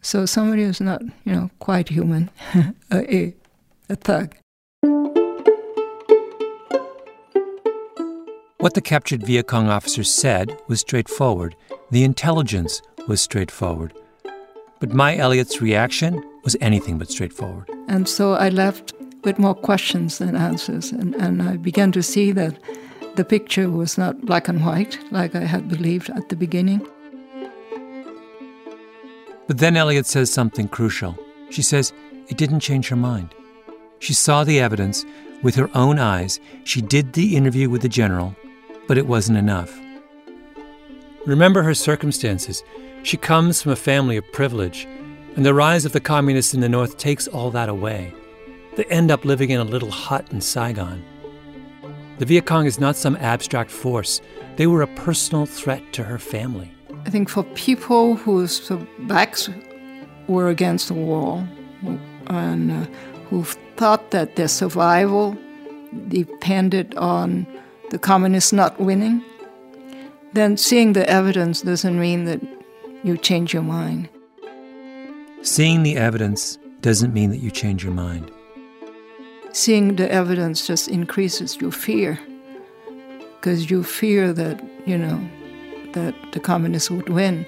So 0.01 0.26
somebody 0.26 0.64
who's 0.64 0.82
not, 0.82 1.01
you 1.26 1.34
know, 1.34 1.49
quite 1.59 1.89
human, 1.89 2.30
a, 2.91 3.34
a 3.89 3.95
thug. 3.95 4.36
What 8.62 8.76
the 8.76 8.82
captured 8.82 9.26
Viet 9.26 9.47
Cong 9.47 9.70
officer 9.70 10.03
said 10.03 10.55
was 10.68 10.82
straightforward. 10.82 11.55
The 11.89 12.03
intelligence 12.03 12.84
was 13.07 13.20
straightforward. 13.20 13.91
But 14.80 14.93
Mai 14.93 15.18
Elliott's 15.18 15.64
reaction 15.64 16.24
was 16.43 16.55
anything 16.62 16.99
but 16.99 17.09
straightforward. 17.09 17.68
And 17.88 18.07
so 18.07 18.34
I 18.34 18.49
left 18.49 18.93
with 19.24 19.39
more 19.39 19.55
questions 19.55 20.20
than 20.20 20.36
answers. 20.36 20.91
And, 20.91 21.16
and 21.16 21.41
I 21.41 21.57
began 21.57 21.91
to 21.93 22.03
see 22.03 22.32
that 22.34 22.55
the 23.16 23.26
picture 23.26 23.68
was 23.68 23.97
not 23.97 24.22
black 24.28 24.47
and 24.47 24.64
white 24.64 24.99
like 25.12 25.34
I 25.34 25.45
had 25.45 25.68
believed 25.68 26.12
at 26.12 26.30
the 26.30 26.36
beginning. 26.36 26.88
But 29.47 29.57
then 29.57 29.76
Elliott 29.76 30.05
says 30.05 30.32
something 30.32 30.68
crucial. 30.68 31.18
She 31.49 31.64
says 31.64 31.93
it 32.28 32.38
didn't 32.38 32.59
change 32.59 32.89
her 32.89 32.95
mind. 32.95 33.34
She 33.97 34.14
saw 34.14 34.43
the 34.43 34.59
evidence 34.59 35.03
with 35.41 35.55
her 35.55 35.72
own 35.74 35.97
eyes. 35.97 36.39
She 36.64 36.80
did 36.80 37.14
the 37.14 37.36
interview 37.36 37.68
with 37.68 37.82
the 37.82 37.89
general, 37.89 38.36
but 38.88 38.98
it 38.98 39.08
wasn't 39.08 39.38
enough. 39.38 39.78
Remember 41.26 41.62
her 41.62 41.74
circumstances. 41.74 42.64
She 43.04 43.18
comes 43.18 43.62
from 43.62 43.72
a 43.72 43.76
family 43.76 44.18
of 44.18 44.32
privilege, 44.32 44.88
and 45.36 45.46
the 45.46 45.54
rise 45.54 45.86
of 45.86 45.92
the 45.92 46.00
communists 46.00 46.54
in 46.54 46.62
the 46.62 46.70
North 46.70 46.98
takes 46.98 47.28
all 47.28 47.52
that 47.52 47.70
away. 47.70 48.14
They 48.76 48.86
end 48.86 49.12
up 49.12 49.26
living 49.26 49.50
in 49.50 49.60
a 49.60 49.66
little 49.66 49.92
hut 49.92 50.28
in 50.32 50.42
Saigon. 50.42 51.04
The 52.18 52.26
Viet 52.26 52.46
Cong 52.46 52.66
is 52.66 52.80
not 52.80 52.96
some 52.96 53.16
abstract 53.18 53.72
force, 53.72 54.22
they 54.56 54.68
were 54.68 54.82
a 54.82 54.88
personal 54.88 55.46
threat 55.46 55.94
to 55.94 56.04
her 56.04 56.20
family. 56.20 56.72
I 57.06 57.10
think 57.10 57.30
for 57.30 57.44
people 57.56 58.16
whose 58.16 58.72
backs 59.00 59.50
were 60.28 60.50
against 60.50 60.88
the 60.88 60.94
wall 60.94 61.48
and 62.28 62.72
uh, 62.72 62.86
who 63.30 63.44
thought 63.76 64.12
that 64.12 64.36
their 64.36 64.48
survival 64.48 65.36
depended 66.08 66.96
on 66.96 67.48
the 67.92 68.00
communists 68.00 68.54
not 68.54 68.80
winning, 68.80 69.22
then 70.32 70.56
seeing 70.56 70.94
the 70.94 71.08
evidence 71.10 71.62
doesn't 71.62 72.00
mean 72.00 72.24
that 72.24 72.42
you 73.04 73.18
change 73.18 73.54
your 73.54 73.64
mind. 73.64 74.08
Seeing 75.42 75.84
the 75.84 75.98
evidence 75.98 76.58
doesn't 76.80 77.14
mean 77.14 77.32
that 77.32 77.39
you 77.39 77.52
change 77.52 77.84
your 77.84 77.94
mind. 77.94 78.32
Seeing 79.52 79.98
the 79.98 80.10
evidence 80.10 80.66
just 80.66 80.88
increases 80.88 81.58
your 81.58 81.72
fear 81.72 82.18
because 83.36 83.70
you 83.70 83.84
fear 83.84 84.32
that, 84.32 84.64
you 84.86 84.98
know, 84.98 85.20
that 85.92 86.16
the 86.32 86.39
communists 86.39 86.89
would 86.89 87.10
win 87.10 87.46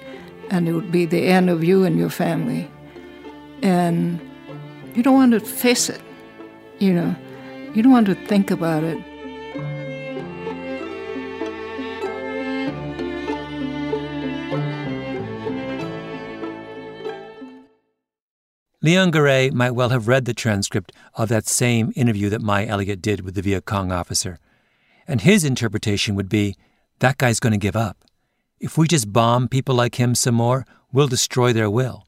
and 0.50 0.68
it 0.68 0.74
would 0.74 0.92
be 0.92 1.06
the 1.06 1.28
end 1.28 1.48
of 1.48 1.64
you 1.64 1.84
and 1.84 1.96
your 1.96 2.10
family. 2.10 2.70
And 3.62 4.20
you 4.94 5.02
don't 5.02 5.14
want 5.14 5.32
to 5.32 5.40
face 5.40 5.88
it, 5.88 6.02
you 6.80 6.92
know, 6.92 7.16
you 7.72 7.82
don't 7.82 7.92
want 7.92 8.06
to 8.08 8.14
think 8.26 8.50
about 8.50 8.84
it. 8.84 8.98
Leon 18.84 19.12
Gouré 19.12 19.50
might 19.50 19.70
well 19.70 19.88
have 19.88 20.08
read 20.08 20.26
the 20.26 20.34
transcript 20.34 20.92
of 21.14 21.30
that 21.30 21.46
same 21.46 21.90
interview 21.96 22.28
that 22.28 22.42
Mai 22.42 22.66
Elliott 22.66 23.00
did 23.00 23.22
with 23.22 23.34
the 23.34 23.40
Viet 23.40 23.64
Cong 23.64 23.90
officer. 23.90 24.38
And 25.08 25.22
his 25.22 25.42
interpretation 25.42 26.14
would 26.16 26.28
be 26.28 26.54
that 26.98 27.16
guy's 27.16 27.40
going 27.40 27.54
to 27.54 27.58
give 27.58 27.76
up. 27.76 28.04
If 28.60 28.76
we 28.76 28.86
just 28.86 29.10
bomb 29.10 29.48
people 29.48 29.74
like 29.74 29.94
him 29.94 30.14
some 30.14 30.34
more, 30.34 30.66
we'll 30.92 31.08
destroy 31.08 31.50
their 31.50 31.70
will. 31.70 32.06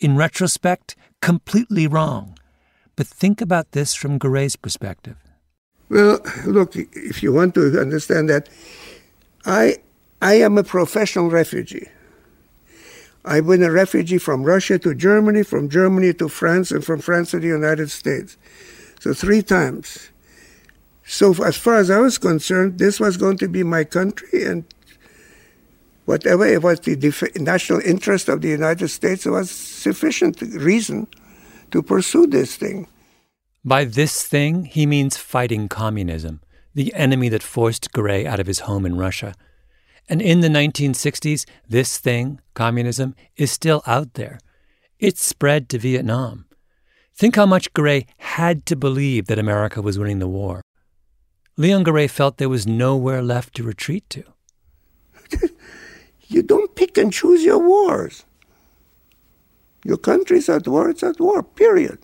In 0.00 0.14
retrospect, 0.14 0.96
completely 1.22 1.86
wrong. 1.86 2.38
But 2.94 3.06
think 3.06 3.40
about 3.40 3.72
this 3.72 3.94
from 3.94 4.18
Gouré's 4.18 4.56
perspective. 4.56 5.16
Well, 5.88 6.20
look, 6.44 6.76
if 6.76 7.22
you 7.22 7.32
want 7.32 7.54
to 7.54 7.80
understand 7.80 8.28
that, 8.28 8.50
I, 9.46 9.78
I 10.20 10.34
am 10.34 10.58
a 10.58 10.62
professional 10.62 11.30
refugee. 11.30 11.88
I've 13.24 13.46
been 13.46 13.62
a 13.62 13.70
refugee 13.70 14.18
from 14.18 14.42
Russia 14.42 14.78
to 14.80 14.94
Germany, 14.94 15.42
from 15.44 15.68
Germany 15.68 16.12
to 16.14 16.28
France, 16.28 16.70
and 16.72 16.84
from 16.84 17.00
France 17.00 17.30
to 17.30 17.38
the 17.38 17.46
United 17.46 17.90
States. 17.90 18.36
So 19.00 19.14
three 19.14 19.42
times. 19.42 20.10
So 21.04 21.32
as 21.44 21.56
far 21.56 21.76
as 21.76 21.90
I 21.90 21.98
was 21.98 22.18
concerned, 22.18 22.78
this 22.78 22.98
was 22.98 23.16
going 23.16 23.38
to 23.38 23.48
be 23.48 23.62
my 23.62 23.84
country, 23.84 24.44
and 24.44 24.64
whatever 26.04 26.46
it 26.46 26.62
was 26.62 26.80
the 26.80 26.96
national 27.36 27.80
interest 27.80 28.28
of 28.28 28.40
the 28.40 28.48
United 28.48 28.88
States 28.88 29.24
was 29.24 29.50
sufficient 29.50 30.40
reason 30.40 31.06
to 31.70 31.82
pursue 31.82 32.26
this 32.26 32.56
thing. 32.56 32.88
By 33.64 33.84
this 33.84 34.26
thing, 34.26 34.64
he 34.64 34.86
means 34.86 35.16
fighting 35.16 35.68
communism, 35.68 36.40
the 36.74 36.92
enemy 36.94 37.28
that 37.28 37.42
forced 37.42 37.92
Gouré 37.92 38.26
out 38.26 38.40
of 38.40 38.48
his 38.48 38.60
home 38.60 38.84
in 38.84 38.96
Russia. 38.96 39.34
And 40.08 40.20
in 40.20 40.40
the 40.40 40.48
1960s, 40.48 41.44
this 41.68 41.98
thing, 41.98 42.40
communism, 42.54 43.14
is 43.36 43.50
still 43.50 43.82
out 43.86 44.14
there. 44.14 44.38
It 44.98 45.18
spread 45.18 45.68
to 45.70 45.78
Vietnam. 45.78 46.46
Think 47.14 47.36
how 47.36 47.46
much 47.46 47.72
Gouré 47.72 48.06
had 48.18 48.66
to 48.66 48.76
believe 48.76 49.26
that 49.26 49.38
America 49.38 49.82
was 49.82 49.98
winning 49.98 50.18
the 50.18 50.28
war. 50.28 50.62
Leon 51.56 51.84
Gouré 51.84 52.08
felt 52.08 52.38
there 52.38 52.48
was 52.48 52.66
nowhere 52.66 53.22
left 53.22 53.54
to 53.56 53.62
retreat 53.62 54.08
to. 54.10 54.24
you 56.28 56.42
don't 56.42 56.74
pick 56.74 56.96
and 56.96 57.12
choose 57.12 57.42
your 57.42 57.58
wars. 57.58 58.24
Your 59.84 59.96
country's 59.96 60.48
at 60.48 60.68
war, 60.68 60.88
it's 60.88 61.02
at 61.02 61.18
war, 61.20 61.42
period. 61.42 61.98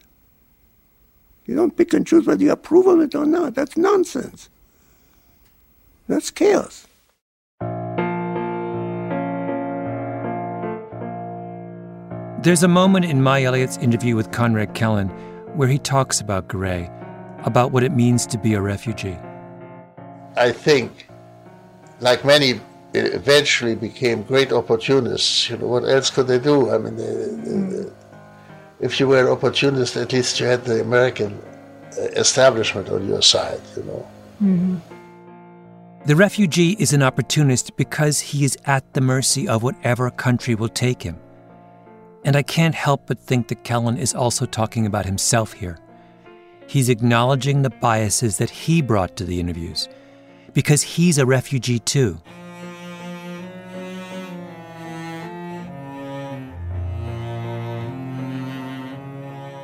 You 1.47 1.55
don't 1.55 1.77
pick 1.77 1.95
and 1.95 2.07
choose 2.07 2.27
whether 2.27 2.43
you 2.43 2.51
approve 2.51 2.87
of 2.87 3.01
it 3.01 3.15
or 3.15 3.25
not. 3.25 3.55
That's 3.55 3.77
nonsense. 3.77 4.51
That's 6.09 6.31
chaos. 6.31 6.88
There's 12.43 12.63
a 12.63 12.69
moment 12.69 13.05
in 13.05 13.21
Mai 13.21 13.43
Elliott's 13.43 13.79
interview 13.79 14.15
with 14.15 14.31
Conrad 14.31 14.73
Kellen 14.75 15.09
where 15.57 15.67
he 15.67 15.77
talks 15.77 16.21
about 16.21 16.47
Gouré, 16.47 16.89
about 17.45 17.73
what 17.73 17.83
it 17.83 17.91
means 17.91 18.27
to 18.27 18.39
be 18.39 18.55
a 18.55 18.61
refugee. 18.61 19.19
I 20.37 20.53
think, 20.53 21.09
like 21.99 22.25
many, 22.25 22.61
eventually 22.95 23.75
became 23.75 24.23
great 24.23 24.53
opportunists. 24.53 25.51
You 25.51 25.59
know, 25.59 25.67
what 25.67 25.83
else 25.83 26.11
could 26.11 26.29
they 26.29 26.39
do? 26.39 26.71
I 26.71 26.79
mean, 26.79 26.95
they, 26.95 27.05
they, 27.05 27.83
they, 27.83 27.91
if 28.79 29.01
you 29.01 29.09
were 29.09 29.21
an 29.21 29.27
opportunist, 29.27 29.97
at 29.97 30.13
least 30.13 30.39
you 30.39 30.47
had 30.47 30.65
the 30.65 30.81
American 30.81 31.43
uh, 31.99 32.03
establishment 32.15 32.89
on 32.89 33.09
your 33.09 33.21
side, 33.21 33.61
you 33.77 33.83
know. 33.83 34.09
Mm-hmm. 34.41 34.77
The 36.07 36.15
refugee 36.15 36.77
is 36.79 36.93
an 36.93 37.03
opportunist 37.03 37.77
because 37.77 38.21
he 38.21 38.45
is 38.45 38.57
at 38.65 38.95
the 38.95 39.01
mercy 39.01 39.49
of 39.49 39.65
whatever 39.65 40.09
country 40.13 40.55
will 40.55 40.69
take 40.69 41.03
him. 41.03 41.19
And 42.25 42.37
I 42.37 42.43
can't 42.43 42.75
help 42.75 43.07
but 43.07 43.19
think 43.19 43.49
that 43.49 43.65
Kellen 43.65 43.97
is 43.97 44.15
also 44.15 44.45
talking 44.45 44.87
about 44.87 45.07
himself 45.07 45.53
here. 45.53 45.79
He's 46.67 46.89
acknowledging 46.89 47.63
the 47.63 47.71
biases 47.71 48.37
that 48.39 48.51
he 48.51 48.83
brought 48.83 49.17
to 49.17 49.25
the 49.25 49.41
interviews, 49.41 49.89
because 50.53 50.83
he's 50.83 51.17
a 51.17 51.25
refugee 51.25 51.79
too. 51.79 52.21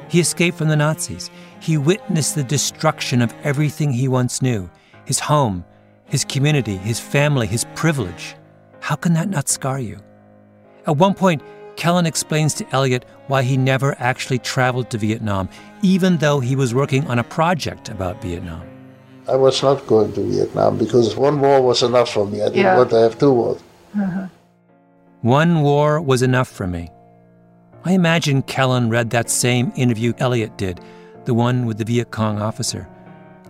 He 0.08 0.20
escaped 0.20 0.56
from 0.56 0.68
the 0.68 0.76
Nazis. 0.76 1.28
He 1.60 1.76
witnessed 1.76 2.36
the 2.36 2.44
destruction 2.44 3.20
of 3.20 3.34
everything 3.42 3.92
he 3.92 4.06
once 4.06 4.40
knew 4.40 4.70
his 5.06 5.18
home, 5.18 5.64
his 6.06 6.24
community, 6.24 6.76
his 6.76 7.00
family, 7.00 7.48
his 7.48 7.66
privilege. 7.74 8.36
How 8.80 8.94
can 8.94 9.12
that 9.14 9.28
not 9.28 9.48
scar 9.48 9.80
you? 9.80 9.98
At 10.86 10.96
one 10.96 11.14
point, 11.14 11.42
Kellen 11.76 12.06
explains 12.06 12.54
to 12.54 12.66
Elliott 12.72 13.04
why 13.26 13.42
he 13.42 13.56
never 13.56 13.96
actually 13.98 14.38
traveled 14.38 14.90
to 14.90 14.98
Vietnam, 14.98 15.48
even 15.82 16.18
though 16.18 16.40
he 16.40 16.56
was 16.56 16.74
working 16.74 17.06
on 17.06 17.18
a 17.18 17.24
project 17.24 17.88
about 17.88 18.22
Vietnam. 18.22 18.62
I 19.28 19.36
was 19.36 19.62
not 19.62 19.86
going 19.86 20.12
to 20.12 20.22
Vietnam 20.22 20.76
because 20.76 21.16
one 21.16 21.40
war 21.40 21.62
was 21.62 21.82
enough 21.82 22.12
for 22.12 22.26
me. 22.26 22.42
I 22.42 22.46
didn't 22.46 22.60
yeah. 22.62 22.76
want 22.76 22.90
to 22.90 23.00
have 23.00 23.18
two 23.18 23.32
wars. 23.32 23.62
Uh-huh. 23.98 24.26
One 25.22 25.62
war 25.62 26.00
was 26.00 26.20
enough 26.22 26.48
for 26.48 26.66
me. 26.66 26.90
I 27.84 27.92
imagine 27.92 28.42
Kellen 28.42 28.90
read 28.90 29.10
that 29.10 29.30
same 29.30 29.72
interview 29.76 30.12
Elliott 30.18 30.56
did, 30.58 30.80
the 31.24 31.34
one 31.34 31.66
with 31.66 31.78
the 31.78 31.84
Viet 31.84 32.10
Cong 32.10 32.40
officer. 32.40 32.88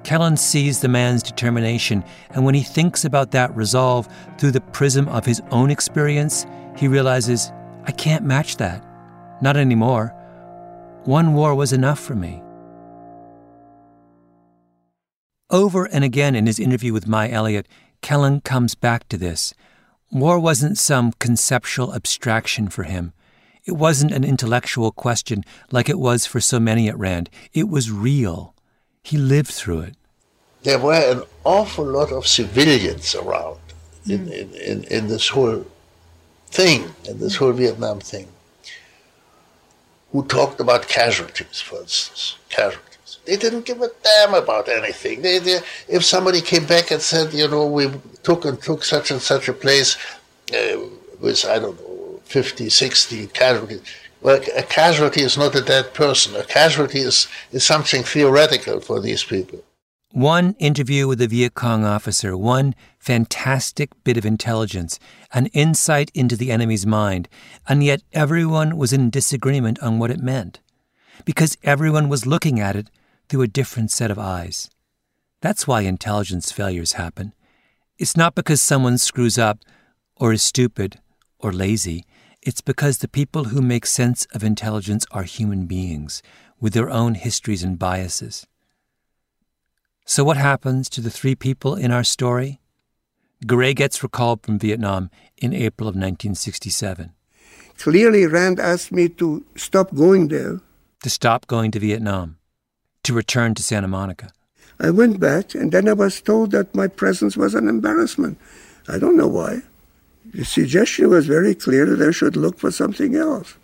Kellen 0.05 0.37
sees 0.37 0.81
the 0.81 0.89
man's 0.89 1.23
determination, 1.23 2.05
and 2.31 2.45
when 2.45 2.55
he 2.55 2.63
thinks 2.63 3.05
about 3.05 3.31
that 3.31 3.57
resolve 3.57 4.07
through 4.39 4.51
the 4.51 4.61
prism 4.61 5.09
of 5.09 5.25
his 5.25 5.41
own 5.51 5.71
experience, 5.71 6.47
he 6.77 6.87
realizes 6.87 7.53
I 7.87 7.93
can't 7.93 8.25
match 8.25 8.57
that. 8.57 8.85
Not 9.41 9.57
anymore. 9.57 10.09
One 11.05 11.35
war 11.35 11.55
was 11.55 11.73
enough 11.73 12.01
for 12.01 12.15
me. 12.15 12.43
Over 15.51 15.85
and 15.85 16.03
again 16.03 16.35
in 16.35 16.47
his 16.47 16.59
interview 16.59 16.93
with 16.93 17.07
Mai 17.07 17.31
Elliott, 17.31 17.69
Kellen 18.01 18.41
comes 18.41 18.75
back 18.75 19.09
to 19.09 19.19
this. 19.19 19.55
War 20.11 20.39
wasn't 20.39 20.79
some 20.79 21.13
conceptual 21.19 21.95
abstraction 21.95 22.69
for 22.69 22.85
him. 22.85 23.13
It 23.65 23.73
wasn't 23.73 24.13
an 24.13 24.25
intellectual 24.25 24.93
question 24.93 25.45
like 25.71 25.89
it 25.89 25.99
was 25.99 26.27
for 26.27 26.41
so 26.41 26.61
many 26.61 26.89
at 26.89 26.99
Rand. 26.99 27.31
It 27.53 27.69
was 27.69 27.91
real. 27.91 28.55
He 29.03 29.17
lived 29.17 29.51
through 29.51 29.81
it. 29.81 29.97
there 30.63 30.79
were 30.79 30.95
an 30.95 31.23
awful 31.45 31.85
lot 31.85 32.11
of 32.11 32.27
civilians 32.27 33.15
around 33.15 33.61
in, 34.09 34.27
hmm. 34.27 34.33
in, 34.33 34.55
in, 34.55 34.85
in 34.85 35.07
this 35.09 35.29
whole 35.29 35.65
thing, 36.55 36.95
in 37.09 37.19
this 37.19 37.37
whole 37.37 37.53
Vietnam 37.53 38.01
thing, 38.01 38.29
who 40.13 40.25
talked 40.25 40.61
about 40.61 40.87
casualties, 40.89 41.61
for 41.61 41.81
instance, 41.81 42.37
casualties. 42.49 43.19
They 43.27 43.37
didn't 43.37 43.65
give 43.65 43.81
a 43.83 43.91
damn 44.03 44.35
about 44.35 44.69
anything. 44.69 45.23
They, 45.23 45.39
they, 45.41 45.59
if 45.89 46.05
somebody 46.05 46.41
came 46.41 46.67
back 46.67 46.91
and 46.93 47.03
said, 47.03 47.35
you 47.35 47.49
know, 47.49 47.67
we 47.67 47.91
took 48.23 48.45
and 48.45 48.61
took 48.61 48.85
such 48.85 49.11
and 49.11 49.21
such 49.21 49.49
a 49.49 49.53
place 49.53 49.97
uh, 50.55 50.79
with, 51.21 51.45
I 51.45 51.59
don't 51.59 51.81
know, 51.81 52.21
50, 52.25 52.69
60 52.69 53.27
casualties, 53.29 53.83
well, 54.21 54.41
a 54.57 54.63
casualty 54.63 55.23
is 55.23 55.37
not 55.37 55.55
a 55.57 55.61
dead 55.61 55.93
person. 55.93 56.37
A 56.37 56.45
casualty 56.45 57.01
is, 57.01 57.27
is 57.51 57.65
something 57.65 58.05
theoretical 58.05 58.81
for 58.81 59.01
these 59.01 59.25
people. 59.25 59.63
One 60.15 60.55
interview 60.61 61.09
with 61.09 61.21
a 61.23 61.27
Viet 61.27 61.55
Cong 61.55 61.85
officer, 61.85 62.37
one 62.37 62.77
fantastic 63.01 63.91
bit 64.05 64.17
of 64.17 64.25
intelligence, 64.25 65.01
an 65.33 65.47
insight 65.47 66.13
into 66.15 66.37
the 66.37 66.53
enemy's 66.53 66.87
mind, 66.87 67.29
and 67.69 67.83
yet 67.83 68.01
everyone 68.13 68.77
was 68.77 68.93
in 68.93 69.11
disagreement 69.11 69.81
on 69.81 69.99
what 69.99 70.13
it 70.13 70.21
meant, 70.21 70.61
because 71.25 71.59
everyone 71.65 72.09
was 72.09 72.27
looking 72.27 72.61
at 72.61 72.77
it 72.77 72.91
through 73.29 73.43
a 73.43 73.49
different 73.49 73.91
set 73.91 74.13
of 74.13 74.17
eyes. 74.17 74.71
That's 75.41 75.67
why 75.67 75.81
intelligence 75.81 76.53
failures 76.53 76.93
happen. 76.93 77.33
It's 77.99 78.17
not 78.17 78.37
because 78.37 78.63
someone 78.63 78.99
screws 78.99 79.37
up, 79.37 79.59
or 80.15 80.33
is 80.33 80.45
stupid, 80.45 81.01
or 81.41 81.53
lazy. 81.53 82.05
It's 82.41 82.61
because 82.61 82.99
the 82.99 83.09
people 83.09 83.47
who 83.47 83.61
make 83.61 83.85
sense 83.85 84.29
of 84.33 84.45
intelligence 84.45 85.07
are 85.11 85.25
human 85.25 85.67
beings 85.67 86.23
with 86.61 86.73
their 86.73 86.89
own 86.89 87.17
histories 87.17 87.65
and 87.65 87.81
biases. 87.81 88.47
So, 90.07 90.23
what 90.23 90.37
happens 90.37 90.91
to 90.91 91.01
the 91.01 91.11
three 91.11 91.35
people 91.35 91.77
in 91.77 91.91
our 91.91 92.05
story? 92.05 92.61
Gouré 93.47 93.75
gets 93.75 94.03
recalled 94.03 94.43
from 94.43 94.59
Vietnam 94.59 95.11
in 95.39 95.55
April 95.55 95.89
of 95.89 95.95
1967. 95.95 97.13
Clearly, 97.79 98.27
Rand 98.27 98.61
asked 98.61 98.93
me 98.93 99.09
to 99.09 99.45
stop 99.57 99.95
going 99.95 100.29
there. 100.29 100.61
To 101.03 101.11
stop 101.11 101.47
going 101.47 101.71
to 101.71 101.79
Vietnam, 101.79 102.37
to 103.03 103.15
return 103.15 103.55
to 103.55 103.63
Santa 103.63 103.89
Monica. 103.89 104.31
I 104.79 104.91
went 104.91 105.21
back, 105.21 105.55
and 105.55 105.73
then 105.73 105.89
I 105.89 105.95
was 105.95 106.21
told 106.21 106.51
that 106.51 106.75
my 106.75 106.87
presence 106.87 107.35
was 107.35 107.55
an 107.55 107.67
embarrassment. 107.67 108.39
I 108.89 108.99
don't 108.99 109.17
know 109.17 109.29
why. 109.29 109.63
The 110.35 110.45
suggestion 110.45 111.09
was 111.09 111.27
very 111.27 111.55
clear 111.55 111.87
that 111.87 112.07
I 112.07 112.11
should 112.11 112.37
look 112.37 112.59
for 112.59 112.71
something 112.71 113.15
else. 113.15 113.55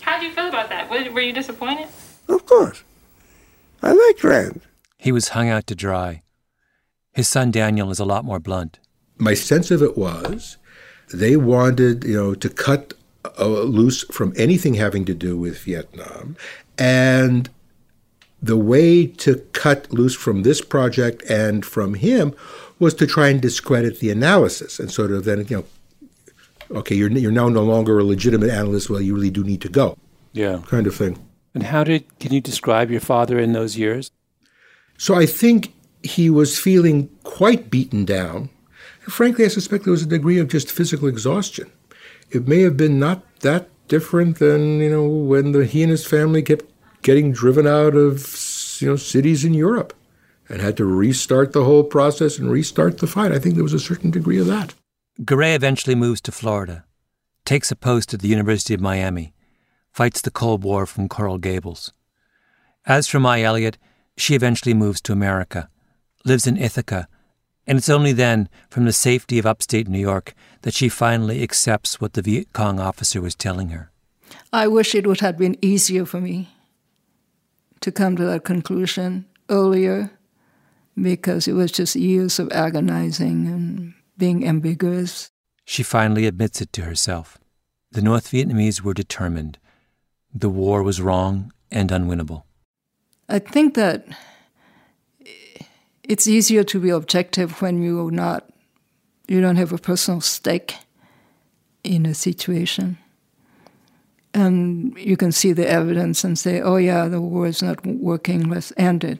How 0.00 0.18
do 0.18 0.26
you 0.26 0.32
feel 0.32 0.48
about 0.48 0.68
that? 0.70 0.90
Were 0.90 1.20
you 1.20 1.32
disappointed? 1.32 1.86
Of 2.28 2.44
course. 2.44 2.82
I 3.82 3.92
like 3.92 4.24
Rand. 4.24 4.62
He 5.02 5.10
was 5.10 5.30
hung 5.30 5.48
out 5.48 5.66
to 5.66 5.74
dry. 5.74 6.22
His 7.12 7.26
son 7.26 7.50
Daniel 7.50 7.90
is 7.90 7.98
a 7.98 8.04
lot 8.04 8.24
more 8.24 8.38
blunt. 8.38 8.78
My 9.18 9.34
sense 9.34 9.72
of 9.72 9.82
it 9.82 9.98
was 9.98 10.58
they 11.12 11.36
wanted, 11.36 12.04
you 12.04 12.14
know, 12.14 12.34
to 12.36 12.48
cut 12.48 12.94
uh, 13.36 13.46
loose 13.46 14.04
from 14.04 14.32
anything 14.36 14.74
having 14.74 15.04
to 15.06 15.12
do 15.12 15.36
with 15.36 15.58
Vietnam. 15.58 16.36
And 16.78 17.50
the 18.40 18.56
way 18.56 19.08
to 19.24 19.38
cut 19.52 19.92
loose 19.92 20.14
from 20.14 20.44
this 20.44 20.60
project 20.60 21.28
and 21.28 21.66
from 21.66 21.94
him 21.94 22.32
was 22.78 22.94
to 22.94 23.04
try 23.04 23.26
and 23.26 23.42
discredit 23.42 23.98
the 23.98 24.10
analysis 24.10 24.78
and 24.78 24.88
sort 24.88 25.10
of 25.10 25.24
then, 25.24 25.44
you 25.48 25.56
know, 25.56 26.78
okay, 26.78 26.94
you're, 26.94 27.10
you're 27.10 27.32
now 27.32 27.48
no 27.48 27.64
longer 27.64 27.98
a 27.98 28.04
legitimate 28.04 28.50
analyst. 28.50 28.88
Well, 28.88 29.00
you 29.00 29.16
really 29.16 29.30
do 29.30 29.42
need 29.42 29.62
to 29.62 29.68
go. 29.68 29.98
Yeah. 30.32 30.60
Kind 30.68 30.86
of 30.86 30.94
thing. 30.94 31.18
And 31.54 31.64
how 31.64 31.82
did, 31.82 32.04
can 32.20 32.32
you 32.32 32.40
describe 32.40 32.88
your 32.88 33.00
father 33.00 33.40
in 33.40 33.52
those 33.52 33.76
years? 33.76 34.12
So 34.96 35.14
I 35.14 35.26
think 35.26 35.74
he 36.02 36.30
was 36.30 36.58
feeling 36.58 37.08
quite 37.22 37.70
beaten 37.70 38.04
down. 38.04 38.50
And 39.04 39.12
frankly, 39.12 39.44
I 39.44 39.48
suspect 39.48 39.84
there 39.84 39.92
was 39.92 40.02
a 40.02 40.06
degree 40.06 40.38
of 40.38 40.48
just 40.48 40.70
physical 40.70 41.08
exhaustion. 41.08 41.70
It 42.30 42.48
may 42.48 42.60
have 42.60 42.76
been 42.76 42.98
not 42.98 43.22
that 43.40 43.68
different 43.88 44.38
than, 44.38 44.80
you 44.80 44.90
know, 44.90 45.06
when 45.06 45.52
the, 45.52 45.66
he 45.66 45.82
and 45.82 45.90
his 45.90 46.06
family 46.06 46.42
kept 46.42 46.64
getting 47.02 47.32
driven 47.32 47.66
out 47.66 47.94
of, 47.94 48.36
you 48.80 48.88
know, 48.88 48.96
cities 48.96 49.44
in 49.44 49.54
Europe 49.54 49.92
and 50.48 50.60
had 50.60 50.76
to 50.76 50.84
restart 50.84 51.52
the 51.52 51.64
whole 51.64 51.84
process 51.84 52.38
and 52.38 52.50
restart 52.50 52.98
the 52.98 53.06
fight. 53.06 53.32
I 53.32 53.38
think 53.38 53.54
there 53.54 53.64
was 53.64 53.74
a 53.74 53.80
certain 53.80 54.10
degree 54.10 54.38
of 54.38 54.46
that. 54.46 54.74
Gouré 55.20 55.54
eventually 55.54 55.94
moves 55.94 56.20
to 56.22 56.32
Florida, 56.32 56.84
takes 57.44 57.70
a 57.70 57.76
post 57.76 58.14
at 58.14 58.20
the 58.20 58.28
University 58.28 58.72
of 58.72 58.80
Miami, 58.80 59.34
fights 59.90 60.20
the 60.20 60.30
Cold 60.30 60.64
War 60.64 60.86
from 60.86 61.08
Coral 61.08 61.38
Gables. 61.38 61.92
As 62.86 63.08
for 63.08 63.20
Mai 63.20 63.42
Elliott, 63.42 63.78
she 64.16 64.34
eventually 64.34 64.74
moves 64.74 65.00
to 65.02 65.12
America, 65.12 65.68
lives 66.24 66.46
in 66.46 66.56
Ithaca, 66.56 67.08
and 67.66 67.78
it's 67.78 67.88
only 67.88 68.12
then, 68.12 68.48
from 68.70 68.84
the 68.84 68.92
safety 68.92 69.38
of 69.38 69.46
upstate 69.46 69.88
New 69.88 69.98
York, 69.98 70.34
that 70.62 70.74
she 70.74 70.88
finally 70.88 71.42
accepts 71.42 72.00
what 72.00 72.14
the 72.14 72.22
Viet 72.22 72.52
Cong 72.52 72.80
officer 72.80 73.20
was 73.20 73.34
telling 73.34 73.68
her. 73.68 73.90
I 74.52 74.66
wish 74.66 74.94
it 74.94 75.06
would 75.06 75.20
have 75.20 75.38
been 75.38 75.56
easier 75.62 76.04
for 76.04 76.20
me 76.20 76.48
to 77.80 77.92
come 77.92 78.16
to 78.16 78.24
that 78.24 78.44
conclusion 78.44 79.26
earlier 79.48 80.10
because 81.00 81.48
it 81.48 81.52
was 81.52 81.72
just 81.72 81.96
years 81.96 82.38
of 82.38 82.50
agonizing 82.52 83.46
and 83.46 83.94
being 84.18 84.46
ambiguous. 84.46 85.30
She 85.64 85.82
finally 85.82 86.26
admits 86.26 86.60
it 86.60 86.72
to 86.74 86.82
herself. 86.82 87.38
The 87.92 88.02
North 88.02 88.30
Vietnamese 88.30 88.82
were 88.82 88.94
determined. 88.94 89.58
The 90.34 90.50
war 90.50 90.82
was 90.82 91.00
wrong 91.00 91.52
and 91.70 91.90
unwinnable. 91.90 92.44
I 93.32 93.38
think 93.38 93.72
that 93.76 94.04
it's 96.02 96.26
easier 96.26 96.62
to 96.64 96.78
be 96.78 96.90
objective 96.90 97.62
when 97.62 97.82
you're 97.82 98.10
not, 98.10 98.46
you 99.26 99.40
don't 99.40 99.56
have 99.56 99.72
a 99.72 99.78
personal 99.78 100.20
stake 100.20 100.76
in 101.82 102.04
a 102.04 102.12
situation. 102.12 102.98
And 104.34 104.94
you 104.98 105.16
can 105.16 105.32
see 105.32 105.54
the 105.54 105.66
evidence 105.66 106.24
and 106.24 106.38
say, 106.38 106.60
oh, 106.60 106.76
yeah, 106.76 107.08
the 107.08 107.22
war 107.22 107.46
is 107.46 107.62
not 107.62 107.86
working, 107.86 108.50
let's 108.50 108.70
end 108.76 109.02
it. 109.02 109.18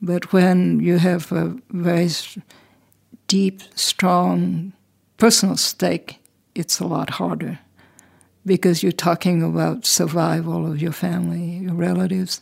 But 0.00 0.32
when 0.32 0.78
you 0.78 0.98
have 0.98 1.32
a 1.32 1.56
very 1.70 2.10
deep, 3.26 3.62
strong 3.74 4.72
personal 5.16 5.56
stake, 5.56 6.20
it's 6.54 6.78
a 6.78 6.86
lot 6.86 7.10
harder 7.10 7.58
because 8.46 8.84
you're 8.84 8.92
talking 8.92 9.42
about 9.42 9.86
survival 9.86 10.70
of 10.70 10.80
your 10.80 10.92
family, 10.92 11.58
your 11.64 11.74
relatives. 11.74 12.40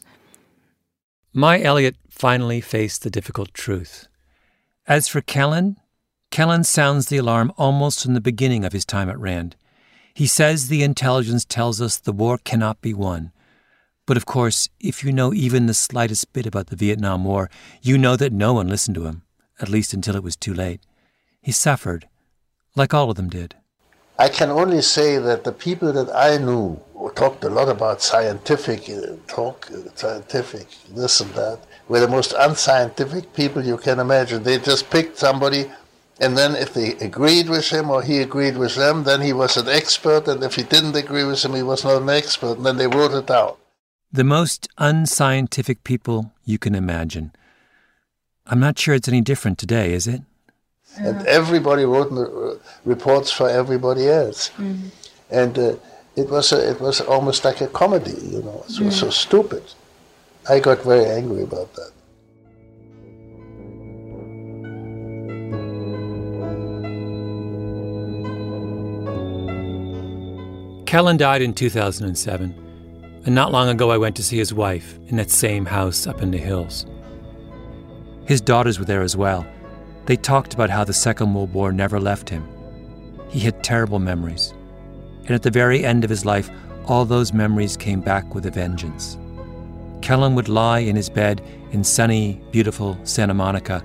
Mai 1.35 1.63
Elliott 1.63 1.97
finally 2.11 2.61
faced 2.61 3.03
the 3.03 3.11
difficult 3.11 3.55
truth. 3.55 4.07
As 4.87 5.09
for 5.09 5.23
Kellen, 5.23 5.79
Kellen 6.31 6.63
sounds 6.63 7.07
the 7.07 7.17
alarm 7.17 7.55
almost 7.57 8.03
from 8.03 8.13
the 8.13 8.21
beginning 8.21 8.67
of 8.67 8.75
his 8.75 8.85
time 8.85 9.09
at 9.09 9.19
Rand. 9.19 9.57
He 10.13 10.27
says 10.27 10.69
the 10.69 10.83
intelligence 10.83 11.47
tells 11.47 11.81
us 11.81 11.97
the 11.97 12.13
war 12.13 12.37
cannot 12.37 12.83
be 12.83 12.93
won. 12.93 13.33
But 14.05 14.19
of 14.19 14.27
course, 14.27 14.69
if 14.79 15.03
you 15.03 15.11
know 15.11 15.33
even 15.33 15.65
the 15.65 15.73
slightest 15.73 16.35
bit 16.35 16.45
about 16.45 16.67
the 16.67 16.77
Vietnam 16.77 17.25
War, 17.25 17.49
you 17.81 17.97
know 17.97 18.15
that 18.17 18.35
no 18.35 18.53
one 18.53 18.69
listened 18.69 18.97
to 18.97 19.07
him, 19.07 19.23
at 19.59 19.71
least 19.71 19.95
until 19.95 20.17
it 20.17 20.23
was 20.23 20.37
too 20.37 20.53
late. 20.53 20.83
He 21.41 21.51
suffered, 21.51 22.09
like 22.77 22.93
all 22.93 23.09
of 23.09 23.17
them 23.17 23.31
did. 23.31 23.55
I 24.23 24.29
can 24.29 24.51
only 24.51 24.83
say 24.83 25.19
that 25.19 25.43
the 25.43 25.51
people 25.51 25.93
that 25.95 26.09
I 26.15 26.39
knew 26.39 26.81
talked 27.17 27.43
a 27.43 27.51
lot 27.51 27.69
about 27.69 28.03
scientific 28.03 28.89
uh, 28.89 29.17
talk, 29.27 29.69
uh, 29.73 29.91
scientific 29.97 30.69
this 30.95 31.21
and 31.21 31.33
that, 31.35 31.59
were 31.89 31.99
the 31.99 32.07
most 32.07 32.33
unscientific 32.39 33.35
people 33.35 33.65
you 33.65 33.77
can 33.77 33.99
imagine. 33.99 34.45
They 34.45 34.59
just 34.59 34.91
picked 34.91 35.19
somebody, 35.19 35.63
and 36.21 36.39
then 36.39 36.55
if 36.55 36.73
they 36.73 36.91
agreed 37.09 37.49
with 37.49 37.69
him 37.71 37.91
or 37.91 38.01
he 38.01 38.21
agreed 38.21 38.57
with 38.57 38.77
them, 38.77 39.03
then 39.03 39.23
he 39.23 39.33
was 39.33 39.57
an 39.57 39.69
expert, 39.69 40.29
and 40.29 40.45
if 40.45 40.55
he 40.55 40.63
didn't 40.63 40.95
agree 40.95 41.25
with 41.25 41.45
him, 41.45 41.55
he 41.55 41.65
was 41.65 41.83
not 41.83 42.01
an 42.01 42.09
expert, 42.09 42.59
and 42.59 42.67
then 42.67 42.77
they 42.77 42.87
wrote 42.87 43.15
it 43.15 43.27
down. 43.27 43.57
The 44.13 44.23
most 44.39 44.69
unscientific 44.79 45.83
people 45.83 46.33
you 46.45 46.59
can 46.59 46.77
imagine. 46.77 47.33
I'm 48.47 48.61
not 48.61 48.79
sure 48.79 48.95
it's 48.95 49.09
any 49.09 49.21
different 49.21 49.59
today, 49.59 49.93
is 49.93 50.07
it? 50.07 50.23
And 50.99 51.27
everybody 51.27 51.85
wrote 51.85 52.13
uh, 52.13 52.59
reports 52.85 53.31
for 53.31 53.49
everybody 53.49 54.09
else. 54.09 54.51
Mm-hmm. 54.51 54.89
And 55.31 55.59
uh, 55.59 55.77
it 56.17 56.29
was 56.29 56.53
a, 56.53 56.71
it 56.71 56.81
was 56.81 57.01
almost 57.01 57.45
like 57.45 57.61
a 57.61 57.69
comedy, 57.69 58.15
you 58.23 58.43
know. 58.43 58.65
It 58.69 58.81
was 58.81 58.81
mm. 58.81 58.93
so 58.93 59.11
stupid. 59.11 59.63
I 60.49 60.61
got 60.61 60.83
very 60.83 61.07
angry 61.07 61.43
about 61.43 61.73
that. 61.75 61.93
Kellen 70.87 71.17
died 71.17 71.41
in 71.41 71.55
2007, 71.55 73.23
and 73.25 73.35
not 73.35 73.51
long 73.51 73.71
ago 73.71 73.91
I 73.91 73.97
went 73.97 74.15
to 74.17 74.23
see 74.23 74.37
his 74.37 74.53
wife 74.53 74.99
in 75.07 75.17
that 75.17 75.31
same 75.31 75.65
house 75.65 76.07
up 76.07 76.21
in 76.21 76.33
the 76.33 76.39
hills. 76.39 76.85
His 78.27 78.43
daughters 78.43 78.79
were 78.79 78.85
there 78.85 79.01
as 79.01 79.17
well. 79.17 79.47
They 80.07 80.17
talked 80.17 80.55
about 80.55 80.71
how 80.71 80.85
the 80.85 80.93
Second 80.93 81.35
World 81.35 81.53
War 81.53 81.73
never 81.73 82.01
left 82.01 82.29
him. 82.29 82.47
He 83.29 83.41
had 83.41 83.63
terrible 83.63 83.99
memories 83.99 84.55
and 85.25 85.31
at 85.35 85.43
the 85.43 85.51
very 85.51 85.85
end 85.85 86.05
of 86.05 86.11
his 86.11 86.25
life, 86.25 86.51
all 86.87 87.05
those 87.05 87.33
memories 87.33 87.77
came 87.77 88.01
back 88.01 88.35
with 88.35 88.47
a 88.47 88.51
vengeance. 88.51 89.17
Kellen 90.01 90.35
would 90.35 90.49
lie 90.49 90.81
in 90.81 90.97
his 90.97 91.09
bed 91.09 91.41
in 91.71 91.85
sunny, 91.85 92.41
beautiful 92.51 92.99
Santa 93.05 93.35
Monica, 93.35 93.85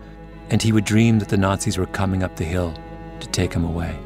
and 0.50 0.62
he 0.62 0.72
would 0.72 0.86
dream 0.86 1.20
that 1.20 1.30
the 1.30 1.38
Nazis 1.38 1.78
were 1.78 1.86
coming 1.86 2.24
up 2.24 2.36
the 2.36 2.44
hill 2.44 2.74
to 3.20 3.28
take 3.28 3.54
him 3.54 3.64
away. 3.64 3.98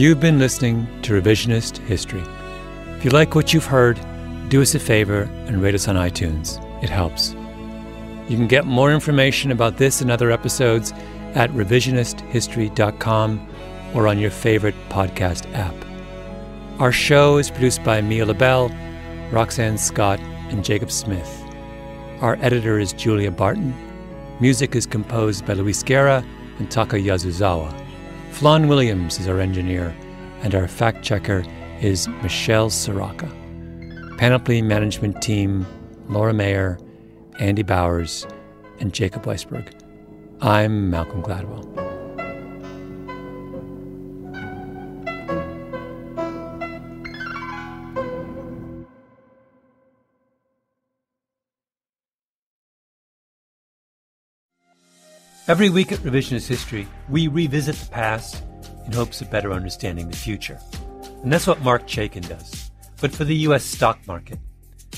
You've 0.00 0.18
been 0.18 0.38
listening 0.38 0.88
to 1.02 1.12
Revisionist 1.12 1.76
History. 1.86 2.24
If 2.96 3.04
you 3.04 3.10
like 3.10 3.34
what 3.34 3.52
you've 3.52 3.66
heard, 3.66 4.00
do 4.48 4.62
us 4.62 4.74
a 4.74 4.78
favor 4.78 5.24
and 5.44 5.60
rate 5.60 5.74
us 5.74 5.88
on 5.88 5.96
iTunes. 5.96 6.58
It 6.82 6.88
helps. 6.88 7.34
You 8.26 8.38
can 8.38 8.46
get 8.46 8.64
more 8.64 8.90
information 8.90 9.52
about 9.52 9.76
this 9.76 10.00
and 10.00 10.10
other 10.10 10.30
episodes 10.30 10.92
at 11.34 11.50
revisionisthistory.com 11.50 13.48
or 13.94 14.08
on 14.08 14.18
your 14.18 14.30
favorite 14.30 14.74
podcast 14.88 15.52
app. 15.52 15.74
Our 16.80 16.92
show 16.92 17.36
is 17.36 17.50
produced 17.50 17.84
by 17.84 18.00
Mia 18.00 18.24
LaBelle, 18.24 18.74
Roxanne 19.30 19.76
Scott, 19.76 20.18
and 20.48 20.64
Jacob 20.64 20.90
Smith. 20.90 21.44
Our 22.22 22.38
editor 22.40 22.78
is 22.78 22.94
Julia 22.94 23.30
Barton. 23.30 23.74
Music 24.40 24.74
is 24.74 24.86
composed 24.86 25.44
by 25.44 25.52
Luis 25.52 25.82
Guerra 25.82 26.24
and 26.58 26.70
Taka 26.70 26.96
Yasuzawa. 26.96 27.89
Flawn 28.32 28.68
Williams 28.68 29.18
is 29.18 29.28
our 29.28 29.38
engineer, 29.38 29.94
and 30.42 30.54
our 30.54 30.66
fact 30.66 31.02
checker 31.04 31.44
is 31.80 32.08
Michelle 32.22 32.70
Ciarrocca. 32.70 33.28
Panoply 34.16 34.62
Management 34.62 35.20
Team 35.20 35.66
Laura 36.08 36.32
Mayer, 36.32 36.78
Andy 37.38 37.62
Bowers, 37.62 38.26
and 38.78 38.94
Jacob 38.94 39.24
Weisberg. 39.24 39.72
I'm 40.40 40.90
Malcolm 40.90 41.22
Gladwell. 41.22 41.79
Every 55.50 55.68
week 55.68 55.90
at 55.90 55.98
Revisionist 55.98 56.46
History, 56.46 56.86
we 57.08 57.26
revisit 57.26 57.74
the 57.74 57.90
past 57.90 58.44
in 58.86 58.92
hopes 58.92 59.20
of 59.20 59.32
better 59.32 59.52
understanding 59.52 60.08
the 60.08 60.16
future. 60.16 60.60
And 61.24 61.32
that's 61.32 61.48
what 61.48 61.60
Marc 61.62 61.88
Chaikin 61.88 62.28
does, 62.28 62.70
but 63.00 63.10
for 63.10 63.24
the 63.24 63.34
U.S. 63.34 63.64
stock 63.64 63.98
market. 64.06 64.38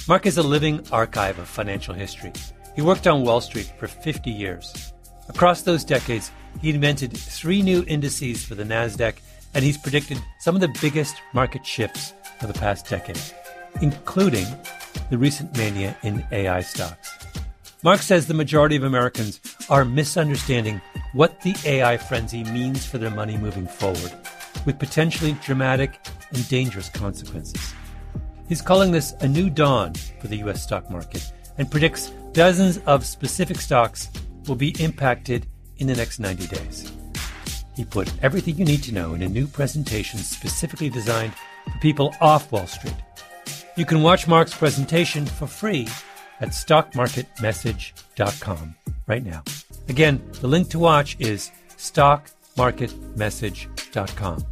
Marc 0.06 0.26
is 0.26 0.36
a 0.36 0.42
living 0.42 0.86
archive 0.92 1.38
of 1.38 1.48
financial 1.48 1.94
history. 1.94 2.34
He 2.76 2.82
worked 2.82 3.06
on 3.06 3.22
Wall 3.22 3.40
Street 3.40 3.72
for 3.78 3.86
50 3.86 4.30
years. 4.30 4.92
Across 5.30 5.62
those 5.62 5.84
decades, 5.84 6.30
he 6.60 6.68
invented 6.68 7.16
three 7.16 7.62
new 7.62 7.82
indices 7.88 8.44
for 8.44 8.54
the 8.54 8.64
NASDAQ, 8.64 9.14
and 9.54 9.64
he's 9.64 9.78
predicted 9.78 10.22
some 10.40 10.54
of 10.54 10.60
the 10.60 10.76
biggest 10.82 11.16
market 11.32 11.64
shifts 11.64 12.12
of 12.42 12.52
the 12.52 12.60
past 12.60 12.86
decade, 12.90 13.18
including 13.80 14.44
the 15.08 15.16
recent 15.16 15.56
mania 15.56 15.96
in 16.02 16.22
AI 16.30 16.60
stocks. 16.60 17.31
Marc 17.84 18.00
says 18.00 18.28
the 18.28 18.34
majority 18.34 18.76
of 18.76 18.84
Americans 18.84 19.40
are 19.68 19.84
misunderstanding 19.84 20.80
what 21.14 21.40
the 21.40 21.56
AI 21.64 21.96
frenzy 21.96 22.44
means 22.44 22.86
for 22.86 22.98
their 22.98 23.10
money 23.10 23.36
moving 23.36 23.66
forward, 23.66 24.12
with 24.64 24.78
potentially 24.78 25.32
dramatic 25.44 25.98
and 26.32 26.48
dangerous 26.48 26.88
consequences. 26.88 27.74
He's 28.48 28.62
calling 28.62 28.92
this 28.92 29.14
a 29.20 29.26
new 29.26 29.50
dawn 29.50 29.94
for 30.20 30.28
the 30.28 30.36
U.S. 30.36 30.62
stock 30.62 30.92
market 30.92 31.32
and 31.58 31.68
predicts 31.68 32.12
dozens 32.30 32.78
of 32.86 33.04
specific 33.04 33.60
stocks 33.60 34.08
will 34.46 34.54
be 34.54 34.80
impacted 34.80 35.48
in 35.78 35.88
the 35.88 35.96
next 35.96 36.20
90 36.20 36.46
days. 36.46 36.92
He 37.74 37.84
put 37.84 38.12
everything 38.22 38.58
you 38.58 38.64
need 38.64 38.84
to 38.84 38.94
know 38.94 39.14
in 39.14 39.22
a 39.22 39.28
new 39.28 39.48
presentation 39.48 40.20
specifically 40.20 40.88
designed 40.88 41.32
for 41.64 41.78
people 41.80 42.14
off 42.20 42.52
Wall 42.52 42.68
Street. 42.68 42.94
You 43.76 43.86
can 43.86 44.02
watch 44.02 44.28
Marc's 44.28 44.54
presentation 44.54 45.26
for 45.26 45.48
free 45.48 45.88
at 46.42 46.50
stockmarketmessage.com 46.50 48.74
right 49.06 49.24
now. 49.24 49.42
Again, 49.88 50.22
the 50.40 50.48
link 50.48 50.68
to 50.70 50.78
watch 50.78 51.16
is 51.20 51.50
stockmarketmessage.com. 51.76 54.44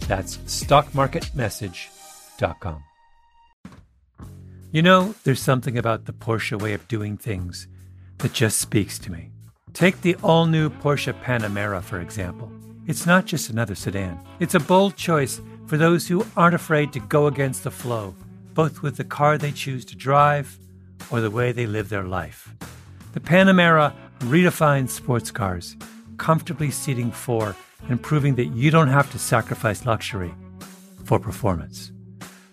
That's 0.00 0.36
stockmarketmessage.com. 0.38 2.82
You 4.72 4.82
know, 4.82 5.14
there's 5.24 5.40
something 5.40 5.78
about 5.78 6.04
the 6.04 6.12
Porsche 6.12 6.60
way 6.60 6.74
of 6.74 6.86
doing 6.88 7.16
things 7.16 7.66
that 8.18 8.34
just 8.34 8.58
speaks 8.58 8.98
to 8.98 9.10
me. 9.12 9.30
Take 9.72 10.02
the 10.02 10.16
all 10.22 10.44
new 10.46 10.68
Porsche 10.68 11.14
Panamera, 11.22 11.82
for 11.82 12.00
example. 12.00 12.52
It's 12.86 13.06
not 13.06 13.24
just 13.26 13.50
another 13.50 13.74
sedan, 13.74 14.20
it's 14.38 14.54
a 14.54 14.60
bold 14.60 14.94
choice 14.96 15.40
for 15.66 15.76
those 15.76 16.06
who 16.06 16.24
aren't 16.36 16.54
afraid 16.54 16.92
to 16.92 17.00
go 17.00 17.26
against 17.26 17.64
the 17.64 17.70
flow, 17.70 18.14
both 18.54 18.82
with 18.82 18.96
the 18.96 19.04
car 19.04 19.38
they 19.38 19.52
choose 19.52 19.84
to 19.86 19.96
drive 19.96 20.56
or 21.10 21.20
the 21.20 21.30
way 21.30 21.52
they 21.52 21.66
live 21.66 21.88
their 21.88 22.04
life. 22.04 22.52
The 23.12 23.20
Panamera 23.20 23.94
redefines 24.20 24.90
sports 24.90 25.30
cars, 25.30 25.76
comfortably 26.18 26.70
seating 26.70 27.10
four 27.10 27.56
and 27.88 28.02
proving 28.02 28.34
that 28.36 28.46
you 28.46 28.70
don't 28.70 28.88
have 28.88 29.10
to 29.12 29.18
sacrifice 29.18 29.84
luxury 29.86 30.34
for 31.04 31.18
performance. 31.18 31.92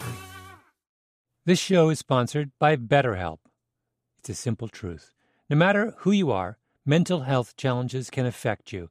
This 1.44 1.60
show 1.60 1.90
is 1.90 2.00
sponsored 2.00 2.50
by 2.58 2.74
BetterHelp. 2.76 3.38
It's 4.18 4.28
a 4.28 4.34
simple 4.34 4.68
truth. 4.68 5.12
No 5.48 5.56
matter 5.56 5.94
who 5.98 6.10
you 6.10 6.32
are, 6.32 6.58
mental 6.84 7.20
health 7.20 7.56
challenges 7.56 8.10
can 8.10 8.26
affect 8.26 8.72
you 8.72 8.90